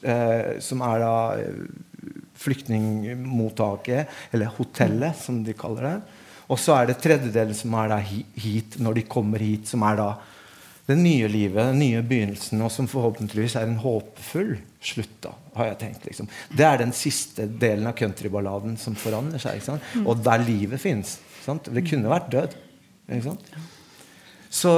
eh, 0.00 0.56
som 0.64 0.80
er 0.86 1.02
da 1.02 1.14
eh, 1.36 1.64
flyktningmottaket, 2.40 4.08
eller 4.32 4.54
hotellet, 4.56 5.18
som 5.20 5.42
de 5.44 5.52
kaller 5.58 5.88
det. 5.88 5.96
Og 6.50 6.58
så 6.58 6.74
er 6.78 6.88
det 6.88 7.02
tredjedelen 7.02 7.54
som 7.54 7.74
er 7.78 7.92
da 7.92 7.98
hit, 8.00 8.78
når 8.82 9.00
de 9.00 9.08
kommer 9.10 9.42
hit, 9.44 9.68
som 9.70 9.84
er 9.86 10.00
da 10.00 10.08
det 10.88 10.96
nye 10.98 11.28
livet, 11.30 11.68
den 11.68 11.78
nye 11.78 12.00
begynnelsen, 12.02 12.62
og 12.64 12.72
som 12.74 12.88
forhåpentligvis 12.90 13.54
er 13.60 13.68
en 13.68 13.78
håpefull 13.78 14.56
slutt. 14.82 15.12
da, 15.22 15.34
har 15.54 15.68
jeg 15.68 15.78
tenkt. 15.84 16.06
Liksom. 16.08 16.30
Det 16.56 16.66
er 16.66 16.80
den 16.80 16.94
siste 16.96 17.46
delen 17.46 17.86
av 17.86 17.94
countryballaden 17.98 18.74
som 18.80 18.96
forandrer 18.98 19.42
seg. 19.42 19.62
Og 20.02 20.24
der 20.24 20.42
livet 20.42 20.82
fins. 20.82 21.18
Det 21.46 21.84
kunne 21.86 22.10
vært 22.10 22.32
død. 22.32 22.56
Så, 24.50 24.72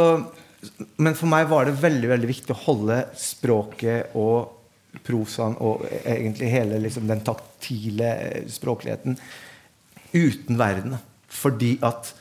men 1.01 1.16
for 1.18 1.31
meg 1.33 1.49
var 1.51 1.68
det 1.68 1.79
veldig 1.81 2.11
veldig 2.12 2.29
viktig 2.31 2.55
å 2.55 2.62
holde 2.66 2.99
språket 3.18 4.16
og 4.18 4.59
prosaen 5.07 5.57
og 5.64 5.87
egentlig 6.05 6.51
hele 6.53 6.81
liksom, 6.85 7.07
den 7.09 7.23
taktile 7.25 8.11
språkligheten 8.53 9.16
uten 10.12 10.59
verden. 10.61 10.99
Fordi 11.33 11.79
at 11.85 12.12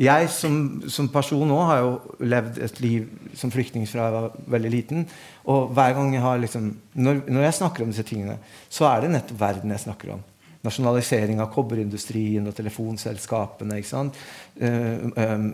jeg 0.00 0.28
som, 0.34 0.82
som 0.90 1.08
person 1.08 1.46
nå 1.48 1.56
har 1.68 1.80
jo 1.80 1.92
levd 2.26 2.58
et 2.66 2.80
liv 2.82 3.06
som 3.38 3.52
flyktning 3.54 3.86
fra 3.86 4.08
jeg 4.08 4.16
var 4.16 4.38
veldig 4.56 4.72
liten. 4.72 5.04
Og 5.50 5.70
hver 5.74 5.94
gang 5.96 6.12
jeg 6.16 6.24
har 6.24 6.40
liksom, 6.42 6.72
når, 6.98 7.24
når 7.30 7.46
jeg 7.46 7.58
snakker 7.60 7.84
om 7.84 7.92
disse 7.94 8.06
tingene, 8.06 8.36
så 8.68 8.88
er 8.90 9.04
det 9.04 9.12
nettopp 9.14 9.40
verden 9.40 9.74
jeg 9.74 9.84
snakker 9.86 10.16
om 10.16 10.24
nasjonalisering 10.64 11.42
av 11.44 11.50
kobberindustrien 11.52 12.46
og 12.48 12.56
telefonselskapene. 12.56 13.78
ikke 13.80 13.90
sant? 13.90 14.18
Uh, 14.56 15.10
um, 15.12 15.48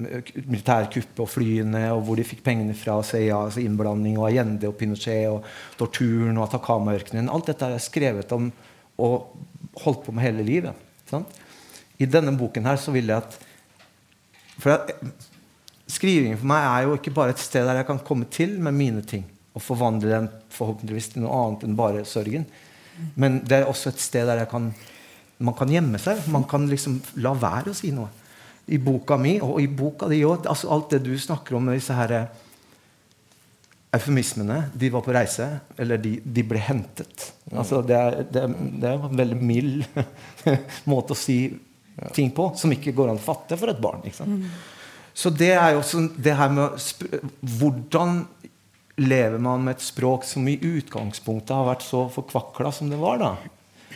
militærkuppet 0.46 1.22
og 1.24 1.30
flyene, 1.30 1.84
og 1.94 2.04
hvor 2.06 2.20
de 2.20 2.26
fikk 2.26 2.44
pengene 2.46 2.76
fra 2.78 3.00
CIA, 3.06 3.36
altså 3.46 3.64
innblanding, 3.64 4.18
og 4.20 4.28
Allende 4.30 4.70
og 4.70 4.78
Pinochet, 4.78 5.28
og 5.30 5.46
torturen 5.80 6.38
og 6.38 6.48
Atacama-ørkenen. 6.48 7.30
Alt 7.32 7.50
dette 7.52 7.72
er 7.74 7.82
skrevet 7.82 8.36
om 8.36 8.50
og 9.00 9.80
holdt 9.80 10.04
på 10.06 10.12
med 10.14 10.26
hele 10.26 10.44
livet. 10.46 10.86
Sant? 11.10 11.40
I 12.00 12.08
denne 12.08 12.32
boken 12.36 12.68
her 12.68 12.78
så 12.80 12.92
vil 12.94 13.10
jeg 13.10 13.20
at 13.20 13.38
for 14.60 14.76
at, 14.76 14.92
Skrivingen 15.90 16.38
for 16.38 16.46
meg 16.46 16.62
er 16.62 16.84
jo 16.86 16.94
ikke 16.94 17.12
bare 17.14 17.32
et 17.34 17.42
sted 17.42 17.64
der 17.66 17.80
jeg 17.80 17.88
kan 17.88 17.98
komme 18.06 18.28
til 18.30 18.52
med 18.62 18.76
mine 18.76 19.02
ting 19.02 19.24
og 19.58 19.64
forvandle 19.64 20.12
dem 20.12 20.28
forhåpentligvis 20.54 21.08
til 21.14 21.24
noe 21.24 21.34
annet 21.34 21.64
enn 21.66 21.78
bare 21.78 22.04
sørgen. 22.06 22.44
Men 23.18 23.40
det 23.42 23.56
er 23.58 23.66
også 23.66 23.90
et 23.90 24.02
sted 24.02 24.28
der 24.28 24.38
jeg 24.42 24.50
kan 24.52 24.68
man 25.40 25.56
kan 25.56 25.72
gjemme 25.72 25.98
seg. 26.00 26.26
Man 26.32 26.44
kan 26.48 26.68
liksom 26.68 27.00
la 27.24 27.32
være 27.36 27.72
å 27.72 27.76
si 27.76 27.92
noe. 27.96 28.10
I 28.70 28.78
boka 28.78 29.16
mi 29.18 29.38
og 29.42 29.58
i 29.62 29.66
boka 29.66 30.08
di 30.10 30.20
òg. 30.26 30.46
Altså 30.50 30.70
alt 30.72 30.92
det 30.94 31.02
du 31.06 31.14
snakker 31.18 31.56
om 31.56 31.66
med 31.66 31.78
disse 31.80 31.96
her 31.96 32.12
eh, 32.14 32.42
eufemismene 33.96 34.62
De 34.78 34.90
var 34.92 35.02
på 35.02 35.14
reise, 35.14 35.46
eller 35.80 35.98
de, 36.02 36.18
de 36.22 36.44
ble 36.46 36.60
hentet. 36.62 37.30
Altså 37.50 37.80
det, 37.82 37.96
er, 37.96 38.20
det, 38.28 38.44
det, 38.52 38.92
er, 38.92 38.98
en 39.08 39.22
veldig 39.22 39.40
mild 39.40 39.86
måte 40.92 41.16
å 41.16 41.18
si 41.18 41.40
ting 42.14 42.30
på, 42.32 42.52
som 42.56 42.72
ikke 42.72 42.94
går 42.96 43.10
an 43.10 43.18
å 43.18 43.24
fatte 43.24 43.58
for 43.60 43.72
et 43.72 43.80
barn. 43.82 44.04
Mm. 44.04 44.44
Så 45.16 45.32
det 45.34 45.52
er 45.56 45.74
jo 45.74 45.80
også 45.82 46.04
det 46.16 46.36
her 46.38 46.52
med 46.54 46.78
Hvordan 47.58 48.22
lever 49.00 49.40
man 49.42 49.64
med 49.64 49.78
et 49.78 49.84
språk 49.84 50.26
som 50.28 50.46
i 50.48 50.58
utgangspunktet 50.60 51.56
har 51.56 51.66
vært 51.66 51.84
så 51.86 52.04
forkvakla 52.12 52.72
som 52.76 52.92
det 52.92 53.00
var? 53.00 53.20
da? 53.20 53.32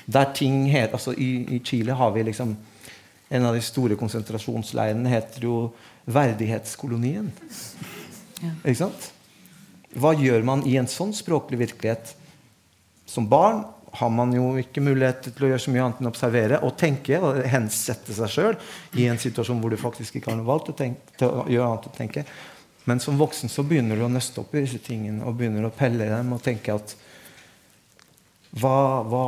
Der 0.07 0.31
ting 0.37 0.67
het, 0.73 0.93
altså 0.93 1.15
i, 1.17 1.57
i, 1.57 1.61
Chile 1.65 1.97
har 1.97 2.13
vi 2.13 2.23
liksom 2.27 2.57
En 3.35 3.47
av 3.49 3.55
de 3.57 3.61
store 3.65 3.97
konsentrasjonsleirene 3.99 5.11
heter 5.11 5.47
jo 5.47 5.55
Verdighetskolonien. 6.05 7.31
Ja. 8.45 8.51
Ikke 8.61 8.77
sant? 8.83 9.07
Hva 9.97 10.13
gjør 10.15 10.45
man 10.47 10.63
i 10.69 10.77
en 10.79 10.87
sånn 10.91 11.15
språklig 11.17 11.59
virkelighet? 11.63 12.13
Som 13.09 13.27
barn 13.33 13.63
har 13.97 14.11
man 14.13 14.33
jo 14.35 14.53
ikke 14.59 14.83
mulighet 14.85 15.29
til 15.31 15.47
å 15.47 15.51
gjøre 15.53 15.63
så 15.63 15.73
mye 15.73 15.85
annet 15.85 16.01
enn 16.03 16.09
å 16.09 16.13
observere 16.13 16.61
og 16.67 16.75
tenke 16.79 17.19
og 17.23 17.41
hensette 17.51 18.15
seg 18.17 18.33
sjøl 18.33 18.57
i 18.99 19.07
en 19.11 19.21
situasjon 19.23 19.61
hvor 19.63 19.73
du 19.73 19.79
faktisk 19.81 20.19
ikke 20.19 20.33
har 20.33 20.39
noe 20.41 20.49
valgt 20.49 20.73
å 20.73 20.77
tenke, 20.79 21.15
til 21.19 21.31
å 21.31 21.47
gjøre 21.51 21.69
annet 21.71 21.89
å 21.89 21.95
tenke. 21.95 22.25
Men 22.91 23.01
som 23.01 23.19
voksen 23.21 23.53
så 23.53 23.65
begynner 23.65 23.97
du 23.97 24.05
å 24.05 24.13
nøste 24.13 24.43
opp 24.43 24.55
i 24.55 24.65
disse 24.65 24.83
tingene 24.85 25.25
og 25.25 25.39
begynner 25.39 25.69
å 25.69 25.75
pelle 25.75 26.11
dem 26.11 26.35
og 26.35 26.43
tenke 26.45 26.75
at 26.75 26.97
hva, 28.55 29.03
hva, 29.11 29.25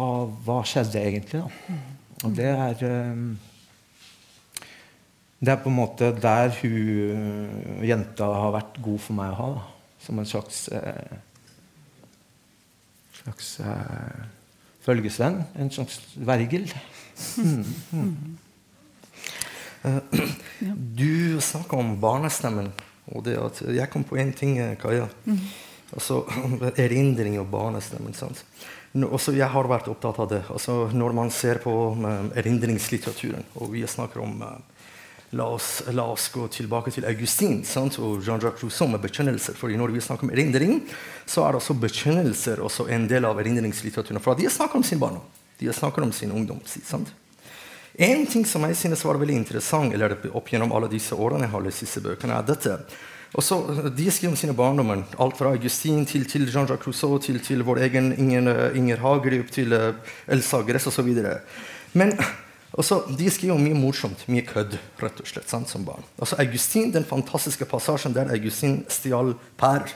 hva 0.47 0.61
skjedde 0.67 1.03
egentlig, 1.03 1.43
da? 1.43 1.79
Og 2.25 2.35
det 2.37 2.47
er 2.49 2.83
um, 3.13 3.39
Det 5.41 5.53
er 5.53 5.61
på 5.61 5.69
en 5.69 5.77
måte 5.77 6.11
der 6.17 6.55
hun 6.63 7.83
jenta 7.85 8.29
har 8.33 8.55
vært 8.55 8.79
god 8.83 9.03
for 9.03 9.19
meg 9.19 9.35
å 9.35 9.39
ha. 9.41 9.49
Da. 9.57 9.65
Som 10.07 10.21
en 10.23 10.29
slags 10.29 10.69
eh, 10.73 11.17
slags 13.21 13.61
eh, 13.61 14.25
følgesvenn. 14.87 15.43
En 15.59 15.71
slags 15.75 16.01
vergel. 16.15 16.71
Mm, 17.37 17.65
mm. 17.93 18.37
Du 20.99 21.41
snakker 21.41 21.79
om 21.79 21.95
barnestemmen 22.01 22.73
Og 23.15 23.23
det 23.25 23.37
at 23.39 23.61
Jeg 23.73 23.89
kom 23.89 24.03
på 24.05 24.19
én 24.19 24.33
ting, 24.37 24.59
Kaja. 24.81 25.07
Mm. 25.25 25.39
Altså, 25.95 26.25
erindring 26.77 27.39
og 27.41 27.51
barnestemmen. 27.51 28.15
sant? 28.15 28.45
Også 29.05 29.35
jeg 29.37 29.49
har 29.53 29.69
vært 29.69 29.91
opptatt 29.93 30.19
av 30.23 30.31
det. 30.31 30.43
Altså, 30.53 30.87
når 30.95 31.13
man 31.17 31.31
ser 31.35 31.61
på 31.61 31.73
um, 31.93 32.31
erindringslitteraturen, 32.39 33.45
og 33.61 33.75
vi 33.75 33.83
snakker 33.89 34.23
om 34.25 34.39
um, 34.41 34.63
la, 35.37 35.49
oss, 35.49 35.83
la, 35.91 36.07
oss, 36.15 36.29
gå 36.33 36.47
tilbake 36.55 36.93
til 36.95 37.05
Augustin 37.09 37.61
sant? 37.67 37.99
og 37.99 38.23
Jean-Jacques 38.25 38.65
Rousseau 38.65 38.89
med 38.89 39.03
bekjennelser. 39.05 39.59
fordi 39.59 39.77
når 39.77 39.93
vi 39.93 40.01
snakker 40.01 40.29
om 40.29 40.33
erindring, 40.33 40.81
så 41.27 41.45
er 41.45 41.59
også 41.59 41.77
bekjennelser 41.83 42.63
også 42.65 42.89
en 42.89 43.09
del 43.11 43.29
av 43.29 43.41
erindringslitteraturen. 43.43 44.23
For 44.23 44.39
de 44.39 44.49
snakker 44.51 44.81
om 44.81 44.87
sin 44.87 45.03
barndom. 45.03 45.27
De 45.59 45.73
snakker 45.73 46.03
om 46.03 46.13
sin 46.13 46.33
ungdom. 46.33 46.61
Sant? 46.65 47.13
En 47.97 48.27
ting 48.29 48.45
som 48.45 48.65
jeg 48.69 48.77
synes 48.77 49.05
var 49.05 49.17
veldig 49.17 49.39
interessant 49.39 49.95
eller 49.95 50.19
opp 50.37 50.51
gjennom 50.53 50.73
alle 50.77 50.89
disse 50.93 51.17
årene 51.17 51.47
jeg 51.47 51.55
har 51.55 51.63
lest 51.65 51.85
disse 51.87 52.03
bøkene, 52.05 52.37
er 52.37 52.49
dette. 52.49 52.75
Og 53.37 53.45
så, 53.45 53.59
De 53.93 54.09
skriver 54.11 54.33
om 54.33 54.39
sine 54.39 54.57
barndommer. 54.57 55.03
Alt 55.21 55.37
fra 55.37 55.53
Augustin 55.53 56.07
til, 56.09 56.25
til 56.29 56.49
Jean-Jacques 56.49 56.89
Rousseau 56.89 57.19
til, 57.21 57.39
til, 57.45 57.65
vår 57.69 57.83
egen 57.85 58.15
Inger, 58.17 58.73
Inger 58.75 59.03
Hagerup 59.03 59.53
til 59.53 59.77
uh, 59.77 59.93
Elsa 60.27 60.63
Gress 60.65 60.89
osv. 60.89 61.11
Men 61.93 62.15
også, 62.73 63.03
de 63.19 63.29
skriver 63.31 63.61
mye 63.61 63.77
morsomt, 63.77 64.25
mye 64.33 64.45
kødd, 64.45 64.79
rett 65.01 65.21
og 65.21 65.29
slett, 65.29 65.49
sant, 65.53 65.69
som 65.69 65.85
barn. 65.85 66.05
Altså 66.19 66.41
Augustin, 66.41 66.93
Den 66.93 67.05
fantastiske 67.05 67.69
passasjen 67.69 68.17
der 68.17 68.33
Augustin 68.33 68.83
stjal 68.89 69.35
pærer. 69.61 69.93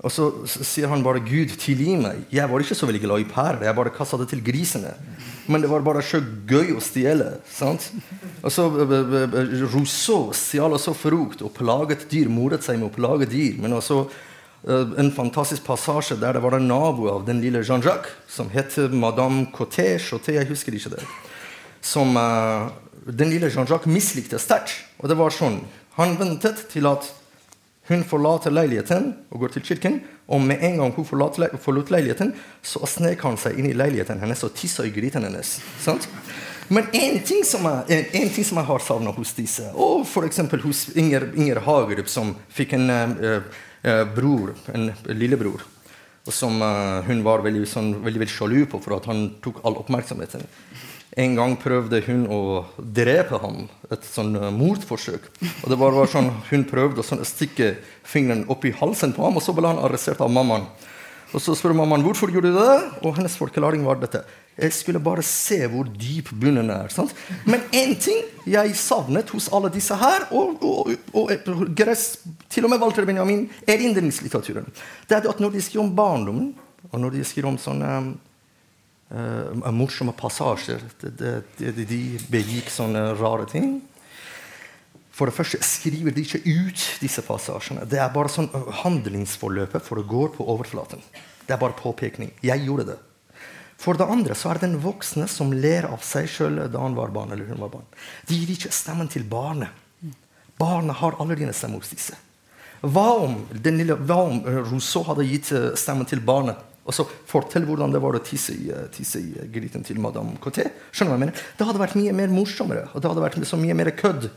Og 0.00 0.12
så 0.12 0.30
sier 0.48 0.88
han 0.88 1.02
bare 1.04 1.20
'Gud, 1.20 1.52
tilgi 1.60 1.92
meg'. 2.00 2.24
Jeg 2.32 2.48
var 2.48 2.60
ikke 2.60 2.74
så 2.74 2.86
veldig 2.88 3.02
glad 3.02 3.20
i 3.20 3.28
pærer. 3.28 3.64
Jeg 3.64 3.76
bare 3.76 3.92
kasta 3.92 4.16
det 4.16 4.30
til 4.30 4.40
grisene. 4.40 4.94
Men 5.46 5.60
det 5.60 5.68
var 5.68 5.84
bare 5.84 6.02
så 6.02 6.22
gøy 6.48 6.72
å 6.76 6.80
stjele. 6.80 7.40
sant? 7.52 7.90
Og 8.42 8.52
så 8.52 8.64
Rousseau 9.74 10.32
stjal 10.32 10.72
også 10.72 10.94
frukt 10.94 11.42
og 11.42 11.52
plaget 11.52 12.08
dyr. 12.10 12.28
Moret 12.28 12.64
seg 12.64 12.78
med 12.78 12.88
å 12.88 12.94
plage 12.94 13.28
dyr. 13.28 13.60
Men 13.60 13.76
også 13.76 14.06
uh, 14.08 14.86
en 14.96 15.12
fantastisk 15.12 15.64
passasje 15.64 16.16
der 16.16 16.32
det 16.32 16.42
var 16.42 16.56
en 16.56 16.68
nabo 16.68 17.10
av 17.12 17.26
den 17.26 17.40
lille 17.40 17.60
Jean-Jacques, 17.60 18.14
som 18.28 18.48
het 18.48 18.76
Madame 18.92 19.50
Coté. 19.52 19.98
Choté, 19.98 20.38
jeg 20.38 20.48
husker 20.48 20.72
ikke 20.72 20.96
det. 20.96 21.04
Som 21.82 22.16
uh, 22.16 22.70
den 23.04 23.28
lille 23.28 23.52
Jean-Jacques 23.52 23.90
mislikte 23.90 24.40
sterkt. 24.40 24.80
Og 25.02 25.12
det 25.12 25.18
var 25.20 25.34
sånn. 25.34 25.60
Han 25.98 26.16
ventet 26.16 26.70
til 26.72 26.88
at 26.88 27.19
hun 27.90 28.04
forlater 28.06 28.54
leiligheten 28.54 29.10
og 29.34 29.42
går 29.42 29.56
til 29.56 29.64
kirken. 29.66 30.00
Og 30.30 30.42
med 30.42 30.62
en 30.62 30.78
gang 30.78 30.92
hun 30.94 31.06
forlot 31.06 31.90
leiligheten, 31.90 32.32
så 32.62 32.86
snek 32.86 33.24
han 33.26 33.38
seg 33.40 33.58
inn 33.58 33.66
i 33.72 33.74
leiligheten 33.74 34.22
hennes 34.22 34.44
og 34.46 34.54
tissa 34.54 34.86
i 34.86 34.92
gryten 34.94 35.26
hennes. 35.26 35.56
Sant? 35.82 36.06
Men 36.70 36.86
en 36.94 37.18
ting 37.26 37.42
ting 37.42 38.44
som 38.46 38.60
jeg 38.60 38.66
har 38.68 38.84
savna 38.86 39.10
hos 39.10 39.32
disse, 39.34 39.64
og 39.74 40.04
f.eks. 40.06 40.38
hos 40.62 40.84
Inger, 40.94 41.32
Inger 41.34 41.58
Hagerup, 41.66 42.06
som 42.08 42.30
fikk 42.46 42.76
en 42.78 42.86
uh, 42.94 43.48
uh, 43.82 44.04
bror, 44.14 44.52
en 44.70 44.92
lillebror, 45.10 45.64
og 46.22 46.36
som 46.36 46.62
uh, 46.62 47.02
hun 47.08 47.24
var 47.26 47.42
veldig, 47.42 47.64
sånn, 47.66 47.90
veldig, 48.04 48.22
veldig 48.22 48.36
sjalu 48.36 48.60
på 48.70 48.78
for 48.84 49.00
at 49.00 49.10
han 49.10 49.26
tok 49.42 49.58
all 49.66 49.80
oppmerksomheten. 49.82 50.46
En 51.18 51.34
gang 51.34 51.56
prøvde 51.58 51.98
hun 52.06 52.26
å 52.30 52.40
drepe 52.78 53.40
ham. 53.42 53.64
Et 53.90 54.04
sånn 54.06 54.36
uh, 54.38 54.50
mordforsøk. 54.54 55.26
Og 55.64 55.72
det 55.72 55.78
var, 55.80 55.96
var 55.96 56.10
sånn, 56.10 56.30
Hun 56.52 56.62
prøvde 56.70 57.02
å 57.02 57.06
sånn, 57.06 57.24
stikke 57.26 57.74
fingeren 58.06 58.44
opp 58.52 58.64
i 58.68 58.74
halsen 58.74 59.14
på 59.16 59.24
ham, 59.26 59.38
og 59.38 59.42
så 59.42 59.54
ble 59.56 59.72
han 59.72 59.82
arrestert 59.82 60.22
av 60.22 60.30
mammaen. 60.30 60.68
Og 61.30 61.42
Så 61.42 61.54
spør 61.54 61.76
mammaen 61.78 62.02
hvorfor 62.02 62.30
gjorde 62.30 62.50
du 62.50 62.58
det, 62.58 62.78
og 63.06 63.14
hennes 63.18 63.36
forklaring 63.38 63.84
var 63.86 64.00
dette. 64.02 64.22
Jeg 64.58 64.74
skulle 64.74 65.02
bare 65.02 65.22
se 65.26 65.60
hvor 65.70 65.86
dyp 65.86 66.32
bunnen 66.42 66.70
er. 66.74 66.90
Sant? 66.94 67.14
Men 67.46 67.62
én 67.74 67.94
ting 67.98 68.24
jeg 68.50 68.74
savnet 68.78 69.30
hos 69.34 69.46
alle 69.54 69.70
disse 69.72 69.94
her, 69.98 70.26
og, 70.34 70.58
og, 70.62 70.90
og, 71.14 71.30
og 71.30 71.62
gress, 71.78 72.20
til 72.50 72.66
og 72.66 72.74
med 72.74 72.82
Walter 72.82 73.06
Benjamin, 73.06 73.46
erindringslitteraturen, 73.66 74.66
det 75.06 75.20
er 75.20 75.30
at 75.30 75.42
når 75.42 75.54
de 75.54 75.62
skriver 75.62 75.86
om 75.86 75.94
barndommen, 75.94 76.50
og 76.90 76.98
når 76.98 77.18
de 77.18 77.24
skriver 77.28 77.52
om 77.52 77.60
sånne 77.62 77.94
uh, 78.02 78.10
morsomme 79.10 80.12
passasjer. 80.14 80.82
De, 81.00 81.42
de, 81.58 81.84
de, 81.84 82.00
begikk 82.30 82.70
sånne 82.70 83.10
rare 83.18 83.48
ting. 83.50 83.80
For 85.20 85.28
det 85.28 85.36
første 85.36 85.58
skriver 85.66 86.14
de 86.14 86.22
ikke 86.24 86.40
ut 86.46 86.84
disse 87.02 87.22
passasjene. 87.26 87.84
Det 87.84 87.98
er 88.00 88.12
bare 88.14 88.30
sånn 88.32 88.48
eh, 88.56 88.70
handlingsforløpet, 88.84 89.84
for 89.84 90.00
det 90.00 90.08
går 90.08 90.30
på 90.36 90.46
overflaten. 90.48 91.02
Det 91.44 91.52
er 91.52 91.60
bare 91.60 91.76
påpekning. 91.76 92.30
Jeg 92.46 92.64
gjorde 92.64 92.92
det. 92.92 92.98
For 93.80 93.96
det 93.96 94.06
andre 94.12 94.36
så 94.36 94.50
er 94.50 94.60
det 94.60 94.68
den 94.68 94.80
voksne 94.80 95.26
som 95.28 95.52
ler 95.56 95.88
av 95.88 96.00
seg 96.04 96.28
sjøl 96.30 96.62
da 96.70 96.80
han 96.80 96.96
var 96.96 97.12
barn. 97.12 97.32
eller 97.32 97.48
hun 97.48 97.60
var 97.60 97.72
barn. 97.74 97.86
De 98.28 98.36
gir 98.36 98.54
ikke 98.54 98.72
stemmen 98.72 99.08
til 99.12 99.24
barnet. 99.28 99.72
Barnet 100.60 101.00
har 101.00 101.16
allerede 101.20 101.52
stemme 101.56 101.80
hos 101.80 101.92
disse. 101.92 102.16
Hva 102.80 103.06
om, 103.24 103.38
lille, 103.64 103.96
hva 103.96 104.22
om 104.24 104.40
Rousseau 104.70 105.04
hadde 105.08 105.28
gitt 105.28 105.52
stemmen 105.80 106.08
til 106.08 106.20
barnet? 106.24 106.60
Og 106.90 106.96
så 106.96 107.06
fortell 107.06 107.64
hvordan 107.68 107.92
det 107.94 108.00
var 108.02 108.18
å 108.18 108.22
tisse 108.24 108.56
i, 108.56 108.66
eh, 108.74 108.88
tisse 108.90 109.20
i 109.22 109.46
gryten 109.52 109.84
til 109.86 110.00
Madame 110.02 110.34
Coté. 110.42 110.66
Skjønner 110.90 111.12
du 111.12 111.14
hva 111.14 111.18
jeg 111.18 111.22
mener? 111.22 111.42
Det 111.58 111.68
hadde 111.68 111.82
vært 111.84 111.98
mye 112.00 112.16
mer 112.18 112.34
morsommere. 112.34 112.88
og 112.92 113.00
det 113.00 113.10
hadde 113.10 113.22
vært 113.22 113.46
så 113.46 113.58
mye 113.60 113.76
mer 113.78 113.92
kødd. 113.94 114.30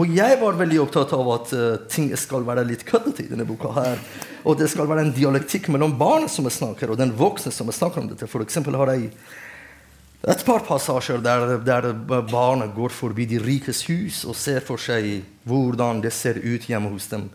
Og 0.00 0.08
jeg 0.08 0.40
var 0.40 0.56
veldig 0.56 0.80
opptatt 0.80 1.12
av 1.12 1.28
at 1.34 1.52
uh, 1.52 1.76
ting 1.92 2.08
skal 2.16 2.46
være 2.48 2.64
litt 2.64 2.86
køddete 2.88 3.26
i 3.26 3.28
denne 3.28 3.44
boka. 3.44 3.72
her. 3.76 3.98
Og 4.48 4.56
det 4.56 4.70
skal 4.72 4.88
være 4.88 5.04
en 5.04 5.12
dialektikk 5.12 5.68
mellom 5.68 5.98
barnet 5.98 6.32
som 6.32 6.48
snakker, 6.48 6.90
og 6.90 6.96
den 6.96 7.12
voksne 7.12 7.52
som 7.52 7.68
snakker 7.68 8.00
om 8.00 8.08
dette. 8.08 8.26
For 8.26 8.40
eksempel 8.40 8.74
har 8.74 8.94
jeg 8.94 9.12
et 10.22 10.44
par 10.46 10.64
passasjer 10.64 11.20
der, 11.20 11.58
der 11.66 11.92
barnet 12.30 12.72
går 12.74 12.88
forbi 12.94 13.26
de 13.26 13.38
rikes 13.42 13.82
hus 13.90 14.24
og 14.24 14.38
ser 14.38 14.62
for 14.64 14.78
seg 14.78 15.26
hvordan 15.44 16.00
det 16.00 16.12
ser 16.14 16.38
ut 16.40 16.68
hjemme 16.70 16.94
hos 16.94 17.10
dem. 17.10 17.28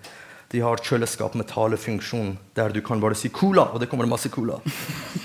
De 0.51 0.61
har 0.63 0.79
kjøleskap 0.79 1.35
med 1.35 1.49
talefunksjon 1.49 2.37
der 2.55 2.71
du 2.71 2.79
kan 2.81 3.01
bare 3.03 3.15
si 3.15 3.29
'cola', 3.29 3.73
og 3.73 3.79
det 3.79 3.89
kommer 3.89 4.07
masse 4.07 4.29
cola. 4.29 4.61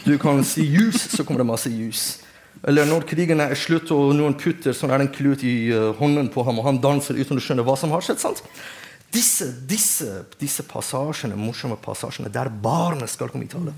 Du 0.04 0.18
kan 0.18 0.44
si 0.44 0.62
'juice', 0.66 1.16
så 1.16 1.24
kommer 1.24 1.38
det 1.38 1.46
masse 1.46 1.70
juice. 1.70 2.18
Eller 2.62 2.86
når 2.86 3.06
krigen 3.06 3.40
er 3.40 3.54
slutt 3.54 3.90
og 3.90 4.14
noen 4.14 4.34
putter 4.38 4.74
sånn 4.76 4.90
er 4.90 5.02
en 5.02 5.10
klut 5.10 5.42
i 5.42 5.72
uh, 5.74 5.94
hånden 5.98 6.28
på 6.30 6.44
ham, 6.46 6.58
og 6.58 6.66
han 6.68 6.80
danser 6.82 7.18
uten 7.18 7.38
å 7.38 7.42
skjønne 7.42 7.64
hva 7.66 7.76
som 7.78 7.90
har 7.90 8.04
skjedd. 8.04 8.20
sant? 8.22 8.42
Disse, 9.12 9.48
disse, 9.68 10.22
disse 10.40 10.62
passasjene, 10.62 11.36
morsomme 11.36 11.76
passasjene 11.76 12.30
der 12.32 12.48
barnet 12.48 13.10
skal 13.10 13.28
komme 13.28 13.44
i 13.44 13.50
tale, 13.50 13.74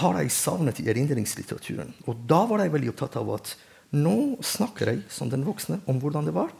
har 0.00 0.18
jeg 0.18 0.34
savnet 0.34 0.80
i 0.82 0.88
erindringslitteraturen. 0.90 1.94
Og 2.10 2.26
da 2.26 2.42
var 2.50 2.64
jeg 2.64 2.74
veldig 2.74 2.90
opptatt 2.90 3.16
av 3.20 3.30
at 3.38 3.54
nå 3.94 4.36
snakker 4.44 4.90
jeg 4.90 5.04
som 5.08 5.30
den 5.30 5.46
voksne 5.46 5.78
om 5.86 6.00
hvordan 6.02 6.26
det 6.26 6.34
var. 6.34 6.50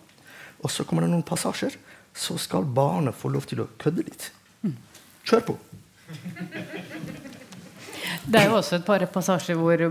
Og 0.62 0.70
så 0.72 0.87
kommer 0.87 1.05
det 1.05 1.11
noen 1.11 1.27
passasjer 1.27 1.75
så 2.16 2.38
skal 2.40 2.64
barnet 2.64 3.16
få 3.16 3.31
lov 3.35 3.46
til 3.48 3.62
å 3.64 3.70
kødde 3.81 4.07
litt. 4.07 4.31
Kjør 5.26 5.46
på. 5.50 5.57
Det 8.26 8.40
er 8.40 8.48
jo 8.50 8.57
også 8.59 8.81
et 8.81 8.87
par 8.87 9.02
passasjer 9.11 9.59
hvor 9.59 9.83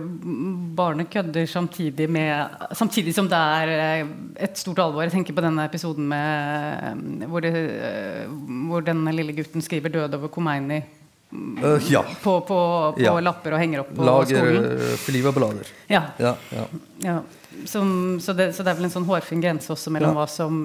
barnet 0.75 1.07
kødder 1.11 1.47
samtidig, 1.47 2.07
med, 2.11 2.57
samtidig 2.75 3.13
som 3.15 3.29
det 3.31 3.39
er 3.39 3.71
eh, 3.75 4.09
et 4.47 4.59
stort 4.59 4.81
alvor. 4.83 5.05
Jeg 5.05 5.13
tenker 5.13 5.35
på 5.35 5.43
denne 5.45 5.67
episoden 5.69 6.07
med, 6.11 7.23
hvor, 7.31 7.45
det, 7.45 7.53
eh, 7.55 8.25
hvor 8.67 8.83
denne 8.83 9.13
lille 9.15 9.35
gutten 9.37 9.63
skriver 9.63 9.93
'død 9.93 10.19
over 10.19 10.31
Khomeini' 10.35 10.81
uh, 11.63 11.91
ja. 11.91 12.03
på, 12.23 12.41
på, 12.41 12.59
på 12.97 13.01
ja. 13.03 13.15
lapper 13.23 13.55
og 13.55 13.63
henger 13.63 13.85
opp 13.85 13.95
på 13.95 14.03
Lager, 14.03 14.35
skolen. 14.35 14.67
Lager 14.67 15.01
filiverblader. 15.05 15.71
Ja. 15.87 16.03
ja, 16.19 16.35
ja. 17.03 17.19
Som, 17.65 18.19
så, 18.19 18.33
det, 18.35 18.51
så, 18.53 18.63
det, 18.63 18.73
er 18.73 18.81
vel 18.81 18.89
en 18.89 18.97
sånn 18.97 19.07
hårfin 19.07 19.43
grense 19.43 19.71
også 19.71 19.93
mellom 19.95 20.17
hva 20.17 20.27
som 20.27 20.59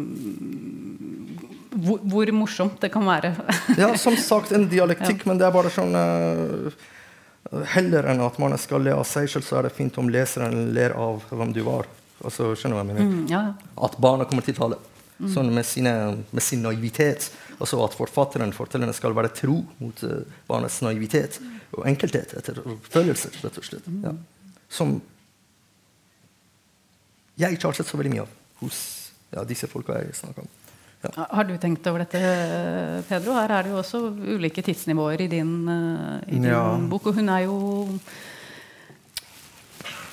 hvor, 1.84 2.00
hvor, 2.12 2.32
morsomt 2.36 2.80
det 2.82 2.90
kan 2.94 3.06
være. 3.06 3.32
ja, 3.80 3.90
som 3.98 4.16
sagt, 4.20 4.52
en 4.56 4.68
dialektikk, 4.70 5.24
ja. 5.24 5.30
men 5.30 5.40
det 5.40 5.48
er 5.48 5.54
bare 5.54 5.72
sånn 5.74 5.96
uh, 5.96 6.88
Heller 7.72 8.06
enn 8.12 8.20
at 8.22 8.36
man 8.38 8.52
skal 8.60 8.84
le 8.84 8.92
av 8.94 9.06
seg 9.08 9.26
selv, 9.32 9.46
så 9.46 9.58
er 9.58 9.66
det 9.66 9.74
fint 9.74 9.96
om 9.98 10.10
leseren 10.12 10.68
ler 10.76 10.92
av 10.94 11.24
hvem 11.32 11.54
du 11.56 11.62
var. 11.66 11.88
Altså, 12.20 12.52
skjønner 12.54 12.76
du 12.76 12.78
hva 12.78 12.84
jeg 12.84 12.90
mener? 12.90 13.08
Mm, 13.08 13.22
ja. 13.32 13.40
At 13.88 13.96
barna 14.02 14.26
kommer 14.28 14.44
til 14.46 14.54
tale. 14.54 14.76
Mm. 15.16 15.30
Sånn 15.32 15.50
med, 15.56 15.66
sine, 15.66 15.94
med, 16.30 16.42
sin 16.44 16.62
naivitet. 16.64 17.30
Altså 17.58 17.80
at 17.84 17.96
forfatteren 17.96 18.54
fortellerne 18.56 18.94
skal 18.96 19.16
være 19.16 19.32
tro 19.36 19.56
mot 19.80 20.04
uh, 20.06 20.20
barnets 20.48 20.78
naivitet 20.84 21.40
og 21.74 21.88
enkelthet 21.88 22.36
etter 22.38 22.60
følelser, 22.90 23.34
rett 23.44 23.58
og 23.60 23.66
slett. 23.66 23.88
Ja. 24.04 24.14
Som 24.70 24.98
jeg 27.40 27.56
ikke 27.56 27.70
har 27.70 27.76
sett 27.78 27.88
så 27.88 27.98
veldig 28.00 28.14
mye 28.14 28.24
av 28.24 28.32
hos 28.60 28.80
ja, 29.32 29.44
disse 29.48 29.68
folka 29.70 29.96
jeg 30.00 30.16
snakker 30.18 30.44
om. 30.44 30.50
Ja. 31.00 31.26
Har 31.30 31.44
du 31.44 31.54
tenkt 31.58 31.86
over 31.88 32.04
dette, 32.04 32.20
Pedro? 33.08 33.32
Her 33.38 33.54
er 33.56 33.64
det 33.64 33.72
jo 33.72 33.78
også 33.80 34.02
ulike 34.36 34.62
tidsnivåer 34.64 35.24
i 35.24 35.30
din, 35.32 35.54
eh, 35.68 36.28
i 36.28 36.36
din 36.36 36.50
ja. 36.50 36.64
bok. 36.76 37.08
Og 37.08 37.16
hun 37.16 37.28
er 37.32 37.46
jo 37.46 37.56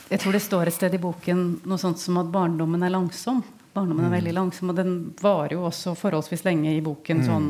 Jeg 0.08 0.22
tror 0.24 0.32
det 0.32 0.40
står 0.40 0.70
et 0.70 0.74
sted 0.74 0.94
i 0.96 1.04
boken 1.04 1.40
noe 1.68 1.78
sånt 1.78 2.00
som 2.00 2.16
at 2.22 2.30
barndommen 2.32 2.84
er 2.88 2.94
langsom. 2.94 3.42
Barndommen 3.76 4.06
er 4.06 4.08
mm. 4.08 4.16
veldig 4.16 4.34
langsom, 4.38 4.70
og 4.72 4.78
den 4.78 4.94
varer 5.20 5.58
jo 5.58 5.66
også 5.68 5.92
forholdsvis 6.00 6.46
lenge 6.48 6.72
i 6.72 6.80
boken. 6.82 7.20
Mm. 7.20 7.26
Sånn, 7.28 7.50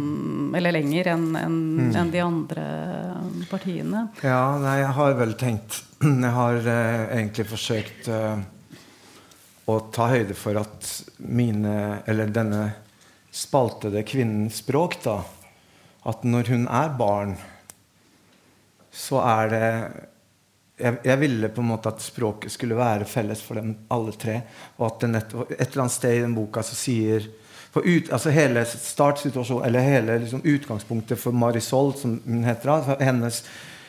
eller 0.57 0.73
lenger 0.73 1.11
enn 1.13 1.27
en, 1.37 1.59
mm. 1.77 1.91
en 2.01 2.09
de 2.11 2.23
andre 2.23 2.65
partiene. 3.51 4.07
Ja, 4.25 4.57
nei, 4.63 4.79
jeg 4.81 4.95
har 4.97 5.15
vel 5.21 5.37
tenkt 5.37 5.83
Jeg 6.25 6.33
har 6.33 6.57
eh, 6.73 7.05
egentlig 7.19 7.45
forsøkt 7.53 8.09
eh, 8.09 8.41
å 9.69 9.77
ta 9.93 10.09
høyde 10.09 10.35
for 10.37 10.57
at 10.57 10.89
mine 11.21 12.01
Eller 12.09 12.29
denne 12.33 12.65
spaltede 13.37 14.03
kvinnens 14.07 14.61
språk. 14.63 14.99
da, 15.03 15.21
At 16.07 16.23
når 16.23 16.53
hun 16.53 16.67
er 16.67 16.93
barn, 16.97 17.37
så 18.91 19.21
er 19.21 19.49
det 19.51 19.65
jeg, 20.77 20.97
jeg, 21.03 21.17
ville 21.19 21.49
på 21.49 21.61
en 21.63 21.71
måte 21.71 21.89
at 21.89 22.03
språket 22.05 22.53
skulle 22.53 22.77
være 22.77 23.05
felles 23.09 23.41
for 23.41 23.57
dem 23.57 23.73
alle 23.93 24.13
tre. 24.13 24.41
Og 24.77 24.87
at 24.91 25.01
det 25.01 25.09
nett, 25.09 25.33
et 25.49 25.67
eller 25.71 25.85
annet 25.85 25.95
sted 25.95 26.17
i 26.17 26.23
den 26.25 26.35
boka 26.37 26.63
så 26.65 26.77
sier 26.77 27.25
ut, 27.77 28.07
altså 28.09 28.31
Hele 28.33 28.63
eller 28.65 29.79
hele 29.79 30.19
liksom, 30.23 30.41
utgangspunktet 30.41 31.19
for 31.19 31.31
Marisol, 31.31 31.93
som 31.97 32.15
hun 32.25 32.45
heter, 32.45 32.95
hennes 33.03 33.43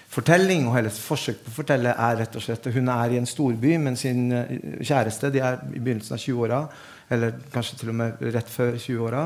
fortelling 0.08 0.66
og 0.68 0.76
hennes 0.76 0.98
forsøk 1.00 1.40
på 1.44 1.52
å 1.52 1.56
fortelle 1.61 1.92
er 1.92 2.20
rett 2.22 2.37
og 2.37 2.44
slett 2.44 2.66
at 2.66 2.74
hun 2.74 2.88
er 2.92 3.12
i 3.12 3.18
en 3.20 3.28
storby 3.28 3.76
med 3.80 3.98
sin 4.00 4.32
eh, 4.32 4.52
kjæreste. 4.80 5.32
De 5.32 5.40
er 5.44 5.61
i 5.72 5.80
begynnelsen 5.80 6.16
av 6.16 6.22
20-åra, 6.22 6.61
eller 7.08 7.38
kanskje 7.52 7.78
til 7.80 7.92
og 7.92 7.98
med 8.00 8.20
rett 8.34 8.50
før 8.52 8.76
20-åra. 8.76 9.24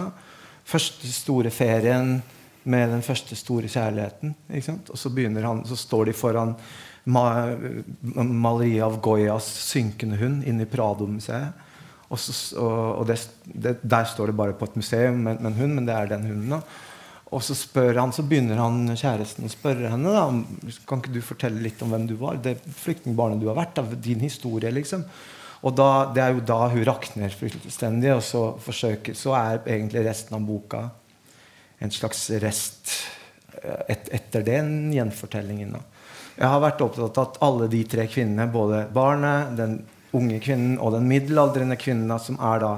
Første 0.68 1.10
store 1.10 1.50
ferien 1.50 2.20
med 2.64 2.92
den 2.94 3.02
første 3.02 3.36
store 3.36 3.68
kjærligheten. 3.70 4.34
Og 4.92 4.98
så, 4.98 5.10
han, 5.42 5.64
så 5.66 5.76
står 5.76 6.04
de 6.10 6.14
foran 6.14 6.54
maleriet 7.04 8.84
av 8.86 9.00
Goyas 9.02 9.48
'Synkende 9.66 10.18
hund' 10.20 10.46
inne 10.46 10.62
i 10.62 10.70
Prado-museet. 10.70 11.52
Og, 12.12 12.18
og, 12.60 12.98
og 13.00 13.06
det, 13.08 13.18
det, 13.44 13.78
Der 13.82 14.04
står 14.04 14.26
det 14.26 14.36
bare 14.36 14.52
på 14.52 14.64
et 14.68 14.76
museum 14.76 15.14
med, 15.24 15.40
en 15.40 15.54
hund, 15.58 15.74
men 15.74 15.86
det 15.86 15.94
er 15.94 16.06
den 16.06 16.26
hunden. 16.28 16.50
da. 16.50 16.60
Og 17.32 17.42
så 17.42 17.56
han, 17.96 18.12
så 18.12 18.22
begynner 18.22 18.60
han 18.60 18.90
kjæresten 18.92 19.48
å 19.48 19.52
spørre 19.52 19.88
henne 19.88 20.10
da, 20.12 20.26
kan 20.86 21.00
ikke 21.00 21.14
du 21.14 21.22
fortelle 21.24 21.62
litt 21.64 21.80
om 21.82 21.94
hvem 21.94 22.04
du 22.10 22.14
var. 22.20 22.36
Det 22.36 22.58
flyktningbarnet 22.82 23.40
du 23.40 23.48
har 23.48 23.56
vært. 23.56 23.78
Da, 23.78 23.82
din 23.96 24.20
historie, 24.20 24.70
liksom. 24.70 25.06
Og 25.62 25.75
da, 25.79 26.11
Det 26.14 26.22
er 26.22 26.35
jo 26.35 26.42
da 26.46 26.66
hun 26.72 26.85
rakner 26.85 27.31
fullstendig, 27.31 28.11
og 28.16 28.22
så, 28.27 28.42
forsøker, 28.59 29.14
så 29.14 29.37
er 29.38 29.62
egentlig 29.66 30.05
resten 30.09 30.37
av 30.38 30.46
boka 30.46 30.88
en 31.83 31.90
slags 31.90 32.29
rest 32.42 32.92
eh, 33.62 33.94
et, 33.94 34.11
etter 34.14 34.44
den 34.46 34.92
gjenfortellingen. 34.94 35.77
Jeg 36.37 36.48
har 36.48 36.62
vært 36.62 36.83
opptatt 36.85 37.18
av 37.18 37.29
at 37.29 37.40
alle 37.44 37.68
de 37.70 37.83
tre 37.90 38.07
kvinnene, 38.11 38.48
både 38.51 38.87
barnet, 38.94 39.57
den 39.59 39.81
unge 40.16 40.38
kvinnen 40.44 40.79
og 40.81 40.94
den 40.96 41.09
middelaldrende 41.11 41.79
kvinnen, 41.81 42.12
som 42.20 42.38
er 42.42 42.62
da 42.62 42.72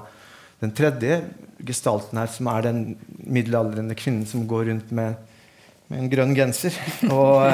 den 0.62 0.72
tredje 0.76 1.20
gestalten 1.66 2.20
her, 2.20 2.30
som 2.30 2.48
er 2.52 2.66
den 2.66 2.82
middelaldrende 3.18 3.96
kvinnen 3.98 4.26
som 4.28 4.46
går 4.48 4.68
rundt 4.70 4.92
med, 4.94 5.16
med 5.90 6.02
en 6.02 6.10
grønn 6.12 6.34
genser 6.36 6.76
og, 7.14 7.44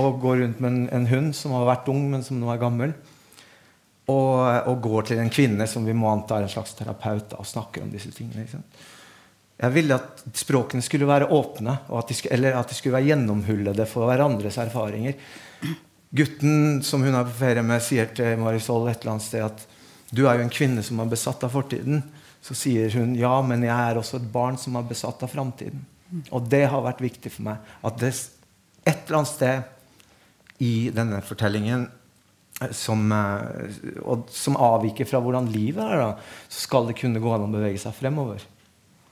og, 0.00 0.20
går 0.22 0.44
rundt 0.44 0.60
med 0.62 0.70
en, 0.72 0.84
en, 1.00 1.08
hund 1.10 1.32
som 1.36 1.54
har 1.58 1.68
vært 1.68 1.90
ung, 1.92 2.06
men 2.12 2.24
som 2.26 2.40
nå 2.40 2.50
er 2.52 2.62
gammel. 2.62 2.94
Og, 4.10 4.38
og 4.70 4.80
går 4.82 5.10
til 5.10 5.20
en 5.22 5.30
kvinne 5.32 5.66
som 5.70 5.84
vi 5.86 5.94
må 5.96 6.08
anta 6.10 6.38
er 6.38 6.46
en 6.46 6.52
slags 6.52 6.74
terapeut, 6.78 7.28
da, 7.30 7.38
og 7.42 7.48
snakker 7.48 7.84
om 7.84 7.92
disse 7.92 8.10
tingene. 8.14 8.46
Jeg 9.60 9.74
ville 9.74 9.98
at 9.98 10.22
språkene 10.40 10.82
skulle 10.84 11.08
være 11.08 11.28
åpne, 11.36 11.76
at 11.92 12.14
skulle, 12.16 12.32
eller 12.38 12.56
at 12.58 12.70
de 12.70 12.78
skulle 12.78 12.96
være 12.96 13.10
gjennomhullede 13.10 13.86
for 13.88 14.08
hverandres 14.08 14.56
erfaringer. 14.62 15.18
Gutten 16.16 16.80
som 16.82 17.04
hun 17.06 17.14
er 17.14 17.28
på 17.28 17.36
ferie 17.42 17.62
med, 17.62 17.84
sier 17.84 18.08
til 18.16 18.40
Marisol 18.40 18.88
et 18.88 19.02
eller 19.02 19.14
annet 19.14 19.26
sted 19.28 19.44
at 19.46 19.66
du 20.10 20.24
er 20.24 20.40
jo 20.40 20.46
en 20.46 20.52
kvinne 20.52 20.82
som 20.82 20.98
er 21.02 21.12
besatt 21.12 21.44
av 21.46 21.52
fortiden. 21.54 22.02
Så 22.42 22.56
sier 22.56 22.90
hun 22.96 23.12
ja, 23.18 23.34
men 23.46 23.62
jeg 23.66 23.76
er 23.76 24.00
også 24.00 24.18
et 24.18 24.30
barn 24.32 24.56
som 24.58 24.78
er 24.80 24.88
besatt 24.88 25.22
av 25.22 25.30
framtiden. 25.30 25.84
Og 26.34 26.48
det 26.50 26.64
har 26.72 26.82
vært 26.82 27.02
viktig 27.04 27.30
for 27.30 27.46
meg. 27.46 27.60
At 27.86 28.00
det 28.00 28.10
et 28.88 29.04
eller 29.04 29.20
annet 29.20 29.30
sted 29.30 30.64
i 30.64 30.90
denne 30.94 31.20
fortellingen 31.24 31.86
som, 32.76 33.06
og 34.04 34.26
som 34.34 34.58
avviker 34.60 35.08
fra 35.08 35.20
hvordan 35.22 35.48
livet 35.52 35.84
er, 35.84 36.02
da, 36.02 36.40
så 36.48 36.66
skal 36.66 36.90
det 36.90 36.98
kunne 37.00 37.22
gå 37.22 37.30
an 37.32 37.46
å 37.46 37.52
bevege 37.52 37.80
seg 37.80 37.94
fremover 37.96 38.44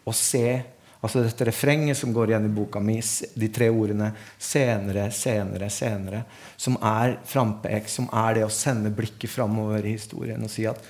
Og 0.04 0.16
se 0.16 0.60
altså 0.98 1.22
dette 1.22 1.46
refrenget 1.46 1.96
som 1.96 2.12
går 2.12 2.32
igjen 2.32 2.48
i 2.48 2.52
boka 2.52 2.80
mi, 2.82 2.98
de 3.34 3.48
tre 3.54 3.68
ordene 3.70 4.10
'senere, 4.38 5.08
senere, 5.14 5.70
senere', 5.70 6.24
som 6.56 6.76
er 6.82 7.18
frampek, 7.24 7.88
som 7.88 8.08
er 8.12 8.34
det 8.34 8.44
å 8.44 8.52
sende 8.52 8.90
blikket 8.90 9.30
framover 9.30 9.86
i 9.86 9.94
historien 9.94 10.42
og 10.42 10.50
si 10.50 10.66
at 10.66 10.82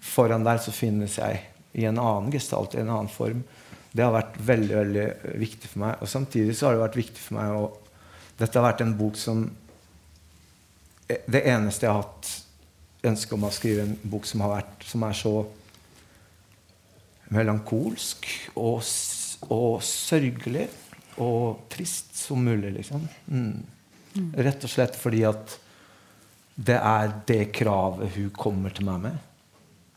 foran 0.00 0.46
der 0.46 0.62
så 0.62 0.72
finnes 0.72 1.18
jeg 1.18 1.42
i 1.74 1.84
en 1.84 1.98
annen 1.98 2.30
gestalt, 2.32 2.74
i 2.74 2.80
en 2.82 2.90
annen 2.90 3.10
form. 3.10 3.42
Det 3.92 4.04
har 4.04 4.14
vært 4.14 4.38
veldig 4.38 4.76
veldig 4.76 5.06
viktig 5.40 5.70
for 5.72 5.84
meg. 5.84 6.02
Og 6.02 6.10
samtidig 6.10 6.56
så 6.56 6.68
har 6.68 6.76
det 6.76 6.84
vært 6.86 7.00
viktig 7.02 7.22
for 7.22 7.40
meg 7.40 7.58
å 7.58 7.68
Dette 8.38 8.54
har 8.54 8.68
vært 8.68 8.84
en 8.84 8.92
bok 8.94 9.16
som 9.18 9.40
Det 11.08 11.40
eneste 11.48 11.86
jeg 11.86 11.94
har 11.94 12.04
hatt 12.04 12.32
ønske 13.08 13.36
om 13.36 13.46
å 13.46 13.54
skrive 13.54 13.86
en 13.86 13.94
bok 14.10 14.26
som, 14.28 14.42
har 14.44 14.58
vært, 14.58 14.84
som 14.84 15.04
er 15.06 15.16
så 15.16 15.32
melankolsk 17.34 18.26
og, 18.58 18.82
og 19.48 19.80
sørgelig 19.84 20.66
og 21.22 21.64
trist 21.72 22.16
som 22.18 22.44
mulig. 22.44 22.74
Liksom. 22.78 23.08
Mm. 23.26 24.28
Rett 24.38 24.64
og 24.64 24.72
slett 24.72 24.98
fordi 24.98 25.24
at 25.28 25.58
det 26.58 26.78
er 26.78 27.12
det 27.26 27.42
kravet 27.54 28.16
hun 28.16 28.30
kommer 28.34 28.74
til 28.74 28.88
meg 28.88 29.02
med. 29.06 29.18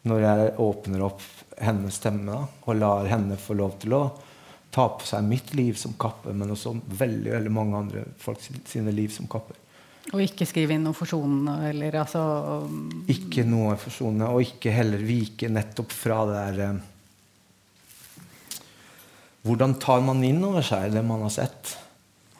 Når 0.05 0.25
jeg 0.25 0.51
åpner 0.61 1.05
opp 1.05 1.23
hennes 1.61 1.97
stemme 1.97 2.37
og 2.65 2.77
lar 2.77 3.09
henne 3.09 3.37
få 3.37 3.57
lov 3.57 3.77
til 3.81 3.97
å 3.97 4.03
ta 4.73 4.87
på 4.97 5.05
seg 5.05 5.25
mitt 5.27 5.51
liv 5.57 5.75
som 5.77 5.93
kappe, 5.99 6.33
men 6.33 6.53
også 6.53 6.73
veldig, 6.85 7.33
veldig 7.35 7.53
mange 7.53 7.81
andre 7.81 8.05
folk 8.21 8.41
sine 8.41 8.93
liv 8.95 9.11
som 9.13 9.27
kapper. 9.29 9.57
Og 10.09 10.23
ikke 10.23 10.47
skrive 10.49 10.73
inn 10.75 10.83
noe 10.83 10.97
forsonende? 10.97 11.59
Eller, 11.69 11.99
altså, 12.01 12.21
ikke 13.13 13.45
noe 13.47 13.75
forsonende, 13.79 14.31
og 14.33 14.41
ikke 14.43 14.73
heller 14.73 15.03
vike 15.05 15.49
nettopp 15.51 15.93
fra 15.93 16.23
det 16.27 16.39
der 16.39 16.63
eh, 16.65 16.79
hvordan 19.41 19.79
tar 19.81 20.03
man 20.05 20.21
inn 20.25 20.41
over 20.45 20.61
seg 20.65 20.91
det 20.93 21.01
man 21.05 21.23
har 21.25 21.33
sett? 21.33 21.75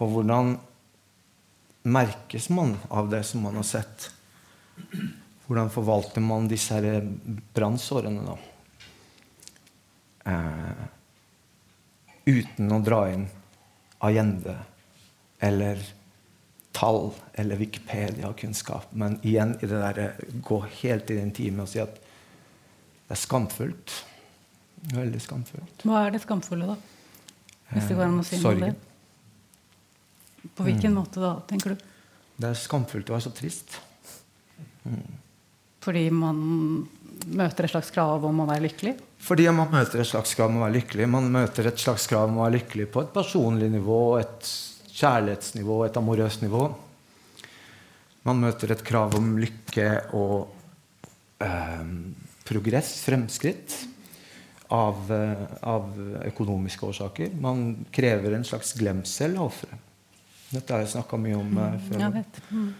Og 0.01 0.11
hvordan 0.13 0.53
merkes 1.89 2.49
man 2.53 2.75
av 2.93 3.09
det 3.09 3.23
som 3.25 3.41
man 3.45 3.57
har 3.57 3.65
sett? 3.65 4.09
Hvordan 5.47 5.71
forvalter 5.73 6.21
man 6.21 6.49
disse 6.49 6.77
brannsårene, 7.55 8.21
da? 8.27 8.35
Eh, 10.31 10.83
uten 12.29 12.69
å 12.69 12.81
dra 12.85 13.01
inn 13.09 13.25
agende 14.05 14.53
eller 15.41 15.81
tall 16.71 17.11
eller 17.33 17.59
Wikipedia-kunnskap. 17.59 18.93
Men 18.95 19.19
igjen 19.27 19.57
i 19.59 19.67
det 19.67 19.81
der, 19.81 20.13
gå 20.43 20.61
helt 20.81 21.11
i 21.11 21.17
det 21.17 21.25
intime 21.25 21.65
og 21.65 21.71
si 21.71 21.81
at 21.83 21.97
det 21.99 23.17
er 23.17 23.19
skamfullt. 23.19 23.97
Veldig 24.93 25.21
skamfullt. 25.21 25.83
Hva 25.85 26.05
er 26.05 26.15
det 26.15 26.23
skamfulle, 26.23 26.71
da? 26.71 26.77
Hvis 27.71 27.89
det 27.89 27.97
går 27.97 28.07
an 28.07 28.21
å 28.21 28.25
si 28.27 28.39
noe 28.39 28.55
om 28.55 28.63
det. 28.65 28.71
På 30.57 30.65
hvilken 30.65 30.91
mm. 30.91 30.97
måte 30.97 31.21
da, 31.23 31.35
tenker 31.47 31.75
du? 31.75 31.83
Det 32.41 32.49
er 32.49 32.57
skamfullt 32.57 33.11
å 33.11 33.15
være 33.15 33.25
så 33.27 33.33
trist. 33.35 33.77
Mm. 34.87 35.19
Fordi 35.81 36.07
man 36.13 36.41
møter 37.37 37.65
et 37.65 37.73
slags 37.73 37.91
krav 37.93 38.25
om 38.25 38.41
å 38.43 38.47
være 38.49 38.65
lykkelig? 38.65 38.95
Fordi 39.21 39.45
man 39.53 39.69
møter 39.73 40.01
et 40.01 40.09
slags 40.09 40.33
krav 40.37 40.49
om 40.49 40.59
å 40.59 40.65
være 40.65 40.79
lykkelig. 40.79 41.07
Man 41.13 41.29
møter 41.33 41.69
et 41.69 41.81
slags 41.81 42.07
krav 42.09 42.29
om 42.29 42.39
å 42.39 42.45
være 42.45 42.57
lykkelig 42.59 42.87
på 42.93 43.03
et 43.03 43.13
personlig 43.13 43.69
nivå, 43.73 44.01
et 44.21 44.49
kjærlighetsnivå, 44.95 45.83
et 45.85 45.97
amorøst 45.99 46.43
nivå. 46.43 46.65
Man 48.27 48.41
møter 48.43 48.73
et 48.73 48.83
krav 48.85 49.15
om 49.17 49.33
lykke 49.41 49.87
og 50.17 50.51
eh, 51.41 51.87
progress, 52.45 52.93
fremskritt 53.05 53.77
av, 54.71 54.99
eh, 55.11 55.45
av, 55.67 55.89
økonomiske 56.29 56.85
årsaker. 56.85 57.33
Man 57.41 57.85
krever 57.91 58.37
en 58.37 58.45
slags 58.47 58.75
glemsel 58.77 59.35
av 59.37 59.49
offeret. 59.49 59.89
Dette 60.51 60.73
har 60.73 60.83
jeg 60.83 60.93
snakka 60.93 61.19
mye 61.19 61.39
om 61.39 61.59
eh, 61.63 61.77
før. 61.87 62.17
Mm. 62.51 62.71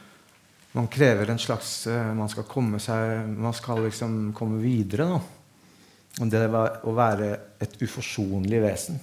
Man 0.72 0.88
krever 0.92 1.32
en 1.32 1.40
slags 1.40 1.88
eh, 1.92 2.14
Man 2.16 2.30
skal 2.32 2.46
komme 2.48 2.80
seg 2.80 3.28
Man 3.28 3.56
skal 3.56 3.82
liksom 3.84 4.32
komme 4.36 4.62
videre. 4.64 5.08
Da. 5.10 5.20
Og 6.22 6.32
det 6.32 6.44
å 6.48 6.94
være 6.96 7.32
et 7.64 7.76
uforsonlig 7.82 8.62
vesen 8.64 9.00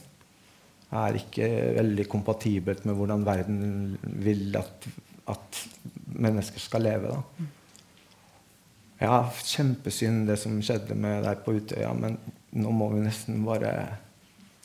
er 0.88 1.18
ikke 1.20 1.48
veldig 1.76 2.06
kompatibelt 2.08 2.86
med 2.88 2.96
hvordan 2.96 3.24
verden 3.26 3.58
vil 4.24 4.56
at, 4.56 4.88
at 5.28 5.62
mennesker 6.16 6.62
skal 6.62 6.86
leve. 6.86 7.12
Da. 7.12 7.48
Ja, 8.98 9.18
kjempesynd 9.44 10.26
det 10.30 10.38
som 10.42 10.56
skjedde 10.64 10.96
med 10.98 11.22
deg 11.26 11.42
på 11.44 11.58
Utøya, 11.58 11.92
men 11.94 12.16
nå 12.56 12.72
må 12.74 12.88
vi 12.94 13.04
nesten 13.04 13.44
bare 13.46 13.72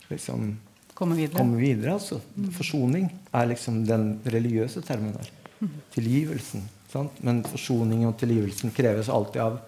liksom 0.09 0.53
komme 0.95 1.17
videre. 1.19 1.41
Komme 1.41 1.59
videre 1.59 1.97
altså. 1.97 2.21
mm. 2.38 2.47
Forsoning 2.55 3.09
er 3.34 3.51
liksom 3.51 3.84
den 3.89 4.07
religiøse 4.26 4.82
termen 4.86 5.13
der. 5.17 5.30
Mm. 5.59 5.76
Tilgivelsen. 5.93 6.63
Sant? 6.93 7.19
Men 7.26 7.43
forsoning 7.45 8.07
og 8.07 8.15
tilgivelsen 8.21 8.74
kreves 8.76 9.09
alltid 9.11 9.41
av, 9.43 9.59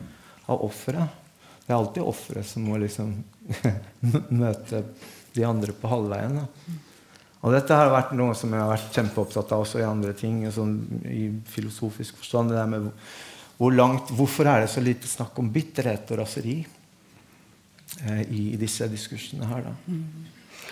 av 0.48 0.66
offeret. 0.66 1.22
Det 1.66 1.74
er 1.74 1.80
alltid 1.80 2.06
offeret 2.06 2.48
som 2.48 2.66
må 2.70 2.80
liksom 2.82 3.16
møte 4.42 4.84
de 5.36 5.46
andre 5.48 5.76
på 5.76 5.92
halvveien. 5.92 6.40
Da. 6.40 6.78
Og 7.46 7.54
dette 7.54 7.78
har 7.78 7.92
vært 7.94 8.16
noe 8.18 8.34
som 8.38 8.54
jeg 8.56 8.64
har 8.64 8.72
vært 8.72 8.96
kjempeopptatt 8.96 9.52
av 9.54 9.66
også 9.66 9.82
i 9.82 9.86
andre 9.88 10.16
ting. 10.18 10.40
Sånn, 10.52 10.80
I 11.06 11.28
filosofisk 11.52 12.18
forstand. 12.22 12.50
det 12.50 12.58
der 12.58 12.72
med 12.72 12.90
hvor 13.58 13.72
langt, 13.72 14.10
Hvorfor 14.12 14.50
er 14.52 14.66
det 14.66 14.72
så 14.74 14.82
lite 14.84 15.08
snakk 15.08 15.38
om 15.40 15.52
bitterhet 15.54 16.10
og 16.12 16.24
raseri? 16.24 16.58
eh, 18.04 18.22
i, 18.22 18.42
i, 18.54 18.58
disse 18.60 18.88
diskursene 18.92 19.48
her, 19.48 19.62
da. 19.70 19.74
Mm. 19.88 20.04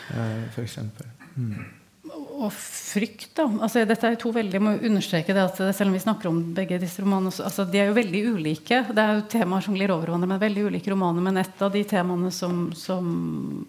Eh, 0.09 0.51
for 0.55 0.65
eksempel. 0.65 1.07
Mm 1.35 1.82
og 2.13 2.49
frykt, 2.53 3.31
da. 3.37 3.45
Altså, 3.63 3.83
dette 3.87 4.09
er 4.09 4.17
to 4.19 4.31
veldig, 4.33 4.57
jeg 4.57 4.63
må 4.63 4.73
understreke 4.75 5.35
det 5.35 5.43
at 5.43 5.59
Selv 5.75 5.91
om 5.91 5.95
vi 5.95 6.01
snakker 6.03 6.29
om 6.29 6.39
begge 6.55 6.79
disse 6.81 7.03
romanene, 7.03 7.33
altså, 7.45 7.65
de 7.69 7.79
er 7.81 7.89
jo 7.89 7.97
veldig 7.97 8.21
ulike. 8.35 8.81
Det 8.89 9.03
er 9.03 9.17
jo 9.17 9.25
temaer 9.31 9.65
som 9.65 9.77
glir 9.77 9.93
over 9.93 10.07
hverandre, 10.09 10.29
men 10.29 10.41
veldig 10.41 10.67
ulike 10.69 10.93
romaner. 10.93 11.25
Men 11.25 11.41
et 11.41 11.63
av 11.63 11.71
de 11.73 11.83
temaene 11.87 12.31
som, 12.33 12.65
som 12.77 13.07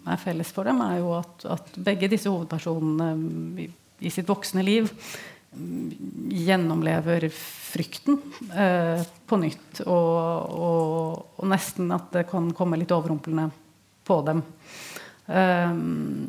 er 0.09 0.21
felles 0.21 0.51
for 0.55 0.67
dem, 0.67 0.81
er 0.85 0.99
jo 0.99 1.15
at, 1.19 1.47
at 1.57 1.79
begge 1.87 2.11
disse 2.11 2.31
hovedpersonene 2.31 3.09
i, 3.65 3.69
i, 4.01 4.13
sitt 4.13 4.29
voksne 4.29 4.65
liv 4.65 4.91
gjennomlever 6.35 7.29
frykten 7.31 8.17
eh, 8.51 9.03
på 9.25 9.39
nytt. 9.39 9.85
Og, 9.85 10.15
og, 10.65 11.21
og, 11.37 11.45
nesten 11.51 11.93
at 11.95 12.09
det 12.15 12.25
kan 12.31 12.49
komme 12.57 12.81
litt 12.81 12.93
overrumplende 12.95 13.49
på 14.05 14.19
dem. 14.27 14.43
Um, 15.25 16.27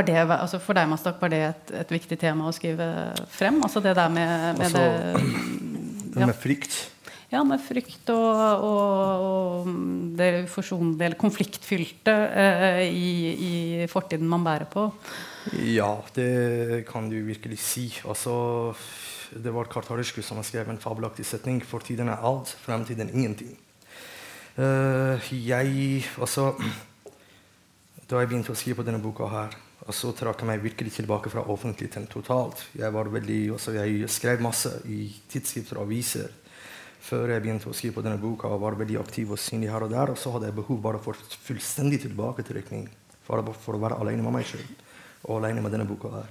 det, 0.00 0.16
altså 0.16 0.58
for 0.62 0.78
deg, 0.78 0.88
Mastak, 0.88 1.20
var 1.20 1.32
det 1.32 1.42
et, 1.50 1.74
et, 1.82 1.92
viktig 1.92 2.16
tema 2.20 2.48
å 2.48 2.54
skrive 2.56 2.86
frem? 3.28 3.60
Altså 3.66 3.82
det 3.84 3.92
der 3.98 4.08
med, 4.08 4.32
med 4.56 4.64
altså, 4.70 4.86
det 6.14 6.20
ja. 6.22 6.28
Med 6.28 6.36
frykt? 6.36 6.78
Ja, 7.32 7.40
med 7.48 7.62
frykt 7.64 8.10
og, 8.12 8.64
og, 8.66 9.22
og 9.24 9.68
det 10.18 10.44
forsonlige 10.52 11.06
eller 11.06 11.20
konfliktfylte 11.20 12.12
eh, 12.12 12.82
i, 12.92 13.12
i, 13.32 13.52
fortiden 13.88 14.28
man 14.28 14.44
bærer 14.44 14.68
på. 14.68 14.84
Ja, 15.72 15.94
det 16.12 16.84
kan 16.90 17.08
du 17.08 17.16
virkelig 17.24 17.58
si. 17.64 17.86
Altså, 18.04 18.74
det 19.32 19.54
var 19.54 19.70
Kartariskus 19.72 20.28
som 20.28 20.42
skrev 20.44 20.68
en 20.68 20.80
fabelaktig 20.82 21.24
setning. 21.24 21.62
Fortiden 21.64 22.12
er 22.12 22.20
alt, 22.20 22.52
fremtiden 22.66 23.08
ingenting. 23.14 23.56
Uh, 24.52 25.16
jeg 25.32 26.04
Altså 26.20 26.52
Da 28.10 28.18
jeg 28.20 28.28
begynte 28.28 28.52
å 28.52 28.58
skrive 28.58 28.82
på 28.82 28.84
denne 28.84 29.00
boka 29.00 29.24
her 29.32 29.54
og 29.82 29.94
så 29.96 30.12
trakk 30.14 30.44
jeg 30.44 30.46
meg 30.46 30.62
virkelig 30.62 30.92
tilbake 30.94 31.30
fra 31.32 31.42
offentligheten 31.50 32.06
totalt. 32.10 32.60
Jeg, 32.78 32.94
veldig, 32.94 33.40
altså 33.56 33.74
jeg 33.74 34.10
skrev 34.10 34.44
masse 34.44 34.70
i 34.86 35.08
tidsskrifter 35.32 35.80
og 35.80 35.88
aviser 35.88 36.30
før 37.02 37.32
jeg 37.32 37.42
begynte 37.42 37.66
å 37.66 37.74
skrive 37.74 37.96
på 37.96 38.04
denne 38.06 38.20
boka. 38.22 38.46
og 38.46 38.60
var 38.62 38.78
veldig 38.78 39.00
aktiv 39.00 39.32
og 39.34 39.40
synlig 39.42 39.72
her 39.72 39.82
Og 39.82 39.90
der, 39.90 40.12
og 40.14 40.18
så 40.18 40.30
hadde 40.30 40.46
jeg 40.46 40.54
behov 40.54 40.78
bare 40.82 41.00
for 41.02 41.18
fullstendig 41.18 41.98
tilbaketrekning. 42.04 42.86
For, 43.26 43.42
for, 43.58 43.74
å 43.74 43.82
være 43.82 43.98
alene 44.02 44.22
med 44.22 44.34
meg 44.34 44.46
sjøl 44.46 44.62
og 45.26 45.36
alene 45.40 45.62
med 45.62 45.74
denne 45.74 45.86
boka. 45.86 46.10
her. 46.14 46.30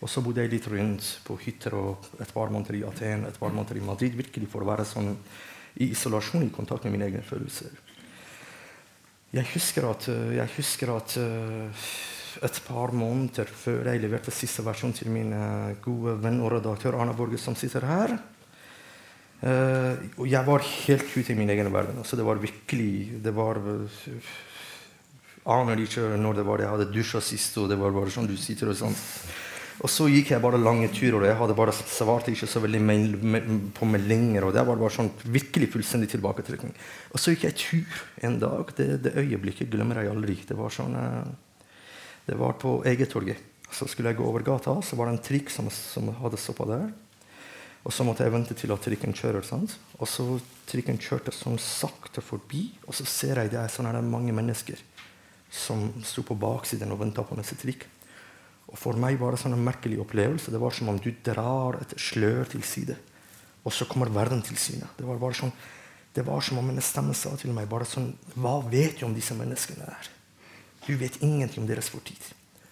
Og 0.00 0.08
så 0.08 0.20
bodde 0.24 0.44
jeg 0.44 0.52
litt 0.52 0.68
rundt 0.68 1.08
på 1.24 1.36
hytter 1.40 1.76
og 1.76 2.06
et 2.20 2.32
par 2.32 2.52
måneder 2.52 2.78
i 2.78 2.84
Aten 2.84 3.26
et 3.28 3.40
par 3.40 3.52
måneder 3.52 3.76
i 3.76 3.84
Madrid. 3.84 4.16
virkelig 4.16 4.48
For 4.48 4.60
å 4.60 4.68
være 4.68 4.84
sånn 4.84 5.16
i 5.80 5.90
isolasjon 5.92 6.44
i 6.44 6.52
kontakt 6.52 6.84
med 6.84 6.98
mine 6.98 7.08
egne 7.08 7.24
følelser. 7.24 7.72
Jeg 9.32 9.46
husker 9.54 9.88
at, 9.88 10.08
jeg 10.08 10.48
husker 10.56 10.96
at 10.96 11.16
et 12.44 12.60
par 12.66 12.92
måneder 12.96 13.48
før 13.50 13.88
jeg 13.90 14.02
leverte 14.02 14.32
siste 14.34 14.64
versjon 14.66 14.94
til 14.96 15.10
min 15.12 15.32
uh, 15.34 15.72
gode 15.82 16.16
venn 16.22 16.40
og 16.44 16.54
redaktør 16.56 16.98
Arne 17.00 17.16
Borge, 17.16 17.40
som 17.40 17.56
sitter 17.58 17.86
her. 17.88 18.14
Uh, 19.40 19.96
og 20.20 20.26
jeg 20.28 20.44
var 20.46 20.64
helt 20.66 21.12
ute 21.16 21.32
i 21.32 21.38
min 21.38 21.50
egen 21.50 21.72
verden. 21.72 21.98
Altså, 22.02 22.18
det 22.18 22.26
var 22.28 22.42
virkelig 22.42 23.20
det 23.24 23.34
var, 23.36 23.60
uh, 23.60 24.32
Aner 25.50 25.80
ikke 25.80 26.04
når 26.20 26.40
det 26.40 26.46
var 26.46 26.60
det 26.60 26.66
jeg 26.66 26.74
hadde 26.76 26.90
dusja 26.92 27.20
sist. 27.24 27.56
og 27.58 27.70
det 27.70 27.78
var 27.80 27.94
bare 27.96 28.12
sånn 28.12 28.28
du 28.28 28.36
sitter 28.36 28.70
Og 28.70 28.76
sånn. 28.76 28.96
Og 29.80 29.88
så 29.88 30.10
gikk 30.12 30.34
jeg 30.34 30.44
bare 30.44 30.60
lange 30.60 30.90
turer, 30.92 31.22
og 31.22 31.24
jeg 31.24 31.38
hadde 31.38 31.56
bare 31.56 31.72
svarte 31.72 32.34
ikke 32.34 32.48
så 32.50 32.60
veldig 32.60 32.80
mail, 32.84 33.14
på 33.72 33.88
meldinger. 33.88 34.44
og 34.44 34.52
Det 34.52 34.64
var 34.68 34.76
bare 34.76 34.92
sånn 34.92 35.08
virkelig 35.24 35.70
fullstendig 35.72 36.10
tilbaketrekning. 36.12 36.74
Og 37.14 37.22
så 37.22 37.32
gikk 37.32 37.46
jeg 37.48 37.60
tur 37.62 38.02
en 38.28 38.36
dag. 38.42 38.74
Det, 38.76 38.90
det 39.06 39.16
øyeblikket 39.16 39.72
glemmer 39.72 40.02
jeg 40.02 40.12
aldri. 40.12 40.36
Det 40.46 40.58
var 40.58 40.74
sånn... 40.74 40.98
Det 42.26 42.36
var 42.38 42.58
på 42.60 42.80
Egetorget. 42.86 43.38
Så 43.70 43.86
skulle 43.86 44.10
jeg 44.10 44.18
gå 44.18 44.26
over 44.26 44.42
gata, 44.42 44.74
så 44.82 44.96
var 44.98 45.08
det 45.08 45.16
en 45.16 45.24
trikk 45.24 45.50
som, 45.52 45.70
som 45.70 46.10
hadde 46.20 46.40
stoppa 46.40 46.66
der. 46.66 46.90
Og 47.86 47.94
så 47.94 48.04
måtte 48.04 48.26
jeg 48.26 48.34
vente 48.34 48.56
til 48.58 48.72
at 48.74 48.82
trikken 48.84 49.14
kjører. 49.16 49.44
Sant? 49.46 49.76
Og 49.98 50.08
så 50.10 50.26
trikken 50.68 50.98
kjørte 51.00 51.32
sånn 51.34 51.58
sakte 51.62 52.22
forbi, 52.24 52.66
og 52.86 52.96
så 52.96 53.06
ser 53.08 53.40
jeg 53.40 53.54
det 53.54 53.60
er, 53.62 53.72
sånn 53.72 53.88
er 53.88 53.96
det 53.96 54.04
mange 54.06 54.34
mennesker 54.36 54.82
som 55.50 55.88
sto 56.06 56.22
på 56.26 56.36
baksiden 56.38 56.92
og 56.94 57.00
venta 57.00 57.24
på 57.26 57.38
neste 57.38 57.58
trikk. 57.58 57.86
Og 58.70 58.78
For 58.78 58.98
meg 59.00 59.18
var 59.18 59.34
det 59.34 59.42
sånn 59.42 59.56
en 59.56 59.66
merkelig 59.66 59.98
opplevelse. 60.04 60.52
Det 60.52 60.60
var 60.62 60.74
som 60.76 60.92
om 60.92 61.00
du 61.02 61.10
drar 61.26 61.80
et 61.80 61.96
slør 61.98 62.46
til 62.52 62.62
side, 62.66 62.96
og 63.64 63.74
så 63.74 63.88
kommer 63.88 64.12
verden 64.14 64.44
til 64.46 64.58
syne. 64.60 64.88
Det 64.96 65.06
var 65.08 65.34
sånn, 65.36 65.52
det 66.14 66.24
var 66.26 66.44
som 66.44 66.60
om 66.60 66.70
en 66.70 66.84
stemme 66.84 67.16
sa 67.16 67.34
til 67.38 67.54
meg 67.54 67.68
bare 67.70 67.86
sånn 67.86 68.12
Hva 68.34 68.58
vet 68.70 68.98
du 68.98 69.06
om 69.06 69.14
disse 69.14 69.34
menneskene 69.36 69.88
der? 69.88 70.08
Du 70.86 70.94
vet 71.00 71.20
ingenting 71.22 71.64
om 71.64 71.68
deres 71.68 71.90
fortid. 71.92 72.20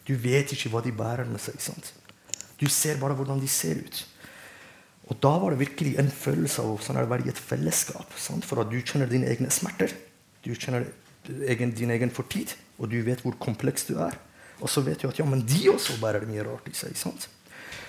Du 0.09 0.14
vet 0.16 0.52
ikke 0.54 0.70
hva 0.72 0.82
de 0.84 0.92
bærer 0.96 1.28
med 1.28 1.42
seg. 1.42 1.59
Sant? 1.61 1.92
Du 2.59 2.66
ser 2.72 3.00
bare 3.00 3.16
hvordan 3.16 3.40
de 3.42 3.48
ser 3.50 3.82
ut. 3.84 4.04
Og 5.09 5.16
da 5.24 5.32
var 5.40 5.54
det 5.54 5.62
virkelig 5.62 5.96
en 6.00 6.11
følelse 6.12 6.64
av 6.64 6.80
sånn 6.84 7.00
å 7.00 7.09
være 7.09 7.28
i 7.28 7.32
et 7.32 7.40
fellesskap. 7.40 8.12
Sant? 8.20 8.44
For 8.48 8.61
at 8.61 8.72
du 8.72 8.78
kjenner 8.80 9.09
dine 9.11 9.28
egne 9.30 9.52
smerter. 9.52 9.94
Du 10.44 10.52
kjenner 10.54 10.88
egen, 11.48 11.72
din 11.76 11.92
egen 11.92 12.12
fortid, 12.14 12.54
og 12.78 12.90
du 12.92 13.00
vet 13.04 13.22
hvor 13.24 13.36
kompleks 13.40 13.88
du 13.88 13.96
er. 14.00 14.16
Og 14.59 14.70
så 14.72 14.82
vet 14.84 15.00
du 15.00 15.09
at 15.09 15.18
ja, 15.20 15.26
men 15.28 15.44
de 15.46 15.68
også 15.70 15.98
bærer 16.02 16.26
mye 16.28 16.44
rart 16.46 16.68
i 16.68 16.76
seg. 16.76 16.96
Sant? 16.98 17.28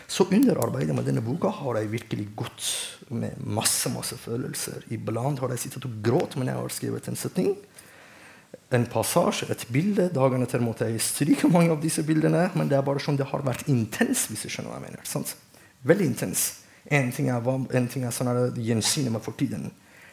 Så 0.10 0.26
under 0.34 0.58
arbeidet 0.64 0.96
med 0.98 1.06
denne 1.06 1.22
boka 1.22 1.52
har 1.54 1.78
jeg 1.78 1.92
virkelig 1.92 2.30
gått 2.38 2.70
med 3.14 3.42
masse 3.46 3.92
masse 3.94 4.18
følelser. 4.18 4.86
Iblant 4.94 5.42
har 5.44 5.54
jeg 5.54 5.66
sittet 5.66 5.86
og 5.86 6.00
grått 6.06 6.38
men 6.38 6.50
jeg 6.50 6.58
har 6.58 6.74
skrevet 6.74 7.10
en 7.12 7.20
setning 7.20 7.52
en 8.72 8.86
passasje, 8.86 9.50
et 9.50 9.66
bilde. 9.74 10.10
Dagen 10.14 10.46
etter 10.46 10.62
måtte 10.62 10.88
jeg 10.90 11.02
stryke 11.02 11.50
mange 11.50 11.74
av 11.74 11.82
disse 11.82 12.04
bildene. 12.06 12.50
Men 12.58 12.70
det 12.70 12.78
er 12.78 12.86
bare 12.86 13.02
sånn 13.02 13.18
det 13.18 13.30
har 13.32 13.46
vært 13.46 13.70
intens. 13.72 14.28
hvis 14.30 14.46
du 14.46 14.50
skjønner 14.50 14.74
hva 14.74 14.80
jeg 14.80 14.88
mener. 14.92 15.06
Sant? 15.10 15.36
Veldig 15.90 16.10
intens. 16.12 16.48
En 16.86 17.12
ting 17.14 17.30
er, 17.30 17.50
en 17.50 17.90
ting 17.90 18.06
er 18.06 18.14
sånn 18.14 18.32
gjensynet 18.62 19.14
med 19.14 19.26
fortiden. 19.26 19.70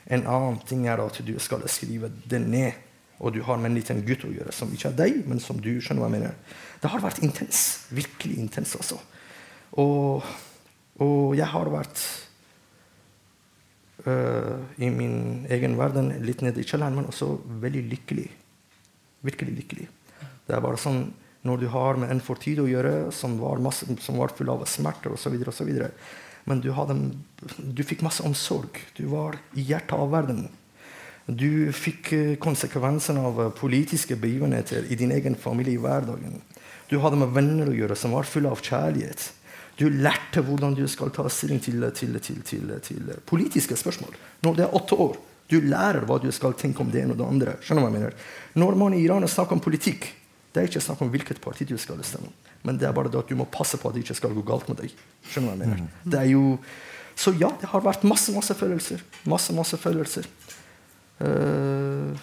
En 0.06 0.26
annen 0.30 0.58
ting 0.68 0.86
er 0.88 1.02
at 1.02 1.20
du 1.24 1.34
skal 1.42 1.64
skrive 1.68 2.10
det 2.24 2.40
ned. 2.44 2.82
Og 3.18 3.32
du 3.32 3.40
har 3.42 3.56
med 3.56 3.70
en 3.70 3.78
liten 3.78 4.02
gutt 4.04 4.26
å 4.28 4.32
gjøre, 4.32 4.52
som 4.52 4.72
ikke 4.72 4.90
er 4.90 4.96
deg, 4.98 5.22
men 5.28 5.40
som 5.40 5.56
du 5.60 5.78
skjønner 5.80 6.04
hva 6.04 6.08
jeg 6.10 6.16
mener. 6.18 6.34
Det 6.82 6.90
har 6.92 7.00
vært 7.00 7.22
intens. 7.24 7.62
Virkelig 7.88 8.36
intens, 8.42 8.74
altså. 8.76 8.98
Og, 9.80 10.24
og 11.00 11.36
jeg 11.36 11.48
har 11.48 11.70
vært 11.72 12.02
uh, 14.04 14.60
i 14.76 14.90
min 14.92 15.46
egen 15.52 15.78
verden 15.80 16.12
litt 16.24 16.44
nede 16.44 16.60
i 16.60 16.68
kjelleren, 16.68 16.98
men 17.00 17.08
også 17.08 17.32
veldig 17.64 17.86
lykkelig. 17.94 18.28
Virkelig 19.26 19.56
lykkelig. 19.60 19.88
Det 20.46 20.54
er 20.54 20.62
bare 20.64 20.80
sånn 20.80 21.08
når 21.46 21.62
du 21.62 21.66
har 21.70 21.98
med 22.00 22.10
en 22.10 22.22
fortid 22.22 22.58
å 22.58 22.66
gjøre 22.66 23.12
som 23.14 23.36
var, 23.38 23.60
masse, 23.62 23.86
som 24.02 24.18
var 24.18 24.34
full 24.34 24.50
av 24.50 24.64
smerter 24.70 25.14
osv., 25.14 25.36
men 26.46 26.60
du, 26.62 26.68
hadde, 26.70 26.94
du 27.58 27.82
fikk 27.82 28.04
masse 28.06 28.22
omsorg. 28.22 28.78
Du 28.94 29.08
var 29.10 29.34
i 29.58 29.64
hjertet 29.66 29.96
av 29.98 30.12
verden. 30.12 30.44
Du 31.26 31.72
fikk 31.74 32.12
eh, 32.14 32.36
konsekvensene 32.38 33.24
av 33.26 33.40
politiske 33.58 34.14
begivenheter 34.22 34.86
i 34.86 34.98
din 34.98 35.10
egen 35.10 35.34
familie 35.34 35.74
i 35.74 35.80
hverdagen. 35.82 36.38
Du 36.86 37.00
hadde 37.02 37.18
med 37.18 37.34
venner 37.34 37.66
å 37.66 37.74
gjøre 37.74 37.96
som 37.98 38.14
var 38.14 38.30
fulle 38.30 38.52
av 38.54 38.62
kjærlighet. 38.62 39.26
Du 39.76 39.88
lærte 39.90 40.44
hvordan 40.46 40.76
du 40.78 40.84
skal 40.88 41.10
ta 41.12 41.26
stilling 41.28 41.58
til, 41.60 41.82
til, 41.98 42.14
til, 42.22 42.70
til, 42.86 43.10
politiske 43.26 43.74
spørsmål. 43.76 44.14
Når 44.46 44.54
det 44.54 44.64
er 44.68 44.78
åtte 44.78 45.00
år. 45.02 45.18
Du 45.50 45.60
lærer 45.62 46.06
hva 46.08 46.18
du 46.22 46.28
skal 46.34 46.56
tenke 46.58 46.82
om 46.82 46.90
det 46.90 47.04
ene 47.04 47.14
og 47.14 47.20
det 47.20 47.26
andre. 47.26 47.56
Skjønner 47.62 47.84
hva 47.84 47.90
jeg 47.92 47.98
mener? 48.00 48.30
Når 48.58 48.78
man 48.80 48.96
i 48.96 49.02
Iran 49.04 49.26
snakker 49.30 49.56
om 49.56 49.62
politikk, 49.62 50.08
det 50.52 50.62
er 50.62 50.70
ikke 50.70 50.82
snakk 50.82 51.02
om 51.04 51.12
hvilket 51.12 51.40
parti 51.44 51.66
du 51.68 51.76
skal 51.78 52.00
stemme. 52.06 52.32
Men 52.66 52.80
det 52.80 52.88
er 52.88 52.94
bare 52.96 53.10
det 53.12 53.20
at 53.20 53.30
du 53.30 53.36
må 53.38 53.46
passe 53.52 53.78
på 53.78 53.90
at 53.90 53.94
det 53.94 54.02
ikke 54.02 54.16
skal 54.18 54.34
gå 54.34 54.42
galt 54.46 54.66
med 54.70 54.80
deg. 54.80 54.94
Skjønner 55.28 55.52
hva 55.52 55.54
jeg 55.54 55.62
mener? 55.62 55.82
Mm. 55.84 56.10
Det 56.10 56.20
er 56.22 56.30
jo, 56.32 56.44
så 57.14 57.34
ja, 57.38 57.52
det 57.60 57.70
har 57.70 57.84
vært 57.84 58.06
masse 58.08 58.34
masse 58.34 58.56
følelser. 58.58 59.04
Masse, 59.28 59.54
masse 59.54 59.78
følelser. 59.78 60.26
Uh, 61.20 62.16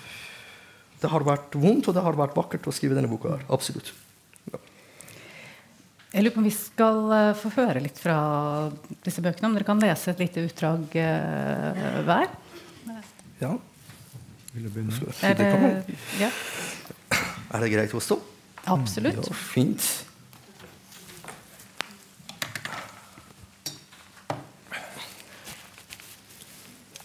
det 1.00 1.12
har 1.12 1.26
vært 1.28 1.56
vondt, 1.56 1.88
og 1.88 1.96
det 1.96 2.04
har 2.04 2.18
vært 2.18 2.36
vakkert 2.36 2.68
å 2.68 2.76
skrive 2.76 2.98
denne 2.98 3.12
boka. 3.12 3.38
her, 3.38 3.46
Absolutt. 3.54 3.94
Jeg 6.14 6.22
lurer 6.22 6.34
på 6.36 6.42
om 6.44 6.46
vi 6.46 6.54
skal 6.54 7.00
uh, 7.10 7.38
få 7.38 7.50
høre 7.56 7.80
litt 7.82 7.98
fra 7.98 8.18
disse 9.06 9.24
bøkene. 9.24 9.50
Om 9.50 9.56
dere 9.58 9.66
kan 9.66 9.82
lese 9.82 10.12
et 10.12 10.22
lite 10.22 10.44
utdrag 10.46 10.98
uh, 11.00 12.02
hver? 12.06 12.34
Ja. 13.44 13.58
Vil 14.54 14.64
du 14.64 14.70
begynne? 14.72 15.14
Er 15.22 15.36
det, 15.36 15.48
ja. 16.22 16.30
er 17.52 17.64
det 17.66 17.70
greit 17.74 17.94
å 17.98 18.00
stå? 18.04 18.20
Absolutt. 18.72 19.20
Ja, 19.20 19.36
fint. 19.36 19.88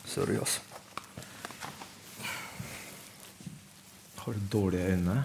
Sorry, 0.07 0.39
altså. 0.39 0.63
Har 4.23 4.37
du 4.37 4.45
dårlige 4.53 4.93
øyne? 4.93 5.17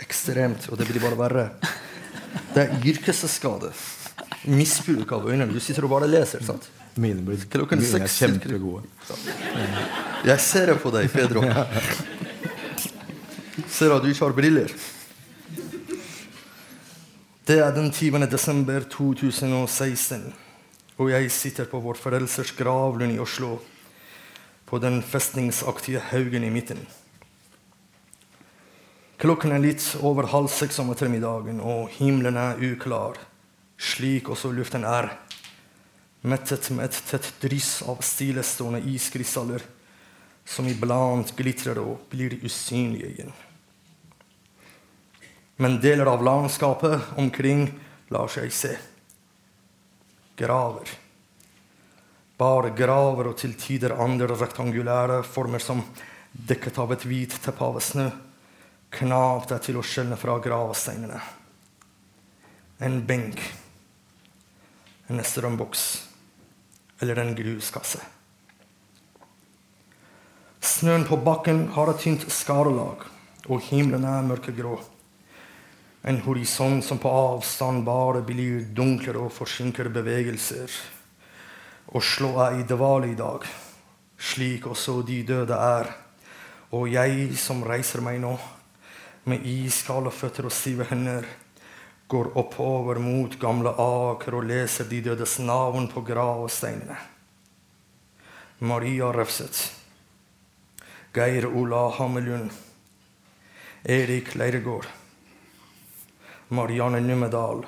Ekstremt. 0.00 0.70
Og 0.72 0.80
det 0.80 0.86
blir 0.88 1.02
bare 1.04 1.18
verre. 1.18 1.44
Det 2.54 2.64
er 2.64 2.86
yrkesskade. 2.94 3.74
Misbruk 4.48 5.12
av 5.18 5.28
øynene. 5.28 5.52
Du 5.52 5.60
sitter 5.60 5.84
og 5.84 5.92
bare 5.98 6.08
leser. 6.08 6.44
sant? 6.46 6.70
Mine 6.94 7.24
blir 7.24 7.44
Klokken 7.48 7.80
mine 7.80 8.04
er 8.04 8.12
kjempegode. 8.12 8.88
Jeg 10.22 10.38
ser 10.38 10.68
det 10.70 10.76
på 10.78 10.90
deg, 10.94 11.08
Pedro. 11.10 11.40
Ser 13.74 13.90
at 13.90 14.04
du 14.04 14.12
ikke 14.12 14.22
har 14.22 14.34
briller. 14.36 14.74
Det 17.42 17.56
er 17.58 17.72
den 17.74 17.88
20. 17.90 18.28
desember 18.30 18.86
2016, 18.86 20.22
og 21.02 21.10
jeg 21.10 21.32
sitter 21.34 21.66
på 21.66 21.80
vår 21.82 21.98
Frelsers 21.98 22.54
gravlund 22.54 23.16
i 23.16 23.18
Oslo, 23.18 23.56
på 24.70 24.78
den 24.78 25.02
festningsaktige 25.02 26.04
haugen 26.12 26.46
i 26.46 26.54
midten. 26.54 26.86
Klokken 29.18 29.58
er 29.58 29.66
litt 29.66 29.90
over 30.06 30.30
halv 30.30 30.54
seks 30.54 30.78
om 30.78 30.94
ettermiddagen, 30.94 31.58
og 31.58 31.90
himmelen 31.98 32.38
er 32.38 32.62
uklar, 32.70 33.18
slik 33.74 34.30
også 34.30 34.54
luften 34.54 34.86
er, 34.86 35.10
mettet 36.22 36.70
med 36.70 36.92
et 36.92 37.04
tett 37.10 37.32
dryss 37.42 37.80
av 37.82 38.06
stillestående 38.06 38.86
iskrystaller 38.86 39.81
som 40.44 40.68
iblant 40.68 41.34
glitrer 41.36 41.78
og 41.82 42.08
blir 42.10 42.38
usynlige 42.42 43.14
igjen 43.14 43.32
men 45.62 45.80
deler 45.80 46.06
av 46.06 46.24
landskapet 46.24 47.00
omkring 47.16 47.68
lar 48.08 48.28
seg 48.28 48.52
se. 48.52 48.72
Graver. 50.36 50.88
Bare 52.36 52.72
graver 52.74 53.28
og 53.30 53.36
til 53.38 53.54
tider 53.54 53.94
andre 54.02 54.34
rektangulære 54.34 55.20
former 55.22 55.62
som 55.62 55.84
dekket 56.32 56.80
av 56.82 56.94
et 56.96 57.04
hvit 57.06 57.36
teppe 57.44 57.62
av 57.62 57.78
snø, 57.84 58.08
knapt 58.98 59.54
er 59.54 59.62
til 59.62 59.78
å 59.78 59.84
skjelne 59.86 60.18
fra 60.18 60.34
gravsteinene. 60.42 61.20
En 62.82 62.98
benk, 63.06 63.38
en 65.06 65.22
strømboks 65.22 65.84
eller 66.98 67.22
en 67.22 67.36
gruskasse. 67.38 68.02
Snøen 70.62 71.02
på 71.02 71.16
bakken 71.18 71.64
har 71.74 71.90
et 71.90 72.04
tynt 72.04 72.22
skarelag, 72.30 73.00
og 73.50 73.64
himmelen 73.66 74.04
er 74.06 74.22
mørkegrå. 74.22 74.76
En 76.06 76.20
horisont 76.22 76.84
som 76.86 77.00
på 77.02 77.10
avstand 77.10 77.82
bare 77.82 78.20
blir 78.22 78.68
dunklere 78.70 79.24
og 79.24 79.34
forsinker 79.34 79.90
bevegelser. 79.90 80.70
Oslo 81.98 82.30
er 82.46 82.60
i 82.60 82.68
dvale 82.70 83.10
i 83.10 83.18
dag, 83.18 83.42
slik 84.22 84.70
også 84.70 85.00
de 85.02 85.18
døde 85.26 85.58
er. 85.58 85.90
Og 86.70 86.86
jeg 86.94 87.34
som 87.42 87.66
reiser 87.66 88.06
meg 88.06 88.22
nå, 88.22 88.36
med 89.26 89.42
iskalde 89.42 90.14
føtter 90.14 90.46
og 90.46 90.54
stive 90.54 90.86
hender, 90.94 91.26
går 92.06 92.36
oppover 92.38 93.02
mot 93.02 93.34
gamle 93.40 93.74
Aker 93.82 94.38
og 94.38 94.46
leser 94.46 94.86
de 94.86 95.02
dødes 95.10 95.40
navn 95.42 95.90
på 95.90 96.06
gravsteinene. 96.06 97.02
Maria 98.62 99.10
Refseth, 99.10 99.81
Geir 101.12 101.44
Ola 101.44 101.98
Hamelund, 101.98 102.50
Erik 103.84 104.34
Leirgård, 104.34 104.86
Marianne 106.48 107.00
Numedal, 107.00 107.66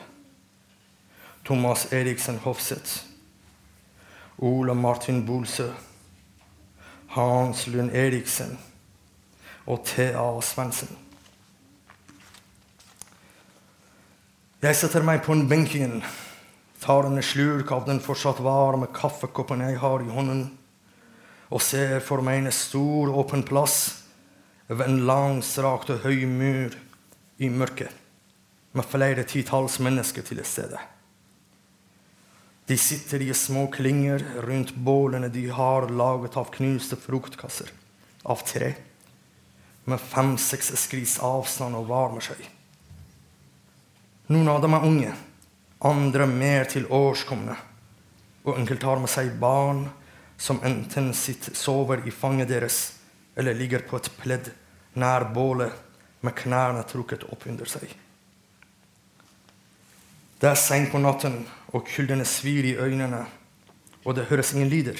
Thomas 1.44 1.92
Eriksen 1.92 2.38
Hofseth, 2.38 3.02
Ole 4.38 4.74
Martin 4.74 5.26
Bolsø, 5.26 5.68
Hans 7.08 7.66
Lund 7.66 7.92
Eriksen 7.92 8.58
og 9.66 9.84
Thea 9.84 10.40
Svendsen. 10.40 10.96
Jeg 14.64 14.80
setter 14.80 15.04
meg 15.04 15.20
på 15.20 15.36
en 15.36 15.44
benk 15.52 15.76
igjen, 15.76 16.00
tar 16.80 17.04
en 17.04 17.20
slurk 17.20 17.76
av 17.76 17.84
den 17.84 18.00
fortsatt 18.00 18.40
varme 18.40 18.88
kaffekoppen 18.88 19.68
jeg 19.68 19.82
har 19.84 20.00
i 20.00 20.12
hånden, 20.16 20.46
og 21.50 21.62
ser 21.62 22.00
for 22.04 22.24
meg 22.24 22.42
en 22.42 22.54
stor, 22.54 23.12
åpen 23.12 23.44
plass 23.46 24.04
ved 24.68 24.86
en 24.86 25.04
lang, 25.08 25.42
strakt 25.44 25.92
og 25.92 26.04
høy 26.06 26.24
mur 26.28 26.74
i 27.38 27.50
mørket 27.50 27.92
med 28.74 28.88
flere 28.90 29.22
titalls 29.28 29.78
mennesker 29.82 30.24
til 30.26 30.40
stede. 30.46 30.80
De 32.66 32.76
sitter 32.80 33.20
i 33.22 33.34
små 33.36 33.66
klinger 33.68 34.22
rundt 34.46 34.72
bålene 34.74 35.28
de 35.28 35.44
har 35.52 35.90
laget 35.92 36.36
av 36.40 36.48
knuste 36.54 36.96
fruktkasser 36.96 37.70
av 38.24 38.40
tre, 38.48 38.72
med 39.84 40.00
fem-seks 40.00 40.72
skris 40.80 41.18
avstand 41.20 41.76
og 41.76 41.90
varmer 41.90 42.24
seg. 42.24 42.40
Noen 44.32 44.48
av 44.48 44.62
dem 44.64 44.72
er 44.78 44.86
unge, 44.88 45.10
andre 45.84 46.26
mer 46.30 46.64
til 46.72 46.88
årskomne, 46.88 47.58
og 48.48 48.56
enkelte 48.56 48.88
har 48.88 49.02
med 49.02 49.12
seg 49.12 49.34
barn 49.40 49.84
som 50.36 50.60
enten 50.64 51.12
sitter, 51.14 51.54
sover 51.54 52.02
i 52.06 52.10
fanget 52.10 52.48
deres 52.48 52.98
eller 53.36 53.54
ligger 53.54 53.84
på 53.88 53.96
et 53.96 54.10
pledd 54.18 54.50
nær 54.94 55.28
bålet 55.34 55.72
med 56.24 56.34
knærne 56.38 56.84
trukket 56.88 57.26
opp 57.30 57.46
under 57.50 57.68
seg. 57.68 57.88
Det 60.40 60.50
er 60.50 60.60
seint 60.60 60.90
på 60.92 61.00
natten, 61.00 61.42
og 61.74 61.86
kuldene 61.88 62.26
svir 62.28 62.66
i 62.68 62.76
øynene, 62.76 63.24
og 64.04 64.14
det 64.14 64.28
høres 64.28 64.52
ingen 64.54 64.70
lyder, 64.70 64.98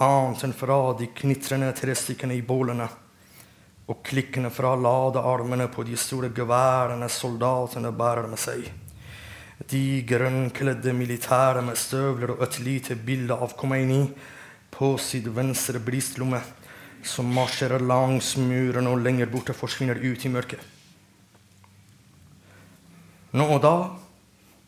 annet 0.00 0.42
enn 0.44 0.56
fra 0.56 0.78
de 0.98 1.08
knitrende 1.16 1.70
trestykkene 1.76 2.36
i 2.36 2.44
bålene 2.44 2.88
og 3.90 4.02
klikkene 4.06 4.50
fra 4.54 4.76
ladearmene 4.78 5.66
på 5.72 5.84
de 5.86 5.96
store 5.98 6.30
geværene 6.34 7.08
soldatene 7.10 7.90
bærer 7.96 8.28
med 8.30 8.38
seg. 8.38 8.68
De 9.68 10.00
grønnkledde 10.08 10.92
militære 10.96 11.60
med 11.62 11.76
støvler 11.76 12.32
og 12.32 12.44
et 12.46 12.58
lite 12.64 12.96
bilde 12.96 13.36
av 13.36 13.52
Khomeini 13.60 14.06
på 14.72 14.94
sitt 14.96 15.26
venstre 15.36 15.82
brystlomme, 15.84 16.40
som 17.04 17.28
marsjerer 17.34 17.82
langs 17.84 18.36
muren 18.40 18.88
og 18.88 19.02
lenger 19.04 19.28
borte 19.28 19.52
forsvinner 19.56 20.00
ut 20.00 20.24
i 20.24 20.32
mørket. 20.32 20.60
Nå 23.36 23.46
og 23.46 23.60
da 23.62 23.74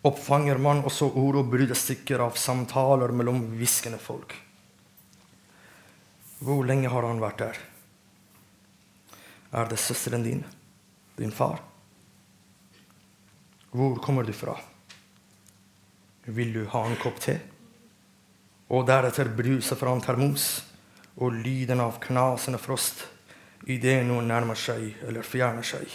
oppfanger 0.06 0.60
man 0.60 0.84
også 0.86 1.08
ord 1.18 1.40
og 1.40 1.50
bruddstykker 1.52 2.22
av 2.22 2.36
samtaler 2.38 3.14
mellom 3.16 3.40
hviskende 3.56 3.98
folk. 4.02 4.34
Hvor 6.42 6.64
lenge 6.66 6.90
har 6.90 7.06
han 7.06 7.22
vært 7.22 7.38
der? 7.42 7.60
Er 9.52 9.68
det 9.70 9.78
søsteren 9.78 10.24
din? 10.26 10.44
Din 11.16 11.32
far? 11.32 11.62
Hvor 13.72 13.96
kommer 14.02 14.26
du 14.26 14.32
fra? 14.36 14.56
Vil 16.24 16.52
du 16.52 16.66
ha 16.70 16.84
en 16.86 16.98
kopp 17.02 17.18
te? 17.20 17.34
Og 18.70 18.86
deretter 18.86 19.32
bruset 19.34 19.78
fra 19.78 19.90
en 19.90 20.02
termos 20.04 20.44
og 21.18 21.34
lyden 21.34 21.80
av 21.82 21.98
knasende 22.00 22.60
frost 22.62 23.02
idet 23.66 24.04
noen 24.06 24.28
nærmer 24.30 24.58
seg 24.58 25.02
eller 25.08 25.26
fjerner 25.26 25.66
seg. 25.66 25.88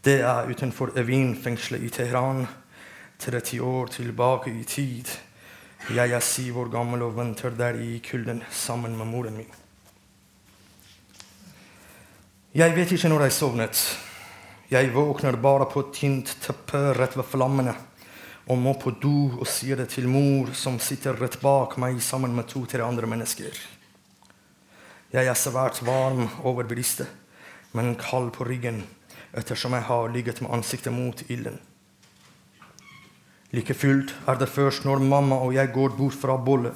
Det 0.00 0.22
er 0.24 0.48
utenfor 0.48 0.94
Evin-fengselet 0.96 1.84
i 1.84 1.90
Teheran 1.92 2.46
30 3.20 3.60
år 3.60 3.92
tilbake 3.92 4.52
i 4.54 4.64
tid. 4.64 5.10
Jeg 5.92 6.14
er 6.16 6.24
syv 6.24 6.62
år 6.62 6.70
gammel 6.72 7.04
og 7.04 7.18
venter 7.18 7.52
der 7.52 7.76
i 7.76 7.98
kulden 8.04 8.40
sammen 8.50 8.96
med 8.96 9.10
moren 9.10 9.36
min. 9.36 9.50
Jeg 12.56 12.72
vet 12.72 12.96
ikke 12.96 13.12
når 13.12 13.26
jeg 13.26 13.36
sovnet. 13.36 13.82
Jeg 14.70 14.94
våkner 14.94 15.36
bare 15.36 15.68
på 15.68 15.84
et 15.84 15.92
tynt 16.00 16.32
teppe 16.40 16.80
rett 16.96 17.18
ved 17.20 17.28
flammene 17.28 17.76
og 18.46 18.58
må 18.62 18.74
på 18.78 18.92
do 19.02 19.16
og 19.40 19.46
sier 19.50 19.78
det 19.78 19.88
til 19.94 20.06
mor, 20.10 20.52
som 20.54 20.78
sitter 20.78 21.18
rett 21.18 21.40
bak 21.42 21.76
meg 21.82 21.98
sammen 22.02 22.34
med 22.36 22.46
to-tre 22.50 22.84
andre 22.86 23.08
mennesker. 23.10 23.54
Jeg 25.12 25.26
er 25.26 25.38
svært 25.38 25.80
varm 25.86 26.28
over 26.46 26.66
brystet, 26.68 27.08
men 27.74 27.96
kald 27.98 28.32
på 28.36 28.46
ryggen 28.46 28.84
ettersom 29.36 29.74
jeg 29.76 29.86
har 29.88 30.12
ligget 30.12 30.40
med 30.42 30.54
ansiktet 30.54 30.94
mot 30.94 31.22
ilden. 31.28 31.58
Like 33.52 33.74
fullt 33.74 34.14
er 34.28 34.38
det 34.38 34.50
først 34.50 34.86
når 34.86 35.02
mamma 35.02 35.38
og 35.42 35.54
jeg 35.54 35.72
går 35.74 35.94
bort 35.98 36.16
fra 36.18 36.36
bollet 36.36 36.74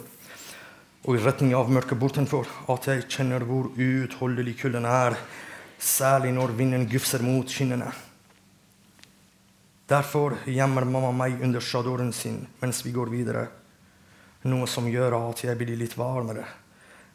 og 1.07 1.17
i 1.17 1.23
retning 1.25 1.55
av 1.57 1.71
mørket 1.73 1.99
bortenfor, 1.99 2.49
at 2.69 2.87
jeg 2.91 3.07
kjenner 3.09 3.45
hvor 3.49 3.71
uutholdelig 3.73 4.59
kulden 4.61 4.85
er, 4.85 5.17
særlig 5.81 6.35
når 6.37 6.53
vinden 6.59 6.85
gufser 6.91 7.25
mot 7.25 7.49
skinnene. 7.49 7.89
Derfor 9.91 10.37
gjemmer 10.47 10.87
mamma 10.87 11.11
meg 11.11 11.41
under 11.43 11.61
sjadoren 11.61 12.13
sin 12.15 12.45
mens 12.61 12.85
vi 12.87 12.93
går 12.95 13.11
videre, 13.11 13.49
noe 14.47 14.69
som 14.71 14.87
gjør 14.87 15.17
at 15.19 15.43
jeg 15.43 15.59
blir 15.59 15.75
litt 15.81 15.97
varmere, 15.99 16.45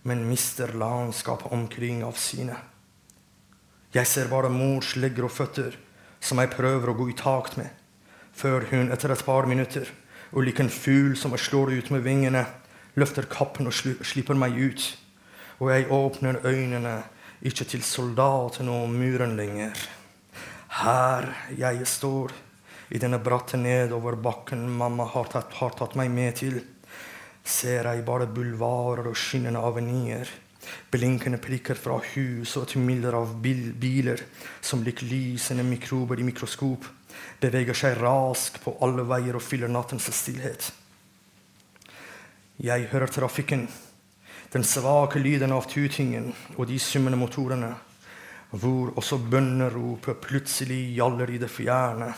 men 0.04 0.26
mister 0.28 0.74
landskapet 0.76 1.54
omkring 1.56 2.04
av 2.04 2.20
syne. 2.20 2.58
Jeg 3.96 4.12
ser 4.12 4.28
bare 4.28 4.52
mors 4.52 4.92
legger 5.00 5.30
og 5.30 5.32
føtter, 5.32 5.78
som 6.20 6.42
jeg 6.44 6.52
prøver 6.52 6.92
å 6.92 6.98
gå 7.00 7.08
i 7.14 7.18
takt 7.18 7.56
med 7.62 7.72
før 8.36 8.66
hun 8.74 8.92
etter 8.92 9.14
et 9.14 9.24
par 9.24 9.48
minutter, 9.48 9.88
og 10.36 10.44
lik 10.44 10.60
en 10.60 10.68
fugl 10.68 11.14
som 11.16 11.32
jeg 11.32 11.46
slår 11.46 11.72
ut 11.78 11.92
med 11.96 12.04
vingene, 12.04 12.44
løfter 13.00 13.30
kappen 13.32 13.70
og 13.70 13.76
slipper 13.76 14.36
meg 14.36 14.58
ut. 14.60 14.88
Og 15.64 15.72
jeg 15.72 15.88
åpner 15.88 16.42
øynene, 16.44 16.98
ikke 17.40 17.68
til 17.72 17.84
soldaten 17.88 18.68
og 18.72 18.90
muren 18.92 19.38
lenger. 19.40 19.80
Her 20.82 21.30
jeg 21.56 21.88
står, 21.88 22.34
i 22.96 23.02
denne 23.02 23.20
bratte 23.20 23.60
nedoverbakken 23.60 24.64
mamma 24.72 25.10
har 25.12 25.28
tatt, 25.34 25.54
har 25.60 25.76
tatt 25.76 25.98
meg 26.00 26.14
med 26.16 26.40
til, 26.40 26.62
ser 27.44 27.92
jeg 27.92 28.08
bare 28.08 28.30
bulvarer 28.32 29.12
og 29.12 29.20
skinnende 29.20 29.62
avenyer, 29.62 30.32
Blinkende 30.90 31.38
prikker 31.42 31.78
fra 31.78 31.98
hus 32.14 32.56
og 32.58 32.68
et 32.68 32.76
mylder 32.82 33.18
av 33.18 33.34
bil 33.42 33.72
biler 33.80 34.22
som 34.64 34.84
lik 34.86 35.04
lysende 35.06 35.66
mikrober 35.66 36.20
i 36.20 36.26
mikroskop 36.26 36.88
beveger 37.42 37.78
seg 37.78 38.00
raskt 38.02 38.62
på 38.64 38.76
alle 38.86 39.06
veier 39.08 39.38
og 39.38 39.44
fyller 39.44 39.72
nattens 39.72 40.08
stillhet. 40.14 40.72
Jeg 42.64 42.88
hører 42.92 43.12
trafikken, 43.12 43.68
den 44.54 44.64
svake 44.64 45.20
lyden 45.20 45.52
av 45.52 45.68
tutingen 45.68 46.32
og 46.56 46.70
de 46.70 46.80
summende 46.80 47.20
motorene, 47.20 47.74
hvor 48.56 48.94
også 48.96 49.20
bønneropet 49.20 50.22
plutselig 50.24 50.96
gjaller 50.96 51.34
i 51.36 51.42
det 51.42 51.52
fjerne. 51.52 52.14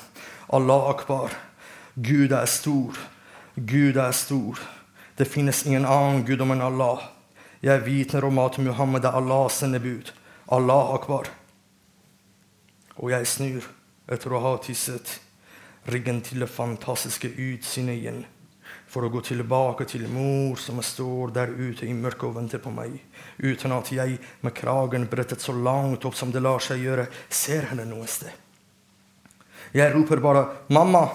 Allah 0.49 0.89
akbar. 0.89 1.31
Gud 1.95 2.31
er 2.31 2.45
stor. 2.45 2.97
Gud 3.55 3.97
er 3.97 4.11
stor. 4.11 4.59
Det 5.17 5.25
finnes 5.25 5.65
ingen 5.65 5.85
annen 5.85 6.23
gud 6.25 6.41
om 6.41 6.53
enn 6.53 6.63
Allah. 6.63 7.01
Jeg 7.59 7.83
vitner 7.83 8.23
om 8.27 8.39
at 8.39 8.59
Muhammed 8.61 9.05
er 9.05 9.17
Allahs 9.17 9.59
sendebud. 9.59 10.13
Allah 10.47 10.93
akbar. 10.95 11.27
Og 12.95 13.11
jeg 13.11 13.27
snur 13.27 13.67
etter 14.07 14.31
å 14.31 14.41
ha 14.45 14.55
tisset 14.63 15.17
ryggen 15.91 16.23
til 16.23 16.45
det 16.45 16.51
fantastiske 16.53 17.33
utsynet 17.33 17.99
igjen. 17.99 18.23
For 18.87 19.03
å 19.03 19.11
gå 19.11 19.19
tilbake 19.25 19.83
til 19.89 20.07
mor 20.07 20.55
som 20.63 20.79
står 20.79 21.35
der 21.35 21.51
ute 21.51 21.87
i 21.87 21.95
mørket 21.97 22.29
og 22.29 22.37
venter 22.39 22.63
på 22.63 22.71
meg. 22.71 22.95
Uten 23.43 23.75
at 23.75 23.91
jeg 23.91 24.15
med 24.47 24.55
kragen 24.55 25.11
brettet 25.11 25.43
så 25.43 25.51
langt 25.51 26.07
opp 26.07 26.15
som 26.15 26.31
det 26.31 26.43
lar 26.45 26.63
seg 26.63 26.87
gjøre, 26.87 27.09
ser 27.27 27.67
henne 27.73 27.89
noe 27.89 28.07
sted. 28.07 28.46
Jeg 29.77 29.93
roper 29.93 30.17
bare 30.19 30.47
'mamma', 30.69 31.09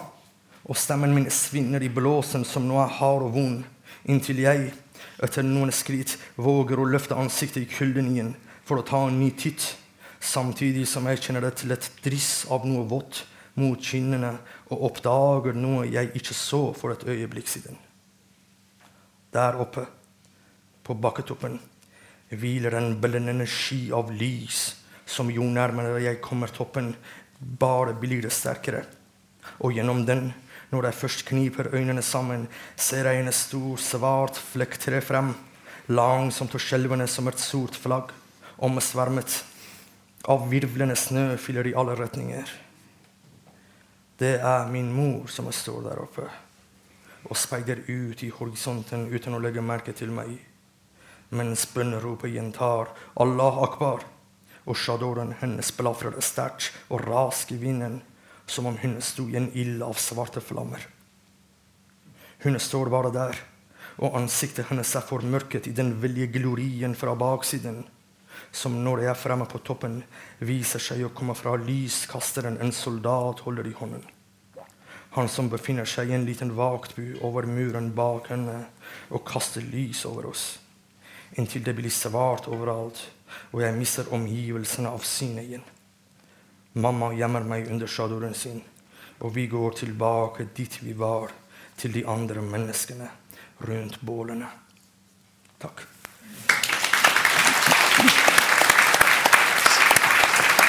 og 0.64 0.76
stemmen 0.76 1.14
min 1.14 1.30
svinner 1.30 1.82
i 1.82 1.88
blåsen 1.88 2.44
som 2.44 2.62
nå 2.68 2.78
er 2.78 2.94
hard 2.94 3.22
og 3.26 3.34
vond, 3.34 3.64
inntil 4.06 4.38
jeg, 4.38 4.72
etter 5.18 5.42
noen 5.42 5.72
skritt, 5.74 6.14
våger 6.36 6.78
å 6.78 6.86
løfte 6.86 7.18
ansiktet 7.18 7.64
i 7.64 7.70
kulden 7.70 8.12
igjen 8.12 8.34
for 8.64 8.78
å 8.78 8.86
ta 8.86 9.08
en 9.08 9.18
ny 9.18 9.30
titt 9.34 9.76
samtidig 10.22 10.86
som 10.86 11.08
jeg 11.10 11.18
kjenner 11.24 11.42
det 11.42 11.56
til 11.58 11.74
et 11.74 11.88
dryss 12.04 12.44
av 12.54 12.66
noe 12.68 12.86
vått 12.86 13.24
mot 13.58 13.82
kinnene 13.82 14.36
og 14.70 14.84
oppdager 14.90 15.58
noe 15.58 15.88
jeg 15.90 16.12
ikke 16.14 16.36
så 16.36 16.62
for 16.78 16.94
et 16.94 17.02
øyeblikk 17.02 17.50
siden. 17.50 17.74
Der 19.34 19.58
oppe, 19.58 19.88
på 20.82 20.94
bakketoppen, 20.94 21.58
hviler 22.30 22.78
en 22.78 22.94
blendende 23.00 23.46
sky 23.50 23.90
av 23.94 24.10
lys 24.14 24.76
som 25.06 25.30
jo 25.30 25.44
nærmere 25.50 26.00
jeg 26.02 26.22
kommer 26.24 26.50
toppen, 26.50 26.94
bare 27.42 27.94
blir 27.98 28.22
det 28.22 28.32
sterkere. 28.32 28.84
Og 29.62 29.74
gjennom 29.74 30.04
den, 30.06 30.30
når 30.70 30.88
jeg 30.88 31.00
først 31.00 31.24
kniper 31.28 31.70
øynene 31.74 32.02
sammen, 32.02 32.46
ser 32.76 33.10
jeg 33.10 33.22
en 33.22 33.32
stor, 33.32 33.76
svart 33.76 34.38
flekk 34.38 34.78
tre 34.80 35.00
frem, 35.04 35.34
langsomt 35.90 36.54
og 36.54 36.62
skjelvende 36.62 37.08
som 37.10 37.28
et 37.28 37.42
sort 37.42 37.76
flagg, 37.76 38.12
omsvermet 38.62 39.42
av 40.30 40.46
virvlende 40.50 40.96
snø 40.96 41.34
fyller 41.36 41.66
i 41.66 41.74
alle 41.74 41.96
retninger. 41.98 42.46
Det 44.22 44.36
er 44.38 44.70
min 44.70 44.92
mor 44.94 45.26
som 45.26 45.50
står 45.50 45.82
der 45.88 46.02
oppe 46.04 46.28
og 47.22 47.38
speider 47.38 47.82
ut 47.86 48.22
i 48.22 48.30
horisonten 48.34 49.06
uten 49.12 49.34
å 49.34 49.40
legge 49.42 49.62
merke 49.62 49.94
til 49.94 50.10
meg, 50.14 50.34
mens 51.30 51.64
bønneropet 51.74 52.34
gjentar 52.34 52.90
'Allah 53.14 53.62
akbar', 53.66 54.04
og 54.64 54.78
sjadoren 54.78 55.34
hennes 55.40 55.72
blafrer 55.76 56.18
sterkt 56.22 56.70
og 56.88 57.04
rask 57.06 57.52
i 57.52 57.60
vinden, 57.60 58.00
som 58.46 58.66
om 58.66 58.76
hun 58.82 58.98
sto 59.02 59.28
i 59.30 59.38
en 59.38 59.50
ild 59.54 59.82
av 59.82 59.98
svarte 59.98 60.42
flammer. 60.44 60.84
Hun 62.42 62.58
står 62.58 62.90
bare 62.90 63.12
der, 63.14 63.38
og 64.02 64.16
ansiktet 64.18 64.68
hennes 64.70 64.94
er 64.96 65.06
formørket 65.06 65.68
i 65.70 65.74
den 65.76 65.94
veldige 66.02 66.32
glorien 66.38 66.94
fra 66.98 67.14
baksiden 67.18 67.84
som 68.52 68.74
når 68.84 69.04
jeg 69.04 69.10
er 69.12 69.18
fremme 69.18 69.46
på 69.48 69.60
toppen, 69.64 70.02
viser 70.44 70.82
seg 70.82 71.06
å 71.06 71.12
komme 71.16 71.34
fra 71.36 71.54
lyskasteren 71.56 72.58
en 72.60 72.72
soldat 72.74 73.40
holder 73.46 73.70
i 73.70 73.76
hånden. 73.76 74.04
Han 75.16 75.28
som 75.28 75.50
befinner 75.52 75.88
seg 75.88 76.10
i 76.10 76.16
en 76.16 76.26
liten 76.28 76.54
vaktbu 76.56 77.18
over 77.24 77.48
muren 77.48 77.90
bak 77.96 78.30
henne 78.32 78.58
og 79.12 79.24
kaster 79.28 79.64
lys 79.64 80.04
over 80.08 80.30
oss, 80.30 80.44
inntil 81.36 81.64
det 81.64 81.76
blir 81.76 81.92
svart 81.92 82.48
overalt 82.48 83.02
og 83.52 83.62
jeg 83.62 83.76
mister 83.76 84.12
omgivelsene 84.14 84.90
av 84.92 85.04
synet 85.06 85.44
igjen. 85.44 85.64
Mamma 86.72 87.12
gjemmer 87.12 87.44
meg 87.44 87.68
under 87.70 87.90
sjadoren 87.90 88.34
sin, 88.34 88.62
og 89.20 89.34
vi 89.34 89.46
går 89.46 89.76
tilbake 89.82 90.48
dit 90.56 90.78
vi 90.82 90.94
var, 90.96 91.32
til 91.76 91.92
de 91.92 92.04
andre 92.06 92.42
menneskene 92.44 93.08
rundt 93.68 93.98
bålene. 94.00 94.46
Takk. 95.60 95.82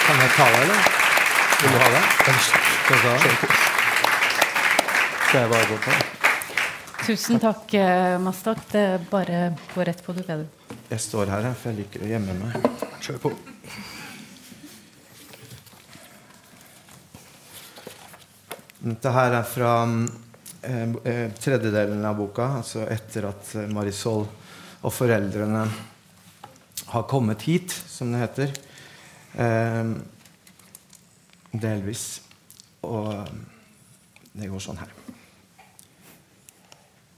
Kan 0.03 0.19
jeg 0.19 0.29
ta 0.35 0.49
det, 0.51 0.61
eller? 0.63 0.81
Vil 1.61 1.71
du 1.71 1.77
ha 1.77 1.87
det? 1.93 2.03
Skal 5.27 5.39
jeg, 5.39 5.49
bare 5.49 5.65
gå 5.67 5.77
på? 5.77 6.22
Tusen 7.03 7.39
takk, 7.39 7.73
eh, 7.73 8.19
Mastak. 8.19 8.61
Det 8.71 8.79
er 8.79 9.01
bare 9.11 9.39
gå 9.73 9.83
rett 9.83 9.99
på, 10.05 10.13
du, 10.15 10.21
Peder. 10.23 10.45
Jeg 10.87 11.01
står 11.03 11.27
her, 11.33 11.49
for 11.51 11.73
jeg 11.73 11.81
liker 11.81 12.05
å 12.05 12.07
gjemme 12.07 12.35
meg. 12.39 12.67
Kjør 13.03 13.17
på. 13.25 13.31
Dette 18.83 19.13
her 19.17 19.35
er 19.35 19.51
fra 19.51 19.73
eh, 19.83 20.95
eh, 21.11 21.27
tredjedelen 21.43 22.07
av 22.07 22.15
boka, 22.23 22.47
altså 22.61 22.87
etter 22.87 23.27
at 23.33 23.51
Marisol 23.75 24.23
og 24.23 24.91
foreldrene 24.95 25.67
har 26.93 27.07
kommet 27.11 27.43
hit, 27.43 27.71
som 27.71 28.15
det 28.15 28.23
heter. 28.23 28.59
Eh, 29.43 29.95
delvis. 31.51 32.09
Og 32.87 33.11
det 34.31 34.47
går 34.47 34.69
sånn 34.71 34.79
her. 34.79 35.02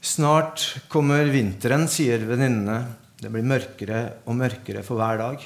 Snart 0.06 0.84
kommer 0.86 1.26
vinteren, 1.34 1.88
sier 1.90 2.22
venninnene. 2.28 2.76
Det 3.18 3.30
blir 3.32 3.42
mørkere 3.42 4.02
og 4.30 4.36
mørkere 4.38 4.84
for 4.86 5.00
hver 5.00 5.18
dag. 5.18 5.42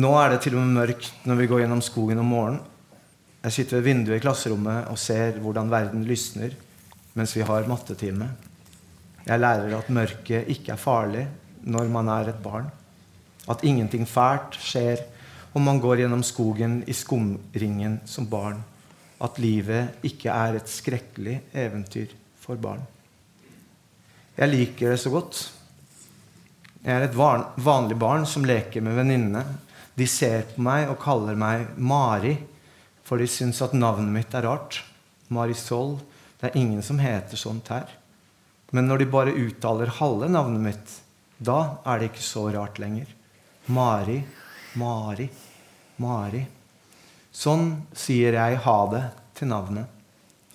Nå 0.00 0.12
er 0.16 0.32
det 0.32 0.38
til 0.46 0.56
og 0.56 0.64
med 0.64 0.78
mørkt 0.78 1.26
når 1.28 1.40
vi 1.42 1.48
går 1.50 1.60
gjennom 1.60 1.84
skogen 1.84 2.22
om 2.22 2.32
morgenen. 2.32 2.64
Jeg 3.44 3.52
sitter 3.58 3.78
ved 3.78 3.86
vinduet 3.90 4.16
i 4.16 4.24
klasserommet 4.24 4.88
og 4.88 4.96
ser 4.98 5.36
hvordan 5.44 5.68
verden 5.70 6.08
lysner 6.08 6.56
mens 7.18 7.36
vi 7.36 7.44
har 7.44 7.68
mattetime. 7.68 8.32
Jeg 9.28 9.44
lærer 9.44 9.76
at 9.76 9.92
mørket 9.92 10.48
ikke 10.56 10.72
er 10.72 10.80
farlig 10.80 11.28
når 11.68 11.92
man 11.92 12.08
er 12.16 12.32
et 12.32 12.42
barn. 12.42 12.72
At 13.44 13.60
ingenting 13.60 14.08
fælt 14.08 14.56
skjer 14.56 15.04
om 15.52 15.68
man 15.68 15.84
går 15.84 16.06
gjennom 16.06 16.24
skogen 16.24 16.80
i 16.88 16.96
skumringen 16.96 18.00
som 18.08 18.24
barn. 18.30 18.64
At 19.20 19.36
livet 19.36 20.00
ikke 20.06 20.32
er 20.32 20.56
et 20.56 20.78
skrekkelig 20.80 21.42
eventyr 21.52 22.22
for 22.46 22.58
barn. 22.62 22.84
Jeg 24.36 24.52
liker 24.52 24.92
det 24.92 25.00
så 25.02 25.10
godt. 25.10 25.38
Jeg 26.86 26.92
er 26.94 27.06
et 27.08 27.16
vanlig 27.18 27.96
barn 27.98 28.26
som 28.28 28.44
leker 28.46 28.84
med 28.84 28.94
venninnene. 28.98 29.42
De 29.96 30.06
ser 30.06 30.44
på 30.52 30.62
meg 30.62 30.90
og 30.92 31.00
kaller 31.02 31.38
meg 31.38 31.72
Mari, 31.80 32.36
for 33.06 33.18
de 33.18 33.26
syns 33.30 33.62
at 33.64 33.74
navnet 33.74 34.12
mitt 34.12 34.34
er 34.36 34.46
rart. 34.46 34.82
Marisol. 35.32 35.96
Det 36.38 36.50
er 36.50 36.60
ingen 36.60 36.82
som 36.84 37.00
heter 37.00 37.40
sånt 37.40 37.72
her. 37.72 37.88
Men 38.70 38.86
når 38.90 39.02
de 39.02 39.10
bare 39.10 39.34
uttaler 39.34 39.94
halve 39.98 40.28
navnet 40.30 40.62
mitt, 40.62 40.94
da 41.38 41.78
er 41.86 41.98
det 41.98 42.10
ikke 42.10 42.26
så 42.28 42.46
rart 42.52 42.78
lenger. 42.82 43.08
Mari, 43.72 44.20
Mari, 44.78 45.26
Mari. 46.02 46.44
Sånn 47.32 47.72
sier 47.96 48.36
jeg 48.36 48.62
ha 48.64 48.78
det 48.92 49.02
til 49.36 49.50
navnet, 49.50 49.88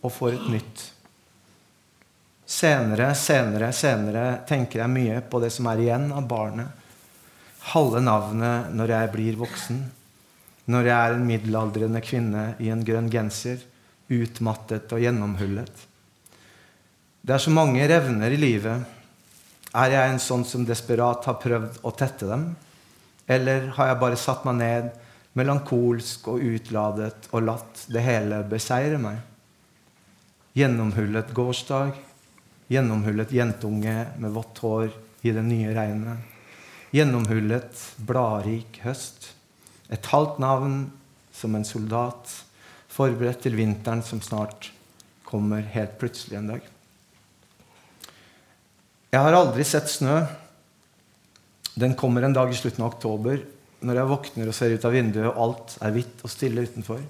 og 0.01 0.13
får 0.15 0.37
et 0.37 0.49
nytt. 0.53 0.90
Senere, 2.51 3.13
senere, 3.15 3.69
senere 3.71 4.23
tenker 4.47 4.81
jeg 4.81 4.91
mye 4.91 5.19
på 5.23 5.39
det 5.39 5.53
som 5.55 5.69
er 5.71 5.85
igjen 5.85 6.09
av 6.11 6.25
barnet. 6.27 6.67
Halve 7.71 8.01
navnet 8.03 8.73
når 8.75 8.91
jeg 8.91 9.11
blir 9.13 9.37
voksen. 9.39 9.77
Når 10.67 10.89
jeg 10.89 10.95
er 10.97 11.15
en 11.15 11.23
middelaldrende 11.29 12.01
kvinne 12.03 12.43
i 12.59 12.67
en 12.73 12.83
grønn 12.83 13.07
genser, 13.13 13.63
utmattet 14.11 14.91
og 14.91 14.99
gjennomhullet. 14.99 15.85
Det 17.23 17.37
er 17.37 17.45
så 17.45 17.55
mange 17.55 17.87
revner 17.87 18.35
i 18.35 18.41
livet. 18.41 18.83
Er 19.71 19.95
jeg 19.95 20.11
en 20.11 20.21
sånn 20.27 20.43
som 20.43 20.67
desperat 20.67 21.23
har 21.31 21.39
prøvd 21.39 21.79
å 21.87 21.95
tette 21.95 22.27
dem? 22.27 22.49
Eller 23.31 23.71
har 23.77 23.93
jeg 23.93 24.01
bare 24.03 24.19
satt 24.19 24.43
meg 24.49 24.59
ned, 24.59 24.93
melankolsk 25.39 26.27
og 26.33 26.43
utladet, 26.43 27.31
og 27.31 27.47
latt 27.47 27.87
det 27.87 28.03
hele 28.03 28.43
beseire 28.51 28.99
meg? 28.99 29.23
Gjennomhullet 30.59 31.31
gårsdag, 31.31 31.95
gjennomhullet 32.71 33.33
jentunge 33.35 33.95
med 34.17 34.31
vått 34.31 34.61
hår 34.63 34.91
i 35.27 35.33
det 35.35 35.43
nye 35.43 35.73
regnet. 35.75 36.23
Gjennomhullet, 36.95 37.75
bladrik 38.07 38.79
høst. 38.85 39.31
Et 39.91 40.11
halvt 40.11 40.39
navn 40.39 40.85
som 41.35 41.55
en 41.55 41.67
soldat, 41.67 42.31
forberedt 42.91 43.43
til 43.45 43.55
vinteren 43.59 44.03
som 44.03 44.21
snart 44.23 44.69
kommer 45.27 45.63
helt 45.73 45.97
plutselig 45.99 46.37
en 46.39 46.51
dag. 46.51 46.67
Jeg 49.11 49.23
har 49.25 49.35
aldri 49.35 49.63
sett 49.67 49.91
snø. 49.91 50.21
Den 51.75 51.95
kommer 51.99 52.23
en 52.23 52.35
dag 52.35 52.51
i 52.51 52.55
slutten 52.55 52.83
av 52.83 52.93
oktober 52.93 53.41
når 53.81 53.97
jeg 53.97 54.11
våkner 54.11 54.51
og 54.51 54.55
ser 54.55 54.75
ut 54.75 54.85
av 54.85 54.93
vinduet, 54.93 55.31
og 55.31 55.39
alt 55.41 55.75
er 55.81 55.93
hvitt 55.95 56.23
og 56.23 56.31
stille 56.31 56.63
utenfor. 56.67 57.01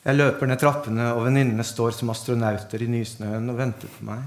Jeg 0.00 0.16
løper 0.16 0.48
ned 0.48 0.60
trappene, 0.60 1.10
og 1.14 1.26
venninnene 1.28 1.64
står 1.64 1.92
som 1.94 2.10
astronauter 2.12 2.82
i 2.82 2.88
nysnøen 2.90 3.52
og 3.52 3.58
venter 3.60 3.92
på 3.92 4.08
meg. 4.08 4.24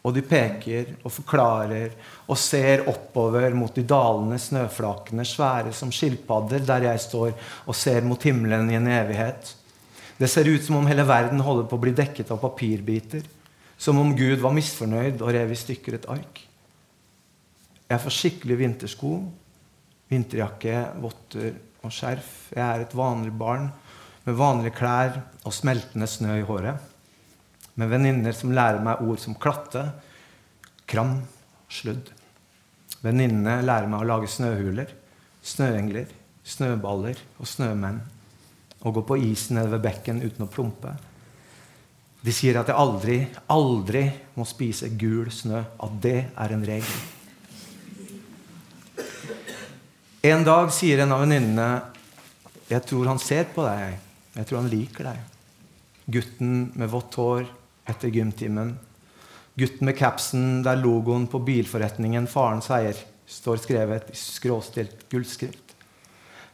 Og 0.00 0.14
de 0.16 0.22
peker 0.24 0.94
og 1.04 1.12
forklarer 1.12 1.92
og 2.24 2.38
ser 2.40 2.86
oppover 2.88 3.52
mot 3.56 3.74
de 3.76 3.84
dalende 3.84 4.38
snøflakene, 4.40 5.26
svære 5.28 5.74
som 5.76 5.92
skilpadder, 5.92 6.64
der 6.64 6.86
jeg 6.88 7.02
står 7.04 7.34
og 7.66 7.76
ser 7.76 8.06
mot 8.08 8.22
himmelen 8.24 8.70
i 8.72 8.78
en 8.78 8.88
evighet. 8.88 9.54
Det 10.20 10.28
ser 10.28 10.48
ut 10.48 10.64
som 10.64 10.78
om 10.80 10.88
hele 10.88 11.04
verden 11.08 11.40
holder 11.44 11.68
på 11.68 11.76
å 11.76 11.82
bli 11.84 11.92
dekket 11.96 12.32
av 12.32 12.40
papirbiter. 12.40 13.24
Som 13.80 14.00
om 14.00 14.12
Gud 14.16 14.40
var 14.40 14.52
misfornøyd 14.52 15.22
og 15.22 15.32
rev 15.32 15.52
i 15.52 15.56
stykker 15.56 15.96
et 15.96 16.08
ark. 16.12 16.42
Jeg 17.90 18.02
får 18.04 18.16
skikkelig 18.16 18.58
vintersko, 18.60 19.14
vinterjakke, 20.12 20.74
votter 21.00 21.54
og 21.80 21.94
skjerf. 21.94 22.50
Jeg 22.52 22.64
er 22.64 22.84
et 22.84 22.96
vanlig 22.96 23.32
barn 23.36 23.70
med 24.26 24.36
vanlige 24.36 24.76
klær 24.76 25.16
og 25.44 25.56
smeltende 25.56 26.08
snø 26.08 26.36
i 26.38 26.44
håret. 26.46 26.89
Med 27.78 27.90
venninner 27.92 28.34
som 28.36 28.52
lærer 28.54 28.82
meg 28.84 29.02
ord 29.04 29.20
som 29.22 29.36
klatte, 29.38 29.84
kram, 30.90 31.20
sludd. 31.70 32.10
Venninnene 33.04 33.60
lærer 33.64 33.88
meg 33.88 34.02
å 34.02 34.08
lage 34.08 34.30
snøhuler, 34.30 34.90
snøengler, 35.46 36.10
snøballer 36.44 37.20
og 37.38 37.48
snømenn. 37.48 38.00
Og 38.80 38.96
gå 38.96 39.04
på 39.06 39.20
isen 39.28 39.58
nede 39.58 39.74
ved 39.74 39.84
bekken 39.84 40.22
uten 40.24 40.46
å 40.46 40.50
plumpe. 40.50 40.96
De 42.20 42.32
sier 42.36 42.58
at 42.60 42.68
jeg 42.68 42.76
aldri, 42.76 43.16
aldri 43.48 44.04
må 44.36 44.44
spise 44.48 44.90
gul 45.00 45.30
snø. 45.32 45.62
At 45.80 45.96
det 46.02 46.18
er 46.28 46.54
en 46.56 46.66
regel. 46.66 47.00
En 50.20 50.44
dag 50.44 50.68
sier 50.76 51.00
en 51.00 51.14
av 51.16 51.22
venninnene 51.22 51.70
jeg 52.70 52.84
tror 52.86 53.08
han 53.08 53.18
ser 53.18 53.48
på 53.54 53.64
deg. 53.64 53.96
Jeg 54.36 54.46
tror 54.46 54.60
han 54.60 54.70
liker 54.70 55.08
deg. 55.08 55.22
Gutten 56.10 56.52
med 56.78 56.92
vått 56.92 57.16
hår 57.18 57.48
etter 57.90 58.12
gymtimen. 58.14 58.76
Gutten 59.58 59.90
med 59.90 59.98
capsen 59.98 60.62
der 60.64 60.78
logoen 60.80 61.26
på 61.30 61.42
bilforretningen 61.44 62.28
Farens 62.30 62.70
eier 62.72 62.96
står 63.30 63.60
skrevet 63.62 64.08
i 64.10 64.16
skråstilt 64.18 65.04
gullskrift. 65.10 65.74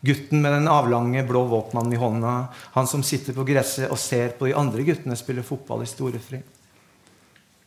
Gutten 0.07 0.43
med 0.43 0.53
den 0.53 0.69
avlange, 0.69 1.25
blå 1.27 1.45
våtmannen 1.51 1.93
i 1.93 2.01
hånda. 2.01 2.35
Han 2.77 2.87
som 2.87 3.03
sitter 3.03 3.35
på 3.35 3.47
gresset 3.49 3.91
og 3.91 3.99
ser 3.99 4.37
på 4.39 4.47
de 4.47 4.55
andre 4.55 4.85
guttene 4.87 5.17
spille 5.19 5.45
fotball 5.47 5.83
i 5.83 5.91
storefri. 5.91 6.43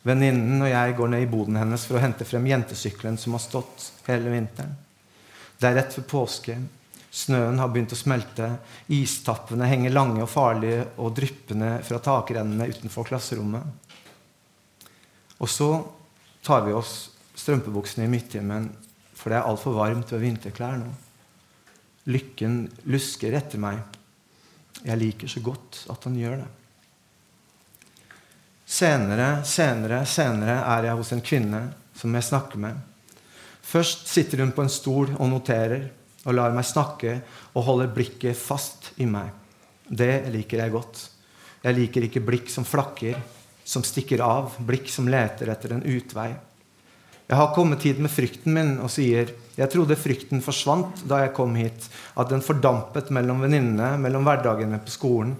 Venninnen 0.06 0.62
og 0.64 0.70
jeg 0.70 0.94
går 0.96 1.10
ned 1.12 1.26
i 1.26 1.28
boden 1.28 1.58
hennes 1.60 1.82
for 1.84 1.98
å 1.98 2.04
hente 2.04 2.24
frem 2.24 2.46
jentesykkelen 2.48 3.18
som 3.20 3.36
har 3.36 3.42
stått 3.44 3.90
hele 4.06 4.32
vinteren. 4.32 4.72
Det 5.60 5.68
er 5.68 5.76
rett 5.76 5.92
før 5.92 6.06
påske. 6.08 6.56
Snøen 7.10 7.58
har 7.58 7.70
begynt 7.72 7.92
å 7.94 7.98
smelte. 7.98 8.46
Istappene 8.94 9.66
henger 9.66 9.94
lange 9.94 10.22
og 10.22 10.30
farlige 10.30 10.84
og 11.02 11.14
dryppende 11.16 11.80
fra 11.86 11.98
takrennene 12.02 12.68
utenfor 12.70 13.08
klasserommet. 13.08 13.64
Og 15.40 15.50
så 15.50 15.70
tar 16.46 16.62
vi 16.66 16.76
oss 16.76 17.10
strømpebuksene 17.34 18.06
i 18.06 18.12
midttimen, 18.12 18.68
for 19.16 19.32
det 19.32 19.40
er 19.40 19.48
altfor 19.48 19.74
varmt 19.76 20.12
ved 20.14 20.22
vinterklær 20.22 20.78
nå. 20.78 20.90
Lykken 22.10 22.62
lusker 22.88 23.34
etter 23.36 23.60
meg. 23.60 23.82
Jeg 24.84 25.00
liker 25.00 25.28
så 25.28 25.42
godt 25.44 25.84
at 25.92 26.06
han 26.06 26.16
gjør 26.16 26.40
det. 26.40 26.48
Senere, 28.70 29.42
senere, 29.44 30.04
senere 30.06 30.60
er 30.62 30.86
jeg 30.86 31.00
hos 31.00 31.10
en 31.16 31.24
kvinne 31.26 31.62
som 31.98 32.14
jeg 32.14 32.28
snakker 32.28 32.60
med. 32.62 32.78
Først 33.66 34.06
sitter 34.08 34.44
hun 34.44 34.54
på 34.54 34.62
en 34.62 34.72
stol 34.72 35.10
og 35.16 35.26
noterer 35.32 35.88
og 36.26 36.36
lar 36.36 36.54
meg 36.54 36.66
snakke 36.68 37.18
og 37.54 37.64
holder 37.66 37.92
blikket 37.94 38.38
fast 38.38 38.92
i 39.00 39.08
meg. 39.08 39.30
Det 39.88 40.28
liker 40.30 40.62
jeg 40.62 40.74
godt. 40.74 41.02
Jeg 41.64 41.76
liker 41.76 42.06
ikke 42.06 42.24
blikk 42.24 42.50
som 42.52 42.64
flakker, 42.64 43.16
som 43.64 43.84
stikker 43.84 44.22
av, 44.24 44.54
blikk 44.64 44.88
som 44.92 45.08
leter 45.10 45.50
etter 45.52 45.76
en 45.76 45.84
utvei. 45.84 46.30
Jeg 47.30 47.38
har 47.38 47.52
kommet 47.54 47.84
hit 47.86 48.00
med 48.02 48.10
frykten 48.10 48.54
min 48.56 48.72
og 48.82 48.90
sier 48.90 49.28
jeg 49.60 49.70
trodde 49.70 49.98
frykten 49.98 50.40
forsvant 50.42 51.04
da 51.06 51.20
jeg 51.20 51.34
kom 51.36 51.52
hit, 51.58 51.84
at 52.18 52.30
den 52.32 52.42
fordampet 52.42 53.12
mellom 53.14 53.44
venninnene, 53.44 53.92
mellom 54.02 54.24
hverdagene 54.26 54.80
på 54.82 54.94
skolen, 54.94 55.34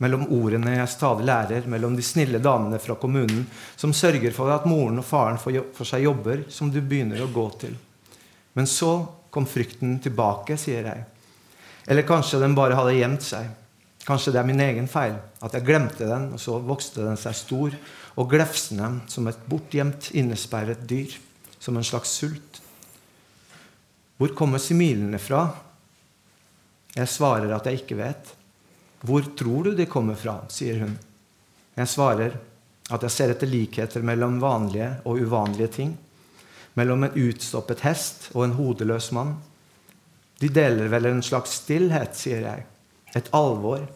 mellom 0.00 0.26
ordene 0.32 0.76
jeg 0.76 0.92
stadig 0.92 1.26
lærer, 1.26 1.66
mellom 1.68 1.96
de 1.96 2.04
snille 2.04 2.40
damene 2.42 2.78
fra 2.80 2.96
kommunen 3.00 3.44
som 3.76 3.94
sørger 3.96 4.32
for 4.36 4.52
at 4.54 4.68
moren 4.68 5.00
og 5.02 5.08
faren 5.08 5.40
får 5.40 5.88
seg 5.90 6.06
jobber 6.06 6.44
som 6.52 6.70
du 6.72 6.78
begynner 6.80 7.24
å 7.24 7.30
gå 7.32 7.46
til. 7.60 7.76
Men 8.56 8.68
så 8.70 8.92
kom 9.36 9.46
frykten 9.48 9.98
tilbake, 10.00 10.56
sier 10.56 10.88
jeg. 10.88 11.04
Eller 11.86 12.08
kanskje 12.08 12.40
den 12.40 12.56
bare 12.56 12.76
hadde 12.78 12.96
gjemt 12.96 13.24
seg. 13.26 13.52
Kanskje 14.06 14.32
det 14.32 14.40
er 14.40 14.48
min 14.48 14.62
egen 14.62 14.86
feil, 14.88 15.16
at 15.42 15.54
jeg 15.54 15.66
glemte 15.66 16.06
den, 16.06 16.30
og 16.32 16.40
så 16.40 16.60
vokste 16.62 17.02
den 17.04 17.18
seg 17.20 17.34
stor 17.36 17.76
og 18.16 18.30
glefsende 18.30 19.02
som 19.10 19.26
et 19.28 19.40
bortgjemt, 19.50 20.12
innesperret 20.16 20.86
dyr 20.88 21.16
som 21.58 21.76
en 21.76 21.86
slags 21.86 22.14
sult. 22.16 22.60
Hvor 24.16 24.32
kommer 24.38 24.62
similene 24.62 25.18
fra? 25.20 25.42
Jeg 26.96 27.10
svarer 27.12 27.52
at 27.52 27.66
jeg 27.68 27.82
ikke 27.82 27.98
vet. 27.98 28.30
Hvor 29.04 29.26
tror 29.36 29.68
du 29.68 29.74
de 29.76 29.88
kommer 29.90 30.16
fra? 30.16 30.38
sier 30.48 30.80
hun. 30.86 30.94
Jeg 31.76 31.92
svarer 31.92 32.38
at 32.88 33.02
jeg 33.02 33.12
ser 33.12 33.34
etter 33.34 33.50
likheter 33.50 34.06
mellom 34.06 34.38
vanlige 34.40 34.94
og 35.04 35.20
uvanlige 35.20 35.72
ting. 35.80 35.92
Mellom 36.76 37.06
en 37.06 37.18
utstoppet 37.26 37.82
hest 37.86 38.30
og 38.34 38.44
en 38.46 38.56
hodeløs 38.58 39.10
mann. 39.16 39.36
De 40.40 40.50
deler 40.52 40.90
vel 40.92 41.08
en 41.08 41.22
slags 41.24 41.56
stillhet, 41.62 42.16
sier 42.18 42.44
jeg. 42.44 42.66
Et 43.16 43.30
alvor. 43.36 43.86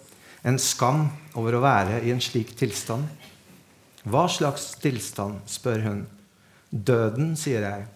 En 0.46 0.56
skam 0.56 1.10
over 1.36 1.58
å 1.58 1.64
være 1.64 2.00
i 2.06 2.12
en 2.14 2.22
slik 2.24 2.54
tilstand. 2.56 3.04
Hva 4.08 4.24
slags 4.32 4.70
tilstand? 4.80 5.42
spør 5.50 5.84
hun. 5.84 6.04
Døden, 6.70 7.34
sier 7.36 7.66
jeg. 7.66 7.86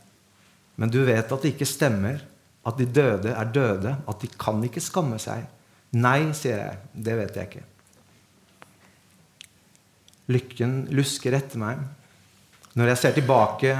Men 0.76 0.92
du 0.92 1.00
vet 1.06 1.30
at 1.32 1.44
det 1.44 1.54
ikke 1.54 1.68
stemmer. 1.68 2.20
At 2.64 2.76
de 2.80 2.88
døde 2.88 3.32
er 3.32 3.52
døde. 3.52 3.96
At 4.04 4.20
de 4.20 4.28
kan 4.40 4.60
ikke 4.66 4.84
skamme 4.84 5.16
seg. 5.22 5.46
Nei, 5.96 6.32
sier 6.36 6.60
jeg. 6.60 6.82
Det 6.92 7.16
vet 7.16 7.38
jeg 7.38 7.50
ikke. 7.50 7.64
Lykken 10.34 10.78
lusker 10.96 11.36
etter 11.36 11.60
meg. 11.60 11.80
Når 12.74 12.90
jeg 12.90 13.00
ser 13.00 13.16
tilbake, 13.16 13.72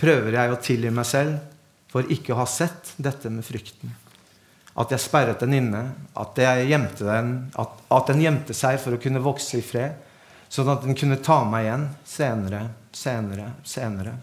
prøver 0.00 0.36
jeg 0.36 0.52
å 0.52 0.60
tilgi 0.64 0.92
meg 0.94 1.08
selv 1.08 1.38
for 1.90 2.06
ikke 2.12 2.34
å 2.34 2.40
ha 2.40 2.46
sett 2.48 2.94
dette 2.96 3.30
med 3.32 3.44
frykten. 3.44 3.92
At 4.80 4.92
jeg 4.94 5.02
sperret 5.02 5.42
den 5.42 5.56
inne, 5.58 5.82
at 6.16 6.38
den, 6.38 7.32
at, 7.58 7.80
at 7.90 8.12
den 8.12 8.22
gjemte 8.22 8.54
seg 8.56 8.78
for 8.80 8.94
å 8.96 9.02
kunne 9.02 9.22
vokse 9.22 9.58
i 9.58 9.64
fred, 9.66 9.98
sånn 10.50 10.70
at 10.70 10.86
den 10.86 10.96
kunne 10.98 11.18
ta 11.22 11.42
meg 11.46 11.66
igjen 11.66 11.86
senere, 12.06 12.62
senere, 12.94 13.50
senere. 13.66 14.14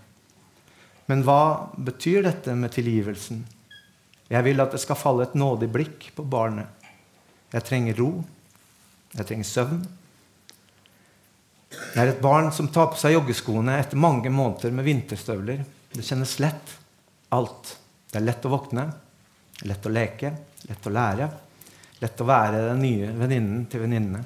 Men 1.07 1.23
hva 1.27 1.69
betyr 1.77 2.25
dette 2.25 2.55
med 2.55 2.73
tilgivelsen? 2.75 3.43
Jeg 4.27 4.43
vil 4.43 4.59
at 4.59 4.73
det 4.75 4.81
skal 4.83 4.99
falle 4.99 5.27
et 5.27 5.37
nådig 5.39 5.69
blikk 5.71 6.09
på 6.15 6.25
barnet. 6.27 6.67
Jeg 7.53 7.63
trenger 7.67 7.95
ro. 8.01 8.09
Jeg 9.13 9.27
trenger 9.29 9.47
søvn. 9.47 9.85
Jeg 11.71 11.99
er 11.99 12.13
et 12.13 12.21
barn 12.23 12.51
som 12.55 12.69
tar 12.71 12.91
på 12.91 12.99
seg 12.99 13.15
joggeskoene 13.17 13.75
etter 13.81 13.99
mange 13.99 14.31
måneder 14.31 14.71
med 14.75 14.87
vinterstøvler. 14.87 15.65
Det 15.93 16.05
kjennes 16.05 16.37
lett. 16.43 16.75
Alt. 17.35 17.73
Det 18.07 18.21
er 18.21 18.27
lett 18.27 18.45
å 18.47 18.51
våkne, 18.53 18.85
lett 19.67 19.85
å 19.85 19.91
leke, 19.91 20.31
lett 20.69 20.87
å 20.87 20.93
lære. 20.95 21.27
Lett 21.99 22.21
å 22.21 22.27
være 22.29 22.63
den 22.69 22.83
nye 22.85 23.11
venninnen 23.17 23.65
til 23.71 23.83
venninnene. 23.83 24.23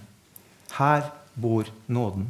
Her 0.77 1.07
bor 1.33 1.69
nåden. 1.87 2.27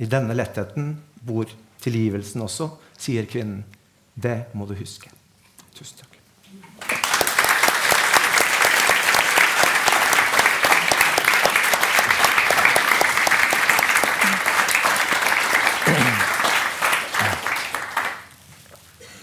I 0.00 0.08
denne 0.10 0.34
lettheten 0.34 0.94
bor 1.20 1.50
tilgivelsen 1.84 2.42
også, 2.46 2.72
sier 2.98 3.28
kvinnen. 3.30 3.62
Det 4.14 4.50
må 4.56 4.66
du 4.66 4.74
huske. 4.80 5.12
Tusen 5.76 6.00
takk. 6.00 6.09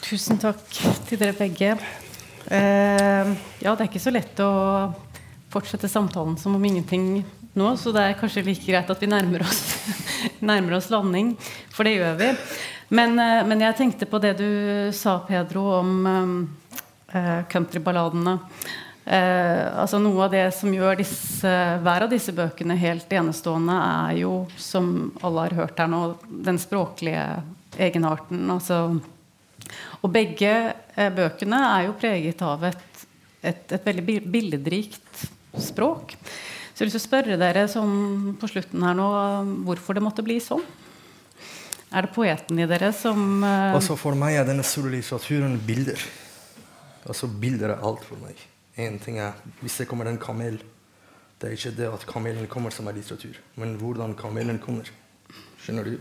Tusen 0.07 0.37
takk 0.39 0.61
til 1.09 1.19
dere 1.19 1.35
begge. 1.35 1.73
Eh, 2.47 3.31
ja, 3.59 3.73
det 3.73 3.81
er 3.83 3.87
ikke 3.89 3.99
så 3.99 4.13
lett 4.13 4.37
å 4.39 4.51
fortsette 5.51 5.89
samtalen 5.91 6.37
som 6.39 6.53
om 6.55 6.63
ingenting 6.63 7.25
nå, 7.57 7.73
så 7.75 7.91
det 7.91 8.05
er 8.05 8.15
kanskje 8.15 8.45
like 8.45 8.63
greit 8.63 8.87
at 8.87 9.03
vi 9.03 9.09
nærmer 9.11 9.43
oss, 9.43 9.59
nærmer 10.49 10.77
oss 10.77 10.87
landing, 10.93 11.33
for 11.75 11.83
det 11.83 11.97
gjør 11.97 12.15
vi. 12.21 12.29
Men, 12.95 13.19
eh, 13.19 13.41
men, 13.49 13.65
jeg 13.65 13.75
tenkte 13.81 14.07
på 14.07 14.21
det 14.23 14.37
du 14.39 14.47
sa, 14.95 15.17
Pedro, 15.27 15.65
om 15.81 15.91
eh, 16.07 17.43
countryballadene. 17.51 18.37
Uh, 19.07 19.79
altså 19.79 20.01
noe 20.03 20.25
av 20.25 20.33
det 20.33 20.49
som 20.51 20.71
gjør 20.75 20.97
disse, 20.99 21.51
hver 21.79 22.03
av 22.03 22.09
disse 22.11 22.33
bøkene 22.35 22.75
helt 22.75 23.11
enestående, 23.15 23.75
er 24.07 24.17
jo, 24.19 24.31
som 24.59 25.13
alle 25.23 25.45
har 25.45 25.59
hørt 25.61 25.79
her 25.79 25.87
nå, 25.91 26.01
den 26.27 26.59
språklige 26.59 27.21
egenarten. 27.79 28.41
Altså 28.51 28.81
Og 30.03 30.11
begge 30.13 30.51
eh, 30.95 31.09
bøkene 31.13 31.61
er 31.71 31.87
jo 31.87 31.97
preget 31.99 32.43
av 32.45 32.67
et, 32.69 33.05
et, 33.41 33.63
et 33.77 33.87
veldig 33.87 34.19
billedrikt 34.29 35.25
språk. 35.61 36.13
Så 36.73 36.85
jeg 36.85 36.91
vil 36.91 37.01
spørre 37.01 37.39
dere 37.41 37.65
på 38.37 38.49
slutten 38.51 38.83
her 38.85 38.97
nå, 38.97 39.07
hvorfor 39.65 39.97
det 39.97 40.03
måtte 40.05 40.25
bli 40.25 40.37
sånn. 40.43 40.61
Er 41.87 42.03
det 42.03 42.13
poeten 42.13 42.59
i 42.59 42.67
dere 42.67 42.91
som 42.93 43.41
uh... 43.41 43.73
Altså 43.73 43.95
For 43.97 44.17
meg 44.19 44.35
er 44.37 44.45
denne 44.45 44.65
store 44.67 44.99
bilder. 45.65 46.01
Altså 47.07 47.27
Bilder 47.27 47.73
er 47.73 47.83
alt 47.87 48.03
for 48.03 48.19
meg. 48.19 48.35
En 48.77 48.99
ting 48.99 49.17
er 49.17 49.33
Hvis 49.61 49.77
det 49.79 49.87
kommer 49.87 50.05
en 50.05 50.19
kamel 50.19 50.59
Det 51.39 51.47
er 51.47 51.55
ikke 51.55 51.77
det 51.77 51.87
at 51.87 52.05
kamelen 52.05 52.47
kommer, 52.47 52.69
som 52.69 52.87
er 52.87 52.97
litteratur, 52.97 53.37
men 53.55 53.75
hvordan 53.77 54.15
kamelen 54.17 54.59
kommer. 54.59 54.89
Skjønner 55.61 55.83
du? 55.85 55.97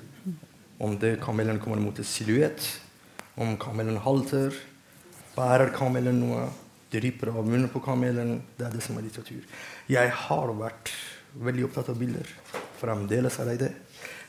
Om 0.81 0.99
det 0.99 1.21
kamelen 1.21 1.59
kommer 1.61 1.81
mot 1.81 1.99
en 1.99 2.05
silhuett, 2.05 2.81
om 3.37 3.57
kamelen 3.61 3.99
halter, 4.01 4.55
bærer 5.37 5.73
kamelen 5.77 6.21
noe, 6.23 6.47
drypper 6.93 7.33
av 7.35 7.45
munnen 7.45 7.69
på 7.69 7.83
kamelen 7.83 8.39
Det 8.57 8.65
er 8.65 8.73
det 8.73 8.83
som 8.85 8.97
er 8.97 9.05
litteratur. 9.05 9.43
Jeg 9.91 10.13
har 10.23 10.53
vært 10.57 10.93
veldig 11.43 11.67
opptatt 11.67 11.91
av 11.93 11.99
bilder. 12.01 12.31
Fremdeles 12.81 13.37
er 13.43 13.51
jeg 13.53 13.61
det. 13.65 13.73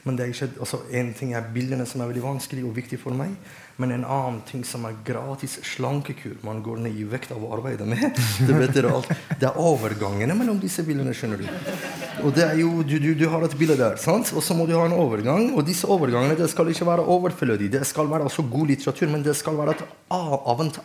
Men 0.03 0.18
det 0.18 0.26
er 0.26 0.34
ikke, 0.34 0.49
altså, 0.64 0.82
en 0.91 1.14
ting 1.16 1.34
er 1.36 1.47
bildene, 1.53 1.86
som 1.88 2.01
er 2.01 2.10
veldig 2.12 2.24
vanskelig 2.26 2.66
og 2.68 2.76
viktig 2.76 2.99
for 2.99 3.16
meg. 3.16 3.36
Men 3.78 3.91
en 3.93 4.05
annen 4.05 4.39
ting 4.41 4.63
som 4.65 4.88
er 4.89 4.95
gratis 5.05 5.59
slankekur 5.75 6.39
man 6.45 6.63
går 6.65 6.80
ned 6.82 6.95
i 6.97 7.03
vekt 7.05 7.30
av 7.36 7.43
å 7.45 7.51
arbeide 7.53 7.86
med, 7.86 8.07
det. 8.47 8.69
Det 8.73 9.45
er 9.45 9.59
overgangene 9.61 10.34
mellom 10.38 10.57
disse 10.61 10.82
bildene. 10.86 11.13
skjønner 11.13 11.43
Du 11.43 12.25
Og 12.25 12.39
jo, 12.57 12.71
du, 12.82 12.95
du, 13.03 13.11
du 13.13 13.28
har 13.30 13.45
et 13.45 13.57
bilde 13.59 13.78
der, 13.78 13.99
sant? 14.01 14.32
og 14.34 14.41
så 14.41 14.57
må 14.57 14.65
du 14.65 14.73
ha 14.73 14.88
en 14.88 14.97
overgang. 14.97 15.51
Og 15.53 15.61
disse 15.67 15.86
overgangene 15.86 16.39
det 16.39 16.49
skal 16.49 16.71
ikke 16.73 16.88
være 16.89 17.05
overflødige. 17.05 17.75
Det 17.78 17.84
skal 17.86 18.09
være 18.09 18.25
også 18.32 18.47
god 18.49 18.73
litteratur, 18.73 19.11
men 19.13 19.25
det 19.25 19.38
skal 19.38 19.59
være 19.59 19.78
et, 19.78 19.86
annet, 20.17 20.82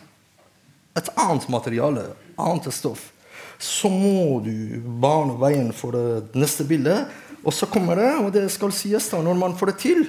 et 1.01 1.11
annet 1.17 1.49
materiale. 1.49 2.05
Annet 2.37 2.69
stoff. 2.77 3.09
Så 3.57 3.89
må 3.89 4.37
du 4.45 4.53
bane 5.01 5.39
veien 5.41 5.73
for 5.73 5.97
det 5.97 6.37
neste 6.37 6.67
bildet. 6.69 7.09
Og 7.41 7.57
så 7.57 7.65
kommer 7.65 7.97
det, 7.97 8.11
og 8.21 8.29
det 8.37 8.45
skal 8.53 8.71
sies 8.75 9.09
da, 9.09 9.17
når 9.25 9.41
man 9.41 9.57
får 9.57 9.73
det 9.73 9.77
til, 9.81 10.05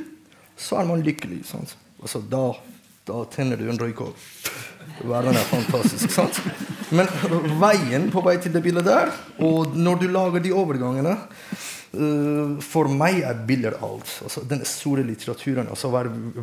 så 0.61 0.82
er 0.82 0.93
man 0.93 1.03
lykkelig. 1.03 1.41
Sant? 1.49 1.72
Altså, 2.05 2.20
da, 2.20 2.53
da 3.05 3.21
tenner 3.29 3.61
du 3.61 3.69
en 3.69 3.79
røyk, 3.79 4.01
og 4.01 4.17
verden 5.05 5.37
er 5.37 5.47
fantastisk. 5.51 6.13
sant? 6.15 6.41
Men 6.95 7.09
veien 7.61 8.09
på 8.13 8.23
vei 8.25 8.39
til 8.41 8.55
det 8.55 8.63
bildet 8.65 8.87
der, 8.89 9.13
og 9.45 9.75
når 9.77 10.01
du 10.01 10.07
lager 10.13 10.45
de 10.45 10.53
overgangene 10.55 11.15
uh, 11.15 12.55
For 12.65 12.89
meg 12.91 13.21
er 13.27 13.43
bilder 13.47 13.77
alt. 13.85 14.09
Altså, 14.25 14.45
den 14.49 14.65
store 14.69 15.05
litteraturen. 15.07 15.69
Altså, 15.69 15.91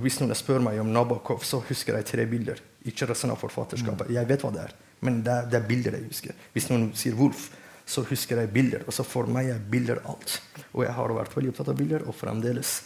hvis 0.04 0.20
noen 0.22 0.38
spør 0.38 0.62
meg 0.68 0.80
om 0.84 0.94
Nabokov, 0.94 1.42
så 1.48 1.64
husker 1.70 1.98
jeg 1.98 2.10
tre 2.12 2.28
bilder. 2.30 2.62
Ikke 2.88 3.10
resten 3.10 3.34
av 3.34 3.42
forfatterskapet. 3.42 4.14
Jeg 4.14 4.30
vet 4.30 4.46
hva 4.46 4.54
det 4.54 4.68
er, 4.68 4.78
men 5.02 5.20
det 5.26 5.34
er, 5.34 5.50
det 5.50 5.60
er 5.60 5.68
bilder 5.68 5.98
jeg 5.98 6.08
husker. 6.12 6.48
Hvis 6.54 6.70
noen 6.70 6.92
sier 6.98 7.18
Wolf, 7.18 7.50
så 7.90 8.06
husker 8.08 8.40
jeg 8.40 8.54
bilder. 8.54 8.86
Altså, 8.86 9.04
for 9.08 9.30
meg 9.30 9.50
er 9.52 9.62
bilder 9.72 10.04
alt. 10.06 10.38
Og 10.72 10.86
jeg 10.86 10.94
har 10.96 11.18
vært 11.18 11.36
veldig 11.36 11.56
opptatt 11.56 11.74
av 11.74 11.80
bilder, 11.80 12.06
og 12.06 12.16
fremdeles. 12.16 12.82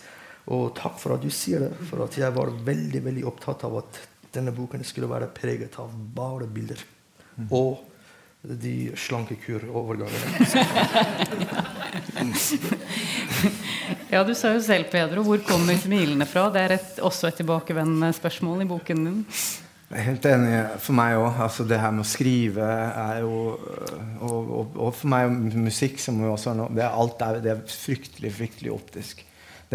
Og 0.54 0.76
takk 0.78 1.00
for 1.02 1.16
at 1.16 1.24
du 1.24 1.32
sier 1.34 1.66
det, 1.66 1.72
for 1.89 2.06
at 2.06 2.18
jeg 2.20 2.34
var 2.36 2.54
veldig 2.68 3.02
veldig 3.08 3.26
opptatt 3.26 3.66
av 3.66 3.80
at 3.82 4.02
denne 4.36 4.54
boken 4.54 4.84
skulle 4.86 5.10
være 5.10 5.32
preget 5.34 5.80
av 5.82 5.89
bare 6.16 6.48
bilder. 6.52 6.82
Mm. 7.36 7.48
Og 7.56 7.82
de 8.46 8.91
slankekurovergangene. 9.00 10.48
ja, 14.14 14.24
du 14.24 14.36
sa 14.38 14.54
jo 14.54 14.62
selv, 14.62 14.86
Pedro, 14.91 15.24
hvor 15.26 15.41
kommer 15.48 15.78
smilene 15.82 16.28
fra? 16.30 16.50
Det 16.54 16.62
er 16.62 16.76
et, 16.78 17.00
også 17.02 17.32
et 17.32 17.39
tilbakevendende 17.41 18.12
spørsmål 18.14 18.62
i 18.62 18.70
boken 18.70 19.06
din. 19.08 19.22
Jeg 19.86 20.02
er 20.02 20.08
helt 20.10 20.26
enig 20.30 20.56
for 20.82 20.98
meg 20.98 21.18
òg. 21.20 21.41
Altså, 21.46 21.66
det 21.70 21.82
her 21.82 21.93
med 21.93 22.06
å 22.06 22.10
skrive 22.10 22.66
er 22.66 23.22
jo 23.22 23.36
Og, 24.26 24.39
og, 24.60 24.78
og 24.82 24.93
for 24.98 25.12
meg 25.12 25.30
musikk, 25.54 26.00
som 26.02 26.18
jo 26.22 26.32
også 26.34 26.52
er 26.52 26.58
noe, 26.58 26.74
det 26.74 26.84
er 26.86 26.98
alt 26.98 27.22
er, 27.22 27.41
det 27.43 27.52
er 27.54 27.66
fryktelig, 27.70 28.32
fryktelig 28.34 28.72
optisk. 28.74 29.22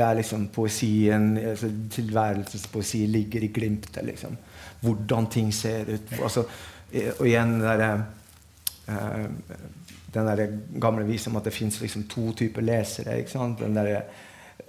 Det 0.01 0.07
er 0.07 0.17
liksom 0.17 0.47
poesien 0.55 1.35
altså, 1.37 1.69
Tilværelsens 1.93 2.65
poesi 2.73 3.03
ligger 3.07 3.45
i 3.45 3.53
glimtet. 3.53 4.01
Liksom. 4.07 4.39
Hvordan 4.81 5.29
ting 5.29 5.53
ser 5.55 5.93
ut. 5.93 6.15
Altså, 6.23 6.47
og 7.19 7.27
igjen 7.27 7.59
der, 7.61 7.85
uh, 8.89 9.27
den 10.15 10.33
der 10.33 10.57
gamle 10.81 11.05
visen 11.07 11.35
om 11.35 11.39
at 11.39 11.51
det 11.51 11.55
fins 11.55 11.81
liksom 11.85 12.09
to 12.09 12.33
typer 12.33 12.65
lesere. 12.65 13.21
Den 13.61 13.77
der, 13.77 14.01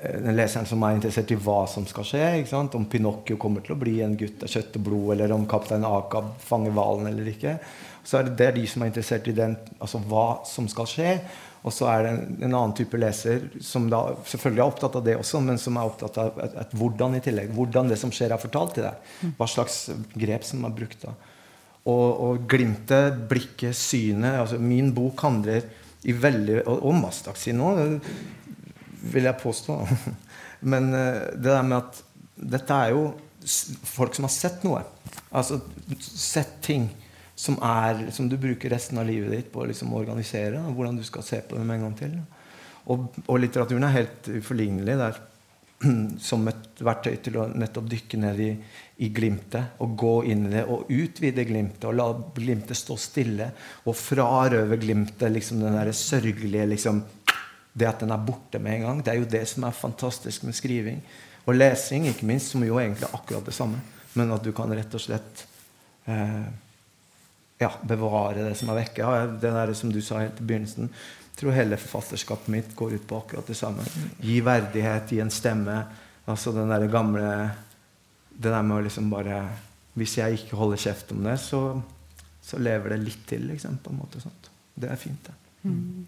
Eh, 0.01 0.17
den 0.21 0.35
leseren 0.37 0.65
som 0.65 0.81
er 0.85 0.95
interessert 0.97 1.31
i 1.33 1.37
hva 1.37 1.59
som 1.69 1.85
skal 1.89 2.07
skje. 2.07 2.25
Om 2.57 2.87
Pinocchio 2.89 3.37
kommer 3.41 3.61
til 3.65 3.75
å 3.75 3.81
bli 3.81 3.99
en 4.01 4.17
gutt 4.17 4.43
av 4.43 4.51
kjøtt 4.51 4.79
og 4.79 4.85
blod, 4.87 5.13
eller 5.15 5.35
om 5.35 5.47
kaptein 5.49 5.85
Akab 5.85 6.33
fanger 6.41 6.73
hvalen 6.75 7.11
eller 7.11 7.29
ikke. 7.29 7.57
Så 8.03 8.17
er 8.17 8.29
det, 8.29 8.35
det 8.39 8.47
er 8.47 8.57
de 8.57 8.65
som 8.69 8.81
er 8.81 8.91
interessert 8.91 9.29
i 9.29 9.37
den, 9.37 9.55
altså 9.79 10.01
hva 10.09 10.41
som 10.49 10.69
skal 10.71 10.89
skje. 10.89 11.11
Og 11.61 11.73
så 11.73 11.87
er 11.91 12.03
det 12.03 12.11
en, 12.11 12.21
en, 12.39 12.53
annen 12.55 12.73
type 12.77 12.97
leser 12.97 13.43
som 13.61 13.85
da 13.91 14.01
selvfølgelig 14.25 14.63
er 14.63 14.71
opptatt 14.71 14.95
av 14.97 15.03
det 15.05 15.17
også, 15.19 15.41
men 15.45 15.59
som 15.61 15.77
er 15.77 15.89
opptatt 15.89 16.17
av 16.21 16.39
et, 16.41 16.55
et 16.63 16.73
hvordan 16.77 17.17
i 17.17 17.21
tillegg. 17.21 17.51
Hvordan 17.53 17.91
det 17.91 17.99
som 18.01 18.13
skjer, 18.13 18.33
er 18.33 18.41
fortalt 18.41 18.73
til 18.77 18.87
deg. 18.87 19.11
Hva 19.37 19.47
slags 19.49 19.83
grep 20.17 20.47
som 20.47 20.65
er 20.65 20.73
brukt 20.77 21.05
da. 21.05 21.13
Og, 21.81 22.07
og 22.25 22.43
glimtet, 22.49 23.17
blikket, 23.29 23.73
synet 23.73 24.35
altså 24.37 24.59
Min 24.61 24.91
bok 24.93 25.23
handler 25.25 25.63
i 26.05 26.13
veldig 26.13 26.59
Og, 26.59 26.75
og 26.77 26.93
Mastaxi 26.99 27.55
nå 27.57 27.71
vil 29.01 29.25
jeg 29.25 29.41
påstå. 29.41 29.77
Men 30.71 30.91
eh, 30.93 31.23
det 31.33 31.49
der 31.49 31.65
med 31.65 31.79
at 31.79 32.01
dette 32.53 32.77
er 32.77 32.93
jo 32.93 33.05
folk 33.89 34.13
som 34.13 34.27
har 34.27 34.33
sett 34.33 34.65
noe. 34.65 34.83
Altså 35.33 35.57
sett 35.97 36.59
ting 36.65 36.89
som, 37.35 37.57
er, 37.63 38.07
som 38.13 38.27
du 38.29 38.37
bruker 38.37 38.69
resten 38.73 38.99
av 39.01 39.07
livet 39.07 39.31
ditt 39.33 39.51
på 39.53 39.63
å 39.63 39.67
liksom 39.69 39.93
organisere. 39.97 40.61
Hvordan 40.75 40.99
du 40.99 41.03
skal 41.07 41.25
se 41.25 41.41
på 41.45 41.57
dem 41.57 41.71
en 41.73 41.87
gang 41.87 41.97
til. 41.97 42.15
Og, 42.91 43.11
og 43.27 43.41
litteraturen 43.41 43.85
er 43.87 43.99
helt 43.99 44.29
uforlignelig 44.29 44.97
der 44.99 45.19
som 46.29 46.47
et 46.49 46.81
verktøy 46.83 47.15
til 47.25 47.39
å 47.41 47.47
nettopp 47.49 47.89
dykke 47.89 48.19
ned 48.21 48.41
i, 48.43 48.49
i, 49.05 49.09
glimtet 49.13 49.81
og 49.81 49.95
gå 49.97 50.13
inn 50.33 50.45
i 50.47 50.53
det 50.55 50.63
og 50.69 50.89
utvide 50.93 51.45
glimtet 51.47 51.87
og 51.89 51.97
la 51.97 52.07
glimtet 52.35 52.77
stå 52.77 52.97
stille 53.01 53.49
og 53.85 53.97
frarøve 53.97 54.77
glimtet 54.81 55.33
liksom 55.33 55.63
den 55.63 55.77
der 55.77 55.91
sørgelige 55.95 56.67
liksom, 56.73 57.01
det 57.73 57.89
at 57.89 58.03
den 58.03 58.13
er 58.13 58.25
borte 58.25 58.59
med 58.61 58.79
en 58.79 58.87
gang. 58.87 59.03
Det 59.05 59.13
er 59.13 59.21
jo 59.21 59.29
det 59.37 59.45
som 59.49 59.65
er 59.65 59.77
fantastisk 59.77 60.43
med 60.45 60.57
skriving. 60.57 60.99
Og 61.47 61.55
lesing, 61.55 62.05
ikke 62.09 62.27
minst, 62.29 62.51
som 62.51 62.63
jo 62.65 62.77
egentlig 62.77 63.07
er 63.07 63.15
akkurat 63.17 63.47
det 63.47 63.55
samme. 63.55 63.79
Men 64.13 64.33
at 64.35 64.43
du 64.43 64.51
kan 64.53 64.69
rett 64.75 64.93
og 64.93 65.01
slett 65.01 65.45
eh, 66.05 66.51
ja, 67.61 67.71
bevare 67.87 68.43
det 68.49 68.55
som 68.59 68.71
er 68.71 68.81
vekke. 68.81 69.01
Ja, 69.03 69.25
det 69.27 69.51
der 69.55 69.73
som 69.77 69.91
du 69.93 70.01
sa 70.03 70.21
helt 70.23 70.39
i 70.41 70.47
begynnelsen. 70.49 70.91
Jeg 71.31 71.39
tror 71.39 71.55
hele 71.55 71.79
forfatterskapet 71.79 72.51
mitt 72.53 72.75
går 72.77 72.97
ut 72.97 73.07
på 73.07 73.19
akkurat 73.21 73.47
det 73.47 73.57
samme. 73.57 73.85
Gi 74.21 74.39
verdighet, 74.45 75.11
gi 75.13 75.21
en 75.23 75.33
stemme. 75.33 75.77
Altså 76.29 76.53
den 76.53 76.69
der 76.69 76.85
gamle 76.87 77.27
Det 78.31 78.51
der 78.51 78.61
med 78.61 78.77
å 78.77 78.83
liksom 78.85 79.09
bare 79.09 79.39
Hvis 79.97 80.17
jeg 80.19 80.37
ikke 80.37 80.55
holder 80.55 80.77
kjeft 80.79 81.11
om 81.11 81.23
det, 81.25 81.33
så, 81.41 81.81
så 82.41 82.57
lever 82.61 82.93
det 82.93 82.99
litt 83.01 83.25
til, 83.27 83.47
liksom. 83.49 83.77
på 83.83 83.91
en 83.91 83.99
måte 83.99 84.21
sånt. 84.23 84.49
Det 84.73 84.89
er 84.89 84.95
fint, 84.95 85.27
det. 85.27 85.33
Mm. 85.67 86.07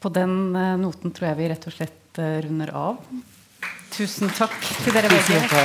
På 0.00 0.12
den 0.12 0.34
eh, 0.54 0.76
noten 0.78 1.14
tror 1.16 1.30
jeg 1.30 1.38
vi 1.40 1.48
rett 1.50 1.66
og 1.66 1.74
slett 1.74 2.20
eh, 2.20 2.36
runder 2.44 2.70
av. 2.76 3.00
Tusen 3.96 4.28
takk 4.36 4.60
til 4.84 4.92
dere 4.94 5.08
begge. 5.08 5.64